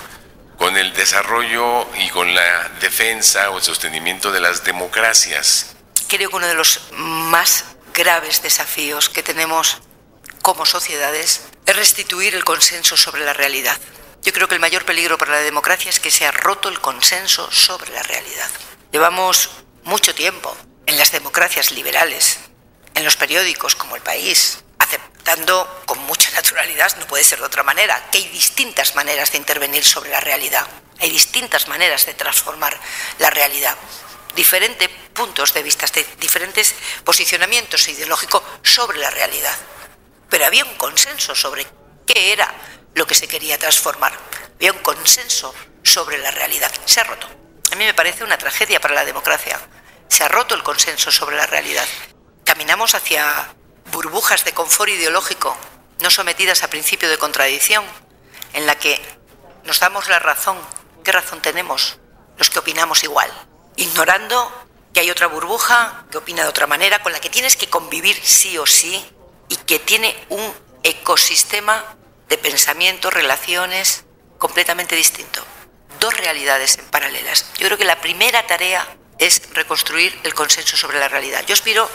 con 0.58 0.76
el 0.76 0.94
desarrollo 0.94 1.88
y 1.96 2.10
con 2.10 2.36
la 2.36 2.70
defensa 2.82 3.50
o 3.52 3.58
el 3.58 3.64
sostenimiento 3.64 4.32
de 4.32 4.42
las 4.42 4.64
democracias? 4.64 5.76
Creo 6.08 6.30
que 6.30 6.36
uno 6.36 6.48
de 6.48 6.56
los 6.56 6.82
más 6.92 7.66
graves 7.94 8.42
desafíos 8.42 9.08
que 9.08 9.24
tenemos 9.24 9.82
como 10.42 10.66
sociedades 10.66 11.44
es 11.66 11.76
restituir 11.76 12.36
el 12.36 12.44
consenso 12.44 12.98
sobre 12.98 13.24
la 13.24 13.34
realidad. 13.34 13.78
Yo 14.24 14.32
creo 14.34 14.48
que 14.48 14.56
el 14.56 14.62
mayor 14.62 14.86
peligro 14.86 15.18
para 15.18 15.32
la 15.32 15.40
democracia 15.40 15.90
es 15.90 16.00
que 16.00 16.12
se 16.12 16.26
ha 16.28 16.32
roto 16.32 16.70
el 16.70 16.80
consenso 16.80 17.52
sobre 17.52 17.92
la 17.92 18.04
realidad. 18.04 18.50
Llevamos 18.92 19.50
mucho 19.84 20.14
tiempo 20.14 20.56
en 20.86 20.98
las 20.98 21.12
democracias 21.12 21.72
liberales, 21.72 22.40
en 22.94 23.04
los 23.04 23.18
periódicos 23.18 23.76
como 23.76 23.96
El 23.96 24.04
País, 24.04 24.64
aceptando 24.78 25.82
con 25.88 25.98
mucha 26.00 26.30
naturalidad, 26.32 26.96
no 26.98 27.08
puede 27.08 27.24
ser 27.24 27.40
de 27.40 27.46
otra 27.46 27.64
manera, 27.64 28.10
que 28.12 28.20
hay 28.20 28.28
distintas 28.28 28.94
maneras 28.96 29.32
de 29.32 29.40
intervenir 29.40 29.84
sobre 29.84 30.12
la 30.12 30.20
realidad, 30.20 30.68
hay 31.00 31.10
distintas 31.10 31.68
maneras 31.68 32.06
de 32.06 32.14
transformar 32.14 32.80
la 33.18 33.32
realidad, 33.32 33.76
diferentes 34.36 34.90
puntos 35.14 35.54
de 35.54 35.64
vista, 35.64 35.88
diferentes 36.20 36.76
posicionamientos 37.04 37.88
ideológicos 37.88 38.44
sobre 38.62 39.00
la 39.00 39.10
realidad. 39.10 39.58
Pero 40.30 40.46
había 40.46 40.64
un 40.64 40.76
consenso 40.76 41.34
sobre 41.34 41.66
qué 42.06 42.34
era 42.34 42.54
lo 42.96 43.08
que 43.08 43.16
se 43.16 43.28
quería 43.28 43.58
transformar. 43.58 44.14
Había 44.56 44.74
un 44.74 44.80
consenso 44.80 45.54
sobre 45.84 46.18
la 46.18 46.32
realidad. 46.32 46.72
Se 46.86 47.00
ha 47.00 47.04
roto. 47.04 47.28
A 47.72 47.76
mí 47.76 47.86
me 47.86 47.94
parece 47.94 48.24
una 48.24 48.38
tragedia 48.38 48.80
para 48.82 48.96
la 48.96 49.06
democracia. 49.06 49.60
Se 50.08 50.24
ha 50.24 50.28
roto 50.28 50.56
el 50.56 50.64
consenso 50.64 51.12
sobre 51.12 51.38
la 51.38 51.48
realidad. 51.48 51.88
Caminamos 52.44 52.96
hacia 52.96 53.56
burbujas 53.92 54.44
de 54.44 54.54
confort 54.54 54.92
ideológico, 54.92 55.56
no 56.00 56.10
sometidas 56.10 56.64
a 56.64 56.70
principio 56.70 57.10
de 57.10 57.18
contradicción, 57.18 57.86
en 58.54 58.66
la 58.66 58.76
que 58.76 59.02
nos 59.64 59.80
damos 59.80 60.10
la 60.10 60.20
razón. 60.20 60.58
¿Qué 61.04 61.12
razón 61.12 61.42
tenemos 61.42 62.00
los 62.38 62.50
que 62.50 62.60
opinamos 62.60 63.04
igual? 63.04 63.32
Ignorando 63.78 64.52
que 64.94 65.00
hay 65.00 65.10
otra 65.10 65.28
burbuja 65.28 66.06
que 66.12 66.18
opina 66.18 66.44
de 66.44 66.50
otra 66.50 66.68
manera, 66.68 67.02
con 67.02 67.14
la 67.14 67.22
que 67.22 67.30
tienes 67.30 67.56
que 67.56 67.70
convivir 67.70 68.20
sí 68.22 68.58
o 68.58 68.66
sí 68.66 69.04
y 69.48 69.56
que 69.56 69.80
tiene 69.80 70.26
un 70.30 70.54
ecosistema 70.84 71.96
de 72.32 72.38
pensamiento, 72.38 73.12
relaciones 73.12 74.06
completamente 74.38 74.96
distinto. 74.96 75.46
Dos 76.00 76.16
realidades 76.16 76.78
en 76.78 76.86
paralelas. 76.86 77.52
Yo 77.58 77.68
creo 77.68 77.78
que 77.78 77.84
la 77.84 78.00
primera 78.00 78.48
tarea 78.48 78.88
es 79.20 79.54
reconstruir 79.54 80.18
el 80.24 80.34
consenso 80.34 80.78
sobre 80.78 80.98
la 80.98 81.10
realidad. 81.10 81.44
Yo 81.46 81.54
aspiro, 81.54 81.90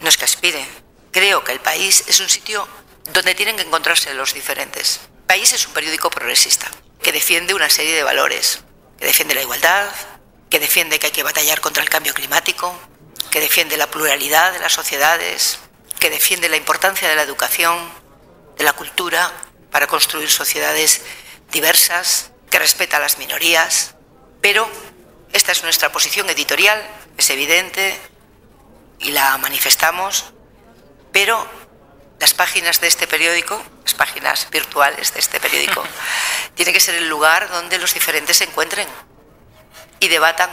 no 0.00 0.10
es 0.10 0.18
que 0.18 0.26
aspire, 0.26 0.62
creo 1.10 1.42
que 1.42 1.52
el 1.52 1.60
país 1.60 2.04
es 2.06 2.20
un 2.20 2.28
sitio 2.28 2.68
donde 3.14 3.34
tienen 3.34 3.56
que 3.56 3.62
encontrarse 3.62 4.12
los 4.12 4.34
diferentes. 4.34 5.00
El 5.20 5.24
país 5.24 5.50
es 5.54 5.66
un 5.66 5.72
periódico 5.72 6.10
progresista 6.10 6.70
que 7.02 7.10
defiende 7.10 7.54
una 7.54 7.70
serie 7.70 7.94
de 7.94 8.02
valores, 8.02 8.60
que 8.98 9.06
defiende 9.06 9.34
la 9.34 9.40
igualdad, 9.40 9.88
que 10.50 10.60
defiende 10.60 10.98
que 10.98 11.06
hay 11.06 11.12
que 11.12 11.22
batallar 11.22 11.62
contra 11.62 11.82
el 11.82 11.88
cambio 11.88 12.12
climático, 12.12 12.78
que 13.30 13.40
defiende 13.40 13.78
la 13.78 13.90
pluralidad 13.90 14.52
de 14.52 14.58
las 14.58 14.74
sociedades, 14.74 15.60
que 15.98 16.10
defiende 16.10 16.50
la 16.50 16.58
importancia 16.58 17.08
de 17.08 17.16
la 17.16 17.22
educación, 17.22 17.90
de 18.58 18.64
la 18.64 18.74
cultura, 18.74 19.32
para 19.70 19.86
construir 19.86 20.30
sociedades 20.30 21.02
diversas, 21.52 22.30
que 22.50 22.58
respeta 22.58 22.96
a 22.96 23.00
las 23.00 23.18
minorías, 23.18 23.94
pero 24.40 24.68
esta 25.32 25.52
es 25.52 25.62
nuestra 25.62 25.90
posición 25.90 26.28
editorial, 26.30 26.84
es 27.16 27.30
evidente 27.30 27.98
y 28.98 29.10
la 29.10 29.36
manifestamos, 29.38 30.32
pero 31.12 31.46
las 32.18 32.34
páginas 32.34 32.80
de 32.80 32.86
este 32.86 33.06
periódico, 33.06 33.62
las 33.84 33.94
páginas 33.94 34.48
virtuales 34.50 35.12
de 35.12 35.20
este 35.20 35.40
periódico, 35.40 35.82
tiene 36.54 36.72
que 36.72 36.80
ser 36.80 36.94
el 36.94 37.08
lugar 37.08 37.48
donde 37.50 37.78
los 37.78 37.92
diferentes 37.94 38.38
se 38.38 38.44
encuentren 38.44 38.88
y 40.00 40.08
debatan, 40.08 40.50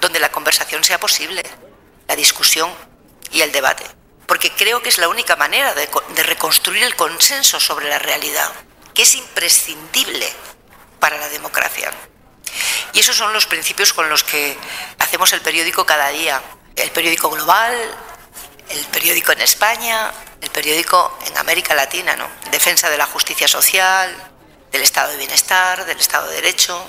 donde 0.00 0.20
la 0.20 0.30
conversación 0.30 0.84
sea 0.84 0.98
posible, 0.98 1.42
la 2.08 2.16
discusión 2.16 2.70
y 3.30 3.42
el 3.42 3.52
debate 3.52 3.84
porque 4.26 4.50
creo 4.52 4.82
que 4.82 4.88
es 4.88 4.98
la 4.98 5.08
única 5.08 5.36
manera 5.36 5.74
de, 5.74 5.88
reconstruir 6.22 6.82
el 6.82 6.96
consenso 6.96 7.60
sobre 7.60 7.88
la 7.88 7.98
realidad, 7.98 8.50
que 8.94 9.02
es 9.02 9.14
imprescindible 9.14 10.28
para 10.98 11.18
la 11.18 11.28
democracia. 11.28 11.90
Y 12.92 13.00
esos 13.00 13.16
son 13.16 13.32
los 13.32 13.46
principios 13.46 13.92
con 13.92 14.08
los 14.08 14.24
que 14.24 14.56
hacemos 14.98 15.32
el 15.32 15.40
periódico 15.40 15.84
cada 15.84 16.08
día. 16.08 16.42
El 16.74 16.90
periódico 16.90 17.30
global, 17.30 17.74
el 18.70 18.84
periódico 18.86 19.32
en 19.32 19.42
España, 19.42 20.12
el 20.40 20.50
periódico 20.50 21.18
en 21.26 21.36
América 21.38 21.74
Latina, 21.74 22.16
¿no? 22.16 22.28
Defensa 22.50 22.90
de 22.90 22.98
la 22.98 23.06
justicia 23.06 23.48
social, 23.48 24.14
del 24.72 24.82
estado 24.82 25.12
de 25.12 25.18
bienestar, 25.18 25.84
del 25.84 25.98
estado 25.98 26.28
de 26.28 26.36
derecho. 26.36 26.86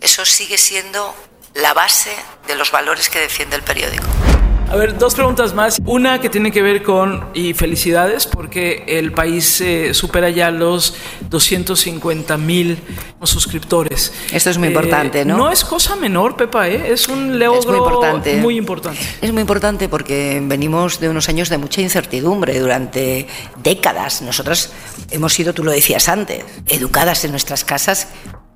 Eso 0.00 0.24
sigue 0.24 0.58
siendo 0.58 1.14
la 1.54 1.74
base 1.74 2.14
de 2.46 2.54
los 2.54 2.70
valores 2.70 3.08
que 3.08 3.18
defiende 3.18 3.56
el 3.56 3.62
periódico. 3.62 4.06
A 4.70 4.76
ver, 4.76 4.96
dos 4.96 5.16
preguntas 5.16 5.52
más. 5.52 5.80
Una 5.84 6.20
que 6.20 6.28
tiene 6.28 6.52
que 6.52 6.62
ver 6.62 6.84
con, 6.84 7.26
y 7.34 7.54
felicidades, 7.54 8.28
porque 8.28 8.84
el 8.86 9.10
país 9.10 9.60
eh, 9.60 9.94
supera 9.94 10.30
ya 10.30 10.52
los 10.52 10.94
250 11.28 12.36
mil 12.36 12.78
suscriptores. 13.24 14.12
Esto 14.32 14.48
es 14.48 14.58
muy 14.58 14.68
importante, 14.68 15.24
¿no? 15.24 15.36
No 15.36 15.50
es 15.50 15.64
cosa 15.64 15.96
menor, 15.96 16.36
Pepa, 16.36 16.68
¿eh? 16.68 16.92
es 16.92 17.08
un 17.08 17.40
logro 17.40 17.58
es 17.58 17.66
muy 17.66 17.78
importante. 17.78 18.36
muy 18.36 18.56
importante. 18.56 19.00
Es 19.20 19.32
muy 19.32 19.40
importante 19.40 19.88
porque 19.88 20.40
venimos 20.40 21.00
de 21.00 21.08
unos 21.08 21.28
años 21.28 21.48
de 21.48 21.58
mucha 21.58 21.80
incertidumbre 21.80 22.56
durante 22.60 23.26
décadas. 23.64 24.22
Nosotras 24.22 24.70
hemos 25.10 25.32
sido, 25.32 25.52
tú 25.52 25.64
lo 25.64 25.72
decías 25.72 26.08
antes, 26.08 26.44
educadas 26.68 27.24
en 27.24 27.32
nuestras 27.32 27.64
casas 27.64 28.06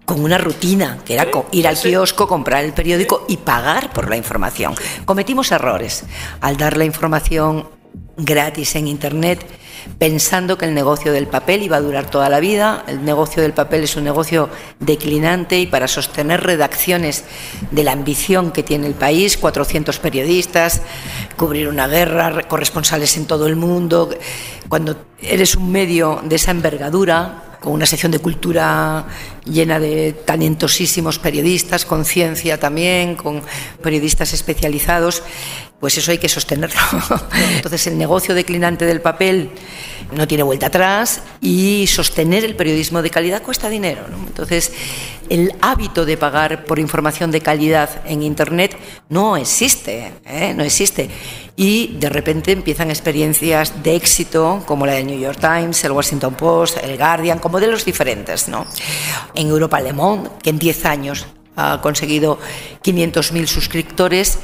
con 0.04 0.22
una 0.22 0.38
rutina, 0.38 0.98
que 1.04 1.14
era 1.14 1.28
ir 1.52 1.66
al 1.66 1.76
kiosco, 1.78 2.28
comprar 2.28 2.64
el 2.64 2.72
periódico 2.72 3.24
y 3.28 3.38
pagar 3.38 3.92
por 3.92 4.08
la 4.08 4.16
información. 4.16 4.74
Cometimos 5.04 5.50
errores 5.52 6.04
al 6.40 6.56
dar 6.56 6.76
la 6.76 6.84
información 6.84 7.68
gratis 8.16 8.76
en 8.76 8.88
Internet 8.88 9.44
pensando 9.98 10.56
que 10.58 10.64
el 10.64 10.74
negocio 10.74 11.12
del 11.12 11.26
papel 11.26 11.62
iba 11.62 11.76
a 11.76 11.80
durar 11.80 12.10
toda 12.10 12.28
la 12.28 12.40
vida. 12.40 12.84
El 12.86 13.04
negocio 13.04 13.42
del 13.42 13.52
papel 13.52 13.84
es 13.84 13.96
un 13.96 14.04
negocio 14.04 14.48
declinante 14.80 15.58
y 15.58 15.66
para 15.66 15.88
sostener 15.88 16.42
redacciones 16.42 17.24
de 17.70 17.84
la 17.84 17.92
ambición 17.92 18.50
que 18.50 18.62
tiene 18.62 18.86
el 18.86 18.94
país, 18.94 19.36
400 19.36 19.98
periodistas, 19.98 20.82
cubrir 21.36 21.68
una 21.68 21.86
guerra, 21.86 22.42
corresponsales 22.48 23.16
en 23.16 23.26
todo 23.26 23.46
el 23.46 23.56
mundo, 23.56 24.10
cuando 24.68 24.96
eres 25.20 25.54
un 25.54 25.70
medio 25.70 26.20
de 26.24 26.36
esa 26.36 26.50
envergadura, 26.50 27.53
con 27.64 27.72
una 27.72 27.86
sección 27.86 28.12
de 28.12 28.18
cultura 28.18 29.06
llena 29.46 29.80
de 29.80 30.12
talentosísimos 30.12 31.18
periodistas, 31.18 31.86
con 31.86 32.04
ciencia 32.04 32.60
también, 32.60 33.14
con 33.14 33.42
periodistas 33.82 34.34
especializados, 34.34 35.22
pues 35.80 35.96
eso 35.96 36.10
hay 36.10 36.18
que 36.18 36.28
sostenerlo. 36.28 36.78
Entonces 37.56 37.86
el 37.86 37.96
negocio 37.96 38.34
declinante 38.34 38.84
del 38.84 39.00
papel 39.00 39.48
no 40.12 40.28
tiene 40.28 40.42
vuelta 40.42 40.66
atrás 40.66 41.22
y 41.40 41.86
sostener 41.86 42.44
el 42.44 42.54
periodismo 42.54 43.00
de 43.00 43.08
calidad 43.08 43.42
cuesta 43.42 43.70
dinero. 43.70 44.02
Entonces 44.26 44.70
el 45.30 45.54
hábito 45.62 46.04
de 46.04 46.18
pagar 46.18 46.66
por 46.66 46.78
información 46.78 47.30
de 47.30 47.40
calidad 47.40 48.02
en 48.04 48.22
Internet 48.22 48.76
no 49.08 49.38
existe, 49.38 50.12
¿eh? 50.26 50.52
no 50.54 50.64
existe. 50.64 51.08
Y 51.56 51.96
de 51.98 52.08
repente 52.08 52.50
empiezan 52.52 52.90
experiencias 52.90 53.82
de 53.82 53.94
éxito 53.94 54.62
como 54.66 54.86
la 54.86 54.94
del 54.94 55.06
New 55.06 55.18
York 55.18 55.38
Times, 55.40 55.84
el 55.84 55.92
Washington 55.92 56.34
Post, 56.34 56.78
el 56.82 56.96
Guardian, 56.96 57.38
con 57.38 57.52
modelos 57.52 57.84
diferentes. 57.84 58.48
¿no? 58.48 58.66
En 59.34 59.48
Europa 59.48 59.80
Le 59.80 59.92
Monde, 59.92 60.30
que 60.42 60.50
en 60.50 60.58
10 60.58 60.86
años 60.86 61.26
ha 61.56 61.80
conseguido 61.80 62.38
500.000 62.82 63.46
suscriptores, 63.46 64.38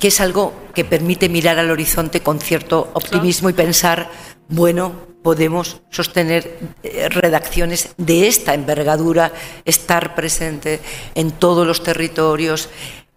que 0.00 0.08
es 0.08 0.20
algo 0.20 0.52
que 0.74 0.84
permite 0.84 1.28
mirar 1.28 1.58
al 1.58 1.70
horizonte 1.70 2.20
con 2.20 2.40
cierto 2.40 2.90
optimismo 2.94 3.48
y 3.48 3.52
pensar, 3.52 4.10
bueno, 4.48 4.92
podemos 5.22 5.80
sostener 5.90 6.58
eh, 6.82 7.08
redacciones 7.08 7.94
de 7.96 8.28
esta 8.28 8.54
envergadura, 8.54 9.32
estar 9.64 10.14
presente 10.14 10.80
en 11.14 11.30
todos 11.30 11.66
los 11.66 11.82
territorios, 11.82 12.68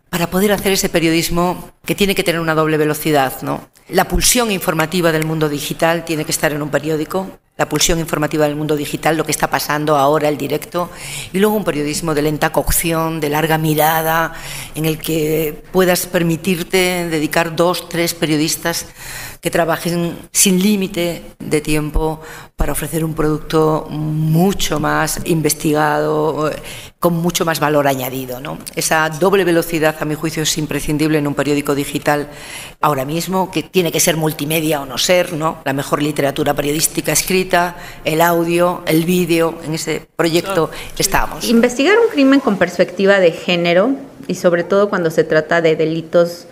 para 0.10 0.30
poder 0.30 0.52
hacer 0.52 0.72
ese 0.72 0.90
periodismo 0.90 1.72
que 1.86 1.96
tiene 1.96 2.16
que 2.16 2.24
tener 2.24 2.42
una 2.42 2.56
doble 2.56 2.78
velocidad. 2.78 3.42
¿no? 3.42 3.70
La 3.90 4.08
pulsión 4.08 4.52
informativa 4.52 5.12
del 5.12 5.26
mundo 5.26 5.50
digital 5.50 6.06
tiene 6.06 6.26
que 6.26 6.32
estar 6.32 6.52
en 6.52 6.62
un 6.62 6.70
periódico, 6.70 7.40
la 7.58 7.68
pulsión 7.68 8.00
informativa 8.00 8.46
del 8.46 8.56
mundo 8.56 8.76
digital, 8.76 9.18
lo 9.18 9.26
que 9.26 9.32
está 9.32 9.50
pasando 9.50 9.98
ahora, 9.98 10.30
el 10.30 10.38
directo, 10.38 10.92
y 11.34 11.40
luego 11.40 11.56
un 11.56 11.64
periodismo 11.64 12.14
de 12.14 12.22
lenta 12.22 12.52
cocción, 12.52 13.20
de 13.20 13.30
larga 13.30 13.58
mirada, 13.58 14.34
en 14.76 14.86
el 14.86 15.00
que 15.00 15.64
puedas 15.72 16.06
permitirte 16.06 17.08
dedicar 17.10 17.56
dos, 17.56 17.90
tres 17.90 18.14
periodistas 18.14 18.86
que 19.42 19.52
trabajen 19.52 20.18
sin 20.32 20.62
límite 20.62 21.22
de 21.40 21.62
tiempo 21.62 22.22
para 22.56 22.72
ofrecer 22.72 23.06
un 23.06 23.14
producto 23.14 23.88
mucho 23.90 24.80
más 24.80 25.20
investigado, 25.26 26.52
con 27.00 27.14
mucho 27.14 27.46
más 27.46 27.60
valor 27.60 27.88
añadido. 27.88 28.40
¿no? 28.40 28.58
Esa 28.76 29.10
doble 29.10 29.44
velocidad, 29.44 29.96
a 30.00 30.06
mi 30.06 30.16
juicio, 30.16 30.44
es 30.44 30.58
imprescindible 30.58 31.18
en 31.18 31.28
un 31.28 31.36
periódico 31.36 31.76
digital 31.76 32.30
ahora 32.82 33.06
mismo, 33.06 33.52
que 33.52 33.64
tiene 33.64 33.92
que 33.92 34.00
ser 34.00 34.18
multimedia 34.18 34.82
o 34.82 34.86
no 34.86 34.98
ser, 34.98 35.34
¿no? 35.34 35.60
la 35.66 35.74
mejor 35.74 36.02
literatura 36.02 36.54
periodística 36.54 37.12
escrita, 37.12 37.76
el 38.04 38.22
audio, 38.22 38.84
el 38.86 39.06
vídeo, 39.06 39.60
en 39.64 39.76
ese 39.76 40.08
proyecto 40.16 40.72
estamos. 40.98 41.48
Investigar 41.48 41.98
un 42.00 42.10
crimen 42.10 42.40
con 42.40 42.58
perspectiva 42.58 43.20
de 43.20 43.32
género 43.32 43.92
y 44.28 44.36
sobre 44.36 44.64
todo 44.64 44.90
cuando 44.90 45.12
se 45.12 45.24
trata 45.24 45.62
de 45.62 45.76
delitos 45.76 46.48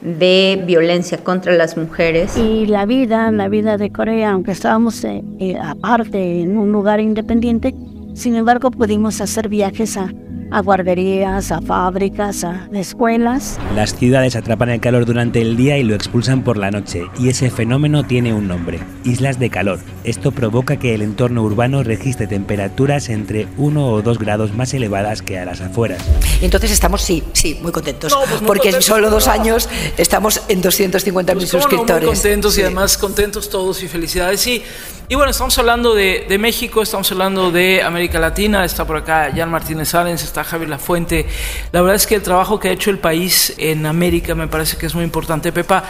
de 0.00 0.62
violencia 0.66 1.18
contra 1.18 1.52
las 1.52 1.76
mujeres. 1.76 2.36
Y 2.36 2.66
la 2.66 2.86
vida, 2.86 3.30
la 3.30 3.48
vida 3.48 3.76
de 3.76 3.90
Corea, 3.90 4.32
aunque 4.32 4.52
estábamos 4.52 5.04
eh, 5.04 5.22
eh, 5.38 5.56
aparte 5.62 6.40
en 6.40 6.56
un 6.56 6.72
lugar 6.72 7.00
independiente, 7.00 7.74
sin 8.14 8.34
embargo 8.34 8.70
pudimos 8.70 9.20
hacer 9.20 9.48
viajes 9.48 9.96
a, 9.96 10.12
a 10.50 10.60
guarderías, 10.62 11.52
a 11.52 11.60
fábricas, 11.60 12.44
a 12.44 12.68
escuelas. 12.74 13.58
Las 13.74 13.94
ciudades 13.94 14.36
atrapan 14.36 14.70
el 14.70 14.80
calor 14.80 15.06
durante 15.06 15.40
el 15.40 15.56
día 15.56 15.78
y 15.78 15.84
lo 15.84 15.94
expulsan 15.94 16.42
por 16.42 16.56
la 16.56 16.70
noche, 16.70 17.04
y 17.18 17.28
ese 17.28 17.50
fenómeno 17.50 18.04
tiene 18.04 18.32
un 18.34 18.48
nombre, 18.48 18.80
islas 19.04 19.38
de 19.38 19.50
calor. 19.50 19.78
Esto 20.04 20.32
provoca 20.32 20.76
que 20.76 20.94
el 20.94 21.02
entorno 21.02 21.42
urbano 21.42 21.82
registre 21.82 22.26
temperaturas 22.26 23.08
entre 23.08 23.46
1 23.58 23.86
o 23.86 24.02
2 24.02 24.18
grados 24.18 24.54
más 24.54 24.74
elevadas 24.74 25.22
que 25.22 25.38
a 25.38 25.44
las 25.44 25.60
afueras. 25.60 26.02
Entonces 26.40 26.70
estamos, 26.70 27.02
sí, 27.02 27.22
sí, 27.32 27.58
muy 27.62 27.72
contentos, 27.72 28.12
No, 28.12 28.20
pues 28.28 28.40
muy 28.40 28.46
porque 28.46 28.70
en 28.70 28.82
solo 28.82 29.10
dos 29.10 29.28
años 29.28 29.68
estamos 29.96 30.42
en 30.48 30.62
250.000 30.62 31.12
Pues, 31.12 31.24
cómo 31.26 31.34
no, 31.34 31.44
suscriptores. 31.44 32.04
muy 32.04 32.14
contentos 32.14 32.54
Sí. 32.54 32.60
y 32.60 32.64
además 32.64 32.98
contentos 32.98 33.48
todos 33.50 33.82
y 33.82 33.88
felicidades. 33.88 34.40
Sí. 34.40 34.62
Y 35.08 35.16
bueno, 35.16 35.32
estamos 35.32 35.58
hablando 35.58 35.92
de, 35.94 36.24
de 36.28 36.38
México, 36.38 36.82
estamos 36.82 37.10
hablando 37.10 37.50
de 37.50 37.82
América 37.82 38.20
Latina, 38.20 38.64
está 38.64 38.84
por 38.86 38.96
acá 38.96 39.28
Jan 39.34 39.50
Martínez 39.50 39.92
Arens, 39.94 40.22
está 40.22 40.39
Javier 40.44 40.70
Lafuente. 40.70 41.26
La 41.72 41.80
verdad 41.80 41.96
es 41.96 42.06
que 42.06 42.14
el 42.14 42.22
trabajo 42.22 42.58
que 42.58 42.68
ha 42.68 42.72
hecho 42.72 42.90
el 42.90 42.98
país 42.98 43.54
en 43.58 43.86
América 43.86 44.34
me 44.34 44.48
parece 44.48 44.76
que 44.76 44.86
es 44.86 44.94
muy 44.94 45.04
importante. 45.04 45.52
Pepa, 45.52 45.84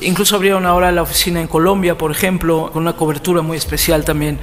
incluso 0.00 0.36
abrieron 0.36 0.66
ahora 0.66 0.92
la 0.92 1.02
oficina 1.02 1.40
en 1.40 1.46
Colombia, 1.46 1.96
por 1.96 2.10
ejemplo, 2.10 2.70
con 2.72 2.82
una 2.82 2.94
cobertura 2.94 3.42
muy 3.42 3.56
especial 3.56 4.04
también. 4.04 4.38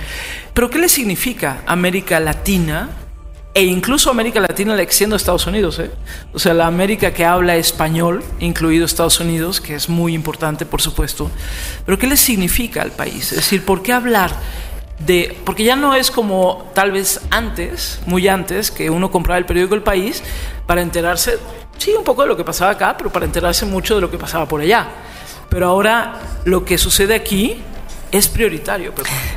Pero 0.53 0.69
¿qué 0.69 0.79
le 0.79 0.89
significa 0.89 1.63
América 1.65 2.19
Latina 2.19 2.89
e 3.55 3.63
incluso 3.63 4.09
América 4.09 4.41
Latina 4.41 4.75
la 4.75 4.81
extiendo 4.81 5.15
a 5.15 5.17
Estados 5.17 5.47
Unidos. 5.47 5.79
¿eh? 5.79 5.89
O 6.33 6.39
sea, 6.39 6.53
la 6.53 6.67
América 6.67 7.13
que 7.13 7.23
habla 7.23 7.55
español, 7.55 8.21
incluido 8.41 8.85
Estados 8.85 9.21
Unidos, 9.21 9.61
que 9.61 9.75
es 9.75 9.87
muy 9.87 10.13
importante, 10.13 10.65
por 10.65 10.81
supuesto. 10.81 11.31
Pero 11.85 11.97
¿qué 11.97 12.05
le 12.05 12.17
significa 12.17 12.81
al 12.81 12.91
país? 12.91 13.31
Es 13.31 13.37
decir, 13.37 13.63
¿por 13.63 13.81
qué 13.81 13.93
hablar 13.93 14.35
de...? 14.99 15.37
Porque 15.45 15.63
ya 15.63 15.75
no 15.75 15.95
es 15.95 16.11
como 16.11 16.69
tal 16.73 16.91
vez 16.91 17.21
antes, 17.29 17.99
muy 18.05 18.27
antes, 18.27 18.71
que 18.71 18.89
uno 18.89 19.11
compraba 19.11 19.37
el 19.37 19.45
periódico 19.45 19.75
El 19.75 19.83
País 19.83 20.23
para 20.65 20.81
enterarse, 20.81 21.37
sí, 21.77 21.93
un 21.97 22.03
poco 22.03 22.23
de 22.23 22.27
lo 22.27 22.37
que 22.37 22.43
pasaba 22.43 22.71
acá, 22.71 22.95
pero 22.97 23.11
para 23.11 23.25
enterarse 23.25 23.65
mucho 23.65 23.95
de 23.95 24.01
lo 24.01 24.11
que 24.11 24.17
pasaba 24.17 24.47
por 24.47 24.61
allá. 24.61 24.87
Pero 25.49 25.67
ahora 25.67 26.19
lo 26.45 26.65
que 26.65 26.77
sucede 26.77 27.15
aquí 27.15 27.61
es 28.11 28.27
prioritario. 28.27 28.93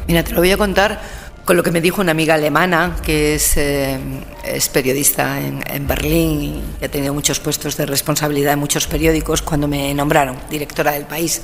Mira, 0.07 0.23
te 0.25 0.33
lo 0.33 0.41
voy 0.41 0.53
a 0.53 0.57
contar 0.57 1.01
con 1.45 1.57
lo 1.57 1.63
que 1.63 1.71
me 1.71 1.81
dijo 1.81 2.03
una 2.03 2.13
amiga 2.13 2.35
alemana 2.35 2.97
que 3.03 3.35
es, 3.35 3.57
eh, 3.57 3.99
es 4.45 4.69
periodista 4.69 5.41
en, 5.41 5.65
en 5.67 5.87
Berlín 5.87 6.63
y 6.79 6.85
ha 6.85 6.91
tenido 6.91 7.15
muchos 7.15 7.41
puestos 7.41 7.75
de 7.79 7.87
responsabilidad 7.87 8.53
en 8.53 8.59
muchos 8.59 8.87
periódicos 8.87 9.41
cuando 9.41 9.67
me 9.67 9.95
nombraron 9.95 10.37
directora 10.51 10.93
del 10.93 11.07
país. 11.07 11.41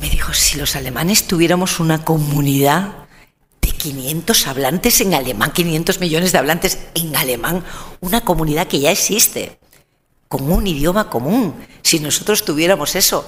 Me 0.00 0.08
dijo, 0.08 0.32
si 0.32 0.56
los 0.56 0.74
alemanes 0.74 1.26
tuviéramos 1.26 1.80
una 1.80 2.02
comunidad 2.02 3.03
500 3.84 4.46
hablantes 4.46 5.02
en 5.02 5.12
alemán, 5.12 5.52
500 5.52 6.00
millones 6.00 6.32
de 6.32 6.38
hablantes 6.38 6.78
en 6.94 7.14
alemán, 7.14 7.62
una 8.00 8.22
comunidad 8.22 8.66
que 8.66 8.80
ya 8.80 8.90
existe, 8.90 9.58
con 10.26 10.50
un 10.50 10.66
idioma 10.66 11.10
común, 11.10 11.54
si 11.82 12.00
nosotros 12.00 12.46
tuviéramos 12.46 12.96
eso, 12.96 13.26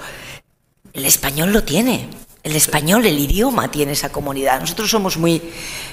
el 0.95 1.05
español 1.05 1.53
lo 1.53 1.63
tiene. 1.63 2.09
El 2.43 2.57
español, 2.57 3.05
el 3.05 3.19
idioma 3.19 3.71
tiene 3.71 3.93
esa 3.93 4.09
comunidad. 4.09 4.59
Nosotros 4.61 4.89
somos 4.89 5.19
muy 5.19 5.43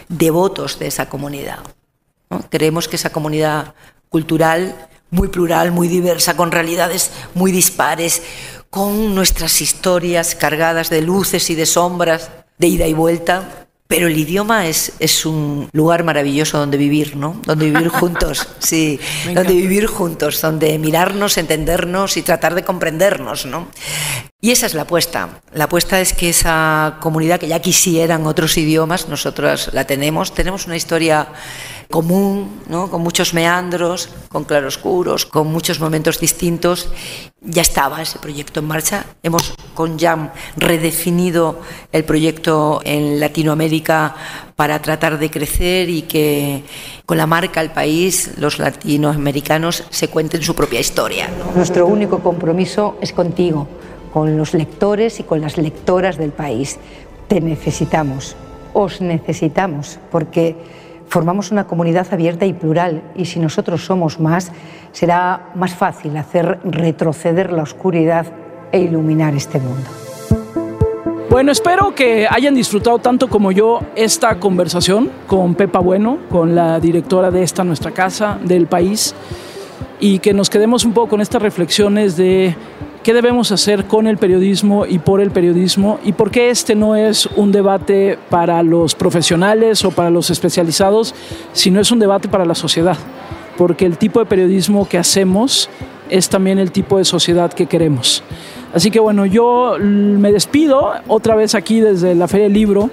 devotos 0.07 0.79
de 0.79 0.87
esa 0.87 1.09
comunidad. 1.09 1.59
¿no? 2.29 2.49
Creemos 2.49 2.87
que 2.87 2.95
esa 2.95 3.11
comunidad 3.11 3.75
cultural, 4.07 4.87
muy 5.09 5.27
plural, 5.27 5.73
muy 5.73 5.89
diversa, 5.89 6.37
con 6.37 6.51
realidades 6.51 7.11
muy 7.33 7.51
dispares, 7.51 8.21
con 8.69 9.13
nuestras 9.13 9.59
historias 9.59 10.35
cargadas 10.35 10.89
de 10.89 11.01
luces 11.01 11.49
y 11.49 11.55
de 11.55 11.65
sombras, 11.65 12.31
de 12.57 12.67
ida 12.67 12.87
y 12.87 12.93
vuelta. 12.93 13.62
Pero 13.93 14.07
el 14.07 14.17
idioma 14.17 14.65
es, 14.65 14.93
es 14.97 15.23
un 15.23 15.69
lugar 15.71 16.03
maravilloso 16.03 16.57
donde 16.57 16.77
vivir, 16.77 17.15
¿no? 17.15 17.39
Donde 17.45 17.69
vivir 17.69 17.89
juntos, 17.99 18.47
sí, 18.57 18.99
donde 19.35 19.53
vivir 19.53 19.85
juntos, 19.85 20.41
donde 20.41 20.79
mirarnos, 20.79 21.37
entendernos 21.37 22.17
y 22.17 22.23
tratar 22.23 22.55
de 22.55 22.63
comprendernos, 22.63 23.45
¿no? 23.45 23.67
Y 24.41 24.49
esa 24.49 24.65
es 24.65 24.73
la 24.73 24.81
apuesta. 24.81 25.41
La 25.53 25.65
apuesta 25.65 26.01
es 26.01 26.13
que 26.13 26.29
esa 26.29 26.97
comunidad 27.01 27.39
que 27.39 27.47
ya 27.47 27.59
quisieran 27.59 28.25
otros 28.25 28.57
idiomas, 28.57 29.09
nosotros 29.09 29.69
la 29.73 29.85
tenemos. 29.85 30.33
Tenemos 30.33 30.65
una 30.65 30.75
historia 30.75 31.27
común, 31.89 32.61
¿no? 32.67 32.89
con 32.89 33.01
muchos 33.01 33.33
meandros, 33.33 34.09
con 34.29 34.43
claroscuros, 34.43 35.25
con 35.25 35.47
muchos 35.47 35.79
momentos 35.79 36.19
distintos. 36.19 36.89
Ya 37.41 37.61
estaba 37.61 38.01
ese 38.01 38.19
proyecto 38.19 38.59
en 38.59 38.67
marcha. 38.67 39.05
Hemos 39.21 39.53
con 39.73 39.99
Jam 39.99 40.29
redefinido 40.55 41.59
el 41.91 42.03
proyecto 42.03 42.81
en 42.83 43.19
Latinoamérica 43.19 44.15
para 44.55 44.81
tratar 44.81 45.19
de 45.19 45.29
crecer 45.29 45.89
y 45.89 46.03
que 46.03 46.63
con 47.05 47.17
la 47.17 47.27
marca 47.27 47.61
El 47.61 47.71
País 47.71 48.31
los 48.37 48.59
latinoamericanos 48.59 49.83
se 49.89 50.07
cuenten 50.07 50.41
su 50.41 50.55
propia 50.55 50.79
historia. 50.79 51.29
Nuestro 51.55 51.87
único 51.87 52.19
compromiso 52.19 52.97
es 53.01 53.13
contigo, 53.13 53.67
con 54.13 54.37
los 54.37 54.53
lectores 54.53 55.19
y 55.19 55.23
con 55.23 55.41
las 55.41 55.57
lectoras 55.57 56.17
del 56.17 56.31
país. 56.31 56.77
Te 57.27 57.41
necesitamos, 57.41 58.35
os 58.73 59.01
necesitamos, 59.01 59.99
porque 60.11 60.55
formamos 61.13 61.51
una 61.51 61.67
comunidad 61.67 62.07
abierta 62.11 62.43
y 62.47 62.53
plural 62.53 63.03
y 63.15 63.25
si 63.25 63.39
nosotros 63.39 63.85
somos 63.85 64.19
más, 64.19 64.51
será 64.93 65.51
más 65.53 65.75
fácil 65.75 66.17
hacer 66.17 66.59
retroceder 66.63 67.53
la 67.53 67.61
oscuridad 67.61 68.25
e 68.71 68.79
iluminar 68.79 69.35
este 69.35 69.59
mundo. 69.59 69.87
Bueno, 71.29 71.51
espero 71.51 71.93
que 71.93 72.25
hayan 72.27 72.55
disfrutado 72.55 72.97
tanto 72.97 73.29
como 73.29 73.51
yo 73.51 73.81
esta 73.95 74.39
conversación 74.39 75.11
con 75.27 75.53
Pepa 75.53 75.77
Bueno, 75.77 76.17
con 76.31 76.55
la 76.55 76.79
directora 76.79 77.29
de 77.29 77.43
esta 77.43 77.63
nuestra 77.63 77.91
casa, 77.91 78.39
del 78.43 78.65
país, 78.65 79.13
y 79.99 80.17
que 80.17 80.33
nos 80.33 80.49
quedemos 80.49 80.83
un 80.83 80.93
poco 80.93 81.09
con 81.09 81.21
estas 81.21 81.43
reflexiones 81.43 82.17
de 82.17 82.55
qué 83.03 83.13
debemos 83.13 83.51
hacer 83.51 83.85
con 83.85 84.07
el 84.07 84.17
periodismo 84.17 84.85
y 84.85 84.97
por 84.97 85.19
el 85.19 85.29
periodismo 85.29 85.99
y 86.03 86.13
por 86.13 86.31
qué 86.31 86.49
este 86.49 86.73
no 86.73 86.95
es 86.95 87.25
un 87.35 87.51
debate 87.51 88.17
para 88.29 88.63
los 88.63 88.95
profesionales 88.95 89.83
o 89.83 89.91
para 89.91 90.09
los 90.09 90.29
especializados, 90.29 91.13
sino 91.51 91.81
es 91.81 91.91
un 91.91 91.99
debate 91.99 92.29
para 92.29 92.45
la 92.45 92.55
sociedad, 92.55 92.97
porque 93.57 93.85
el 93.85 93.97
tipo 93.97 94.19
de 94.19 94.25
periodismo 94.25 94.87
que 94.87 94.97
hacemos 94.97 95.69
es 96.09 96.29
también 96.29 96.59
el 96.59 96.71
tipo 96.71 96.97
de 96.97 97.05
sociedad 97.05 97.51
que 97.51 97.65
queremos. 97.65 98.23
Así 98.73 98.89
que 98.89 98.99
bueno, 98.99 99.25
yo 99.25 99.75
me 99.79 100.31
despido 100.31 100.93
otra 101.07 101.35
vez 101.35 101.55
aquí 101.55 101.79
desde 101.81 102.15
la 102.15 102.27
Feria 102.27 102.45
del 102.45 102.53
Libro. 102.53 102.89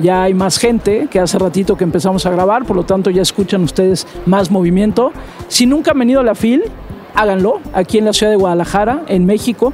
Ya 0.00 0.24
hay 0.24 0.34
más 0.34 0.58
gente 0.58 1.06
que 1.10 1.20
hace 1.20 1.38
ratito 1.38 1.76
que 1.76 1.84
empezamos 1.84 2.26
a 2.26 2.30
grabar, 2.30 2.64
por 2.64 2.76
lo 2.76 2.84
tanto 2.84 3.10
ya 3.10 3.22
escuchan 3.22 3.62
ustedes 3.62 4.06
más 4.26 4.50
movimiento. 4.50 5.12
Si 5.48 5.66
nunca 5.66 5.92
han 5.92 5.98
venido 6.00 6.20
a 6.20 6.22
la 6.22 6.34
FIL, 6.34 6.64
háganlo 7.14 7.60
aquí 7.72 7.98
en 7.98 8.04
la 8.06 8.12
ciudad 8.12 8.30
de 8.32 8.36
Guadalajara, 8.36 9.02
en 9.08 9.26
México. 9.26 9.72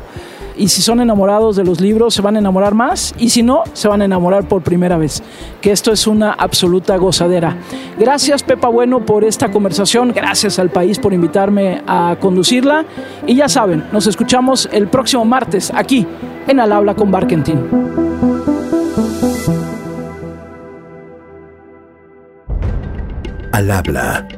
Y 0.58 0.68
si 0.68 0.82
son 0.82 1.00
enamorados 1.00 1.54
de 1.54 1.64
los 1.64 1.80
libros, 1.80 2.14
se 2.14 2.20
van 2.20 2.34
a 2.34 2.40
enamorar 2.40 2.74
más. 2.74 3.14
Y 3.16 3.30
si 3.30 3.44
no, 3.44 3.62
se 3.74 3.86
van 3.86 4.02
a 4.02 4.06
enamorar 4.06 4.48
por 4.48 4.62
primera 4.62 4.98
vez. 4.98 5.22
Que 5.60 5.70
esto 5.70 5.92
es 5.92 6.08
una 6.08 6.32
absoluta 6.32 6.96
gozadera. 6.96 7.56
Gracias, 7.96 8.42
Pepa 8.42 8.68
Bueno, 8.68 9.06
por 9.06 9.22
esta 9.22 9.52
conversación. 9.52 10.12
Gracias 10.12 10.58
al 10.58 10.70
país 10.70 10.98
por 10.98 11.12
invitarme 11.12 11.82
a 11.86 12.16
conducirla. 12.20 12.84
Y 13.24 13.36
ya 13.36 13.48
saben, 13.48 13.84
nos 13.92 14.08
escuchamos 14.08 14.68
el 14.72 14.88
próximo 14.88 15.24
martes 15.24 15.72
aquí 15.72 16.04
en 16.48 16.58
Al 16.58 16.72
Habla 16.72 16.94
con 16.96 17.12
Barkentin. 17.12 17.60
Al 23.52 23.70
habla 23.70 24.37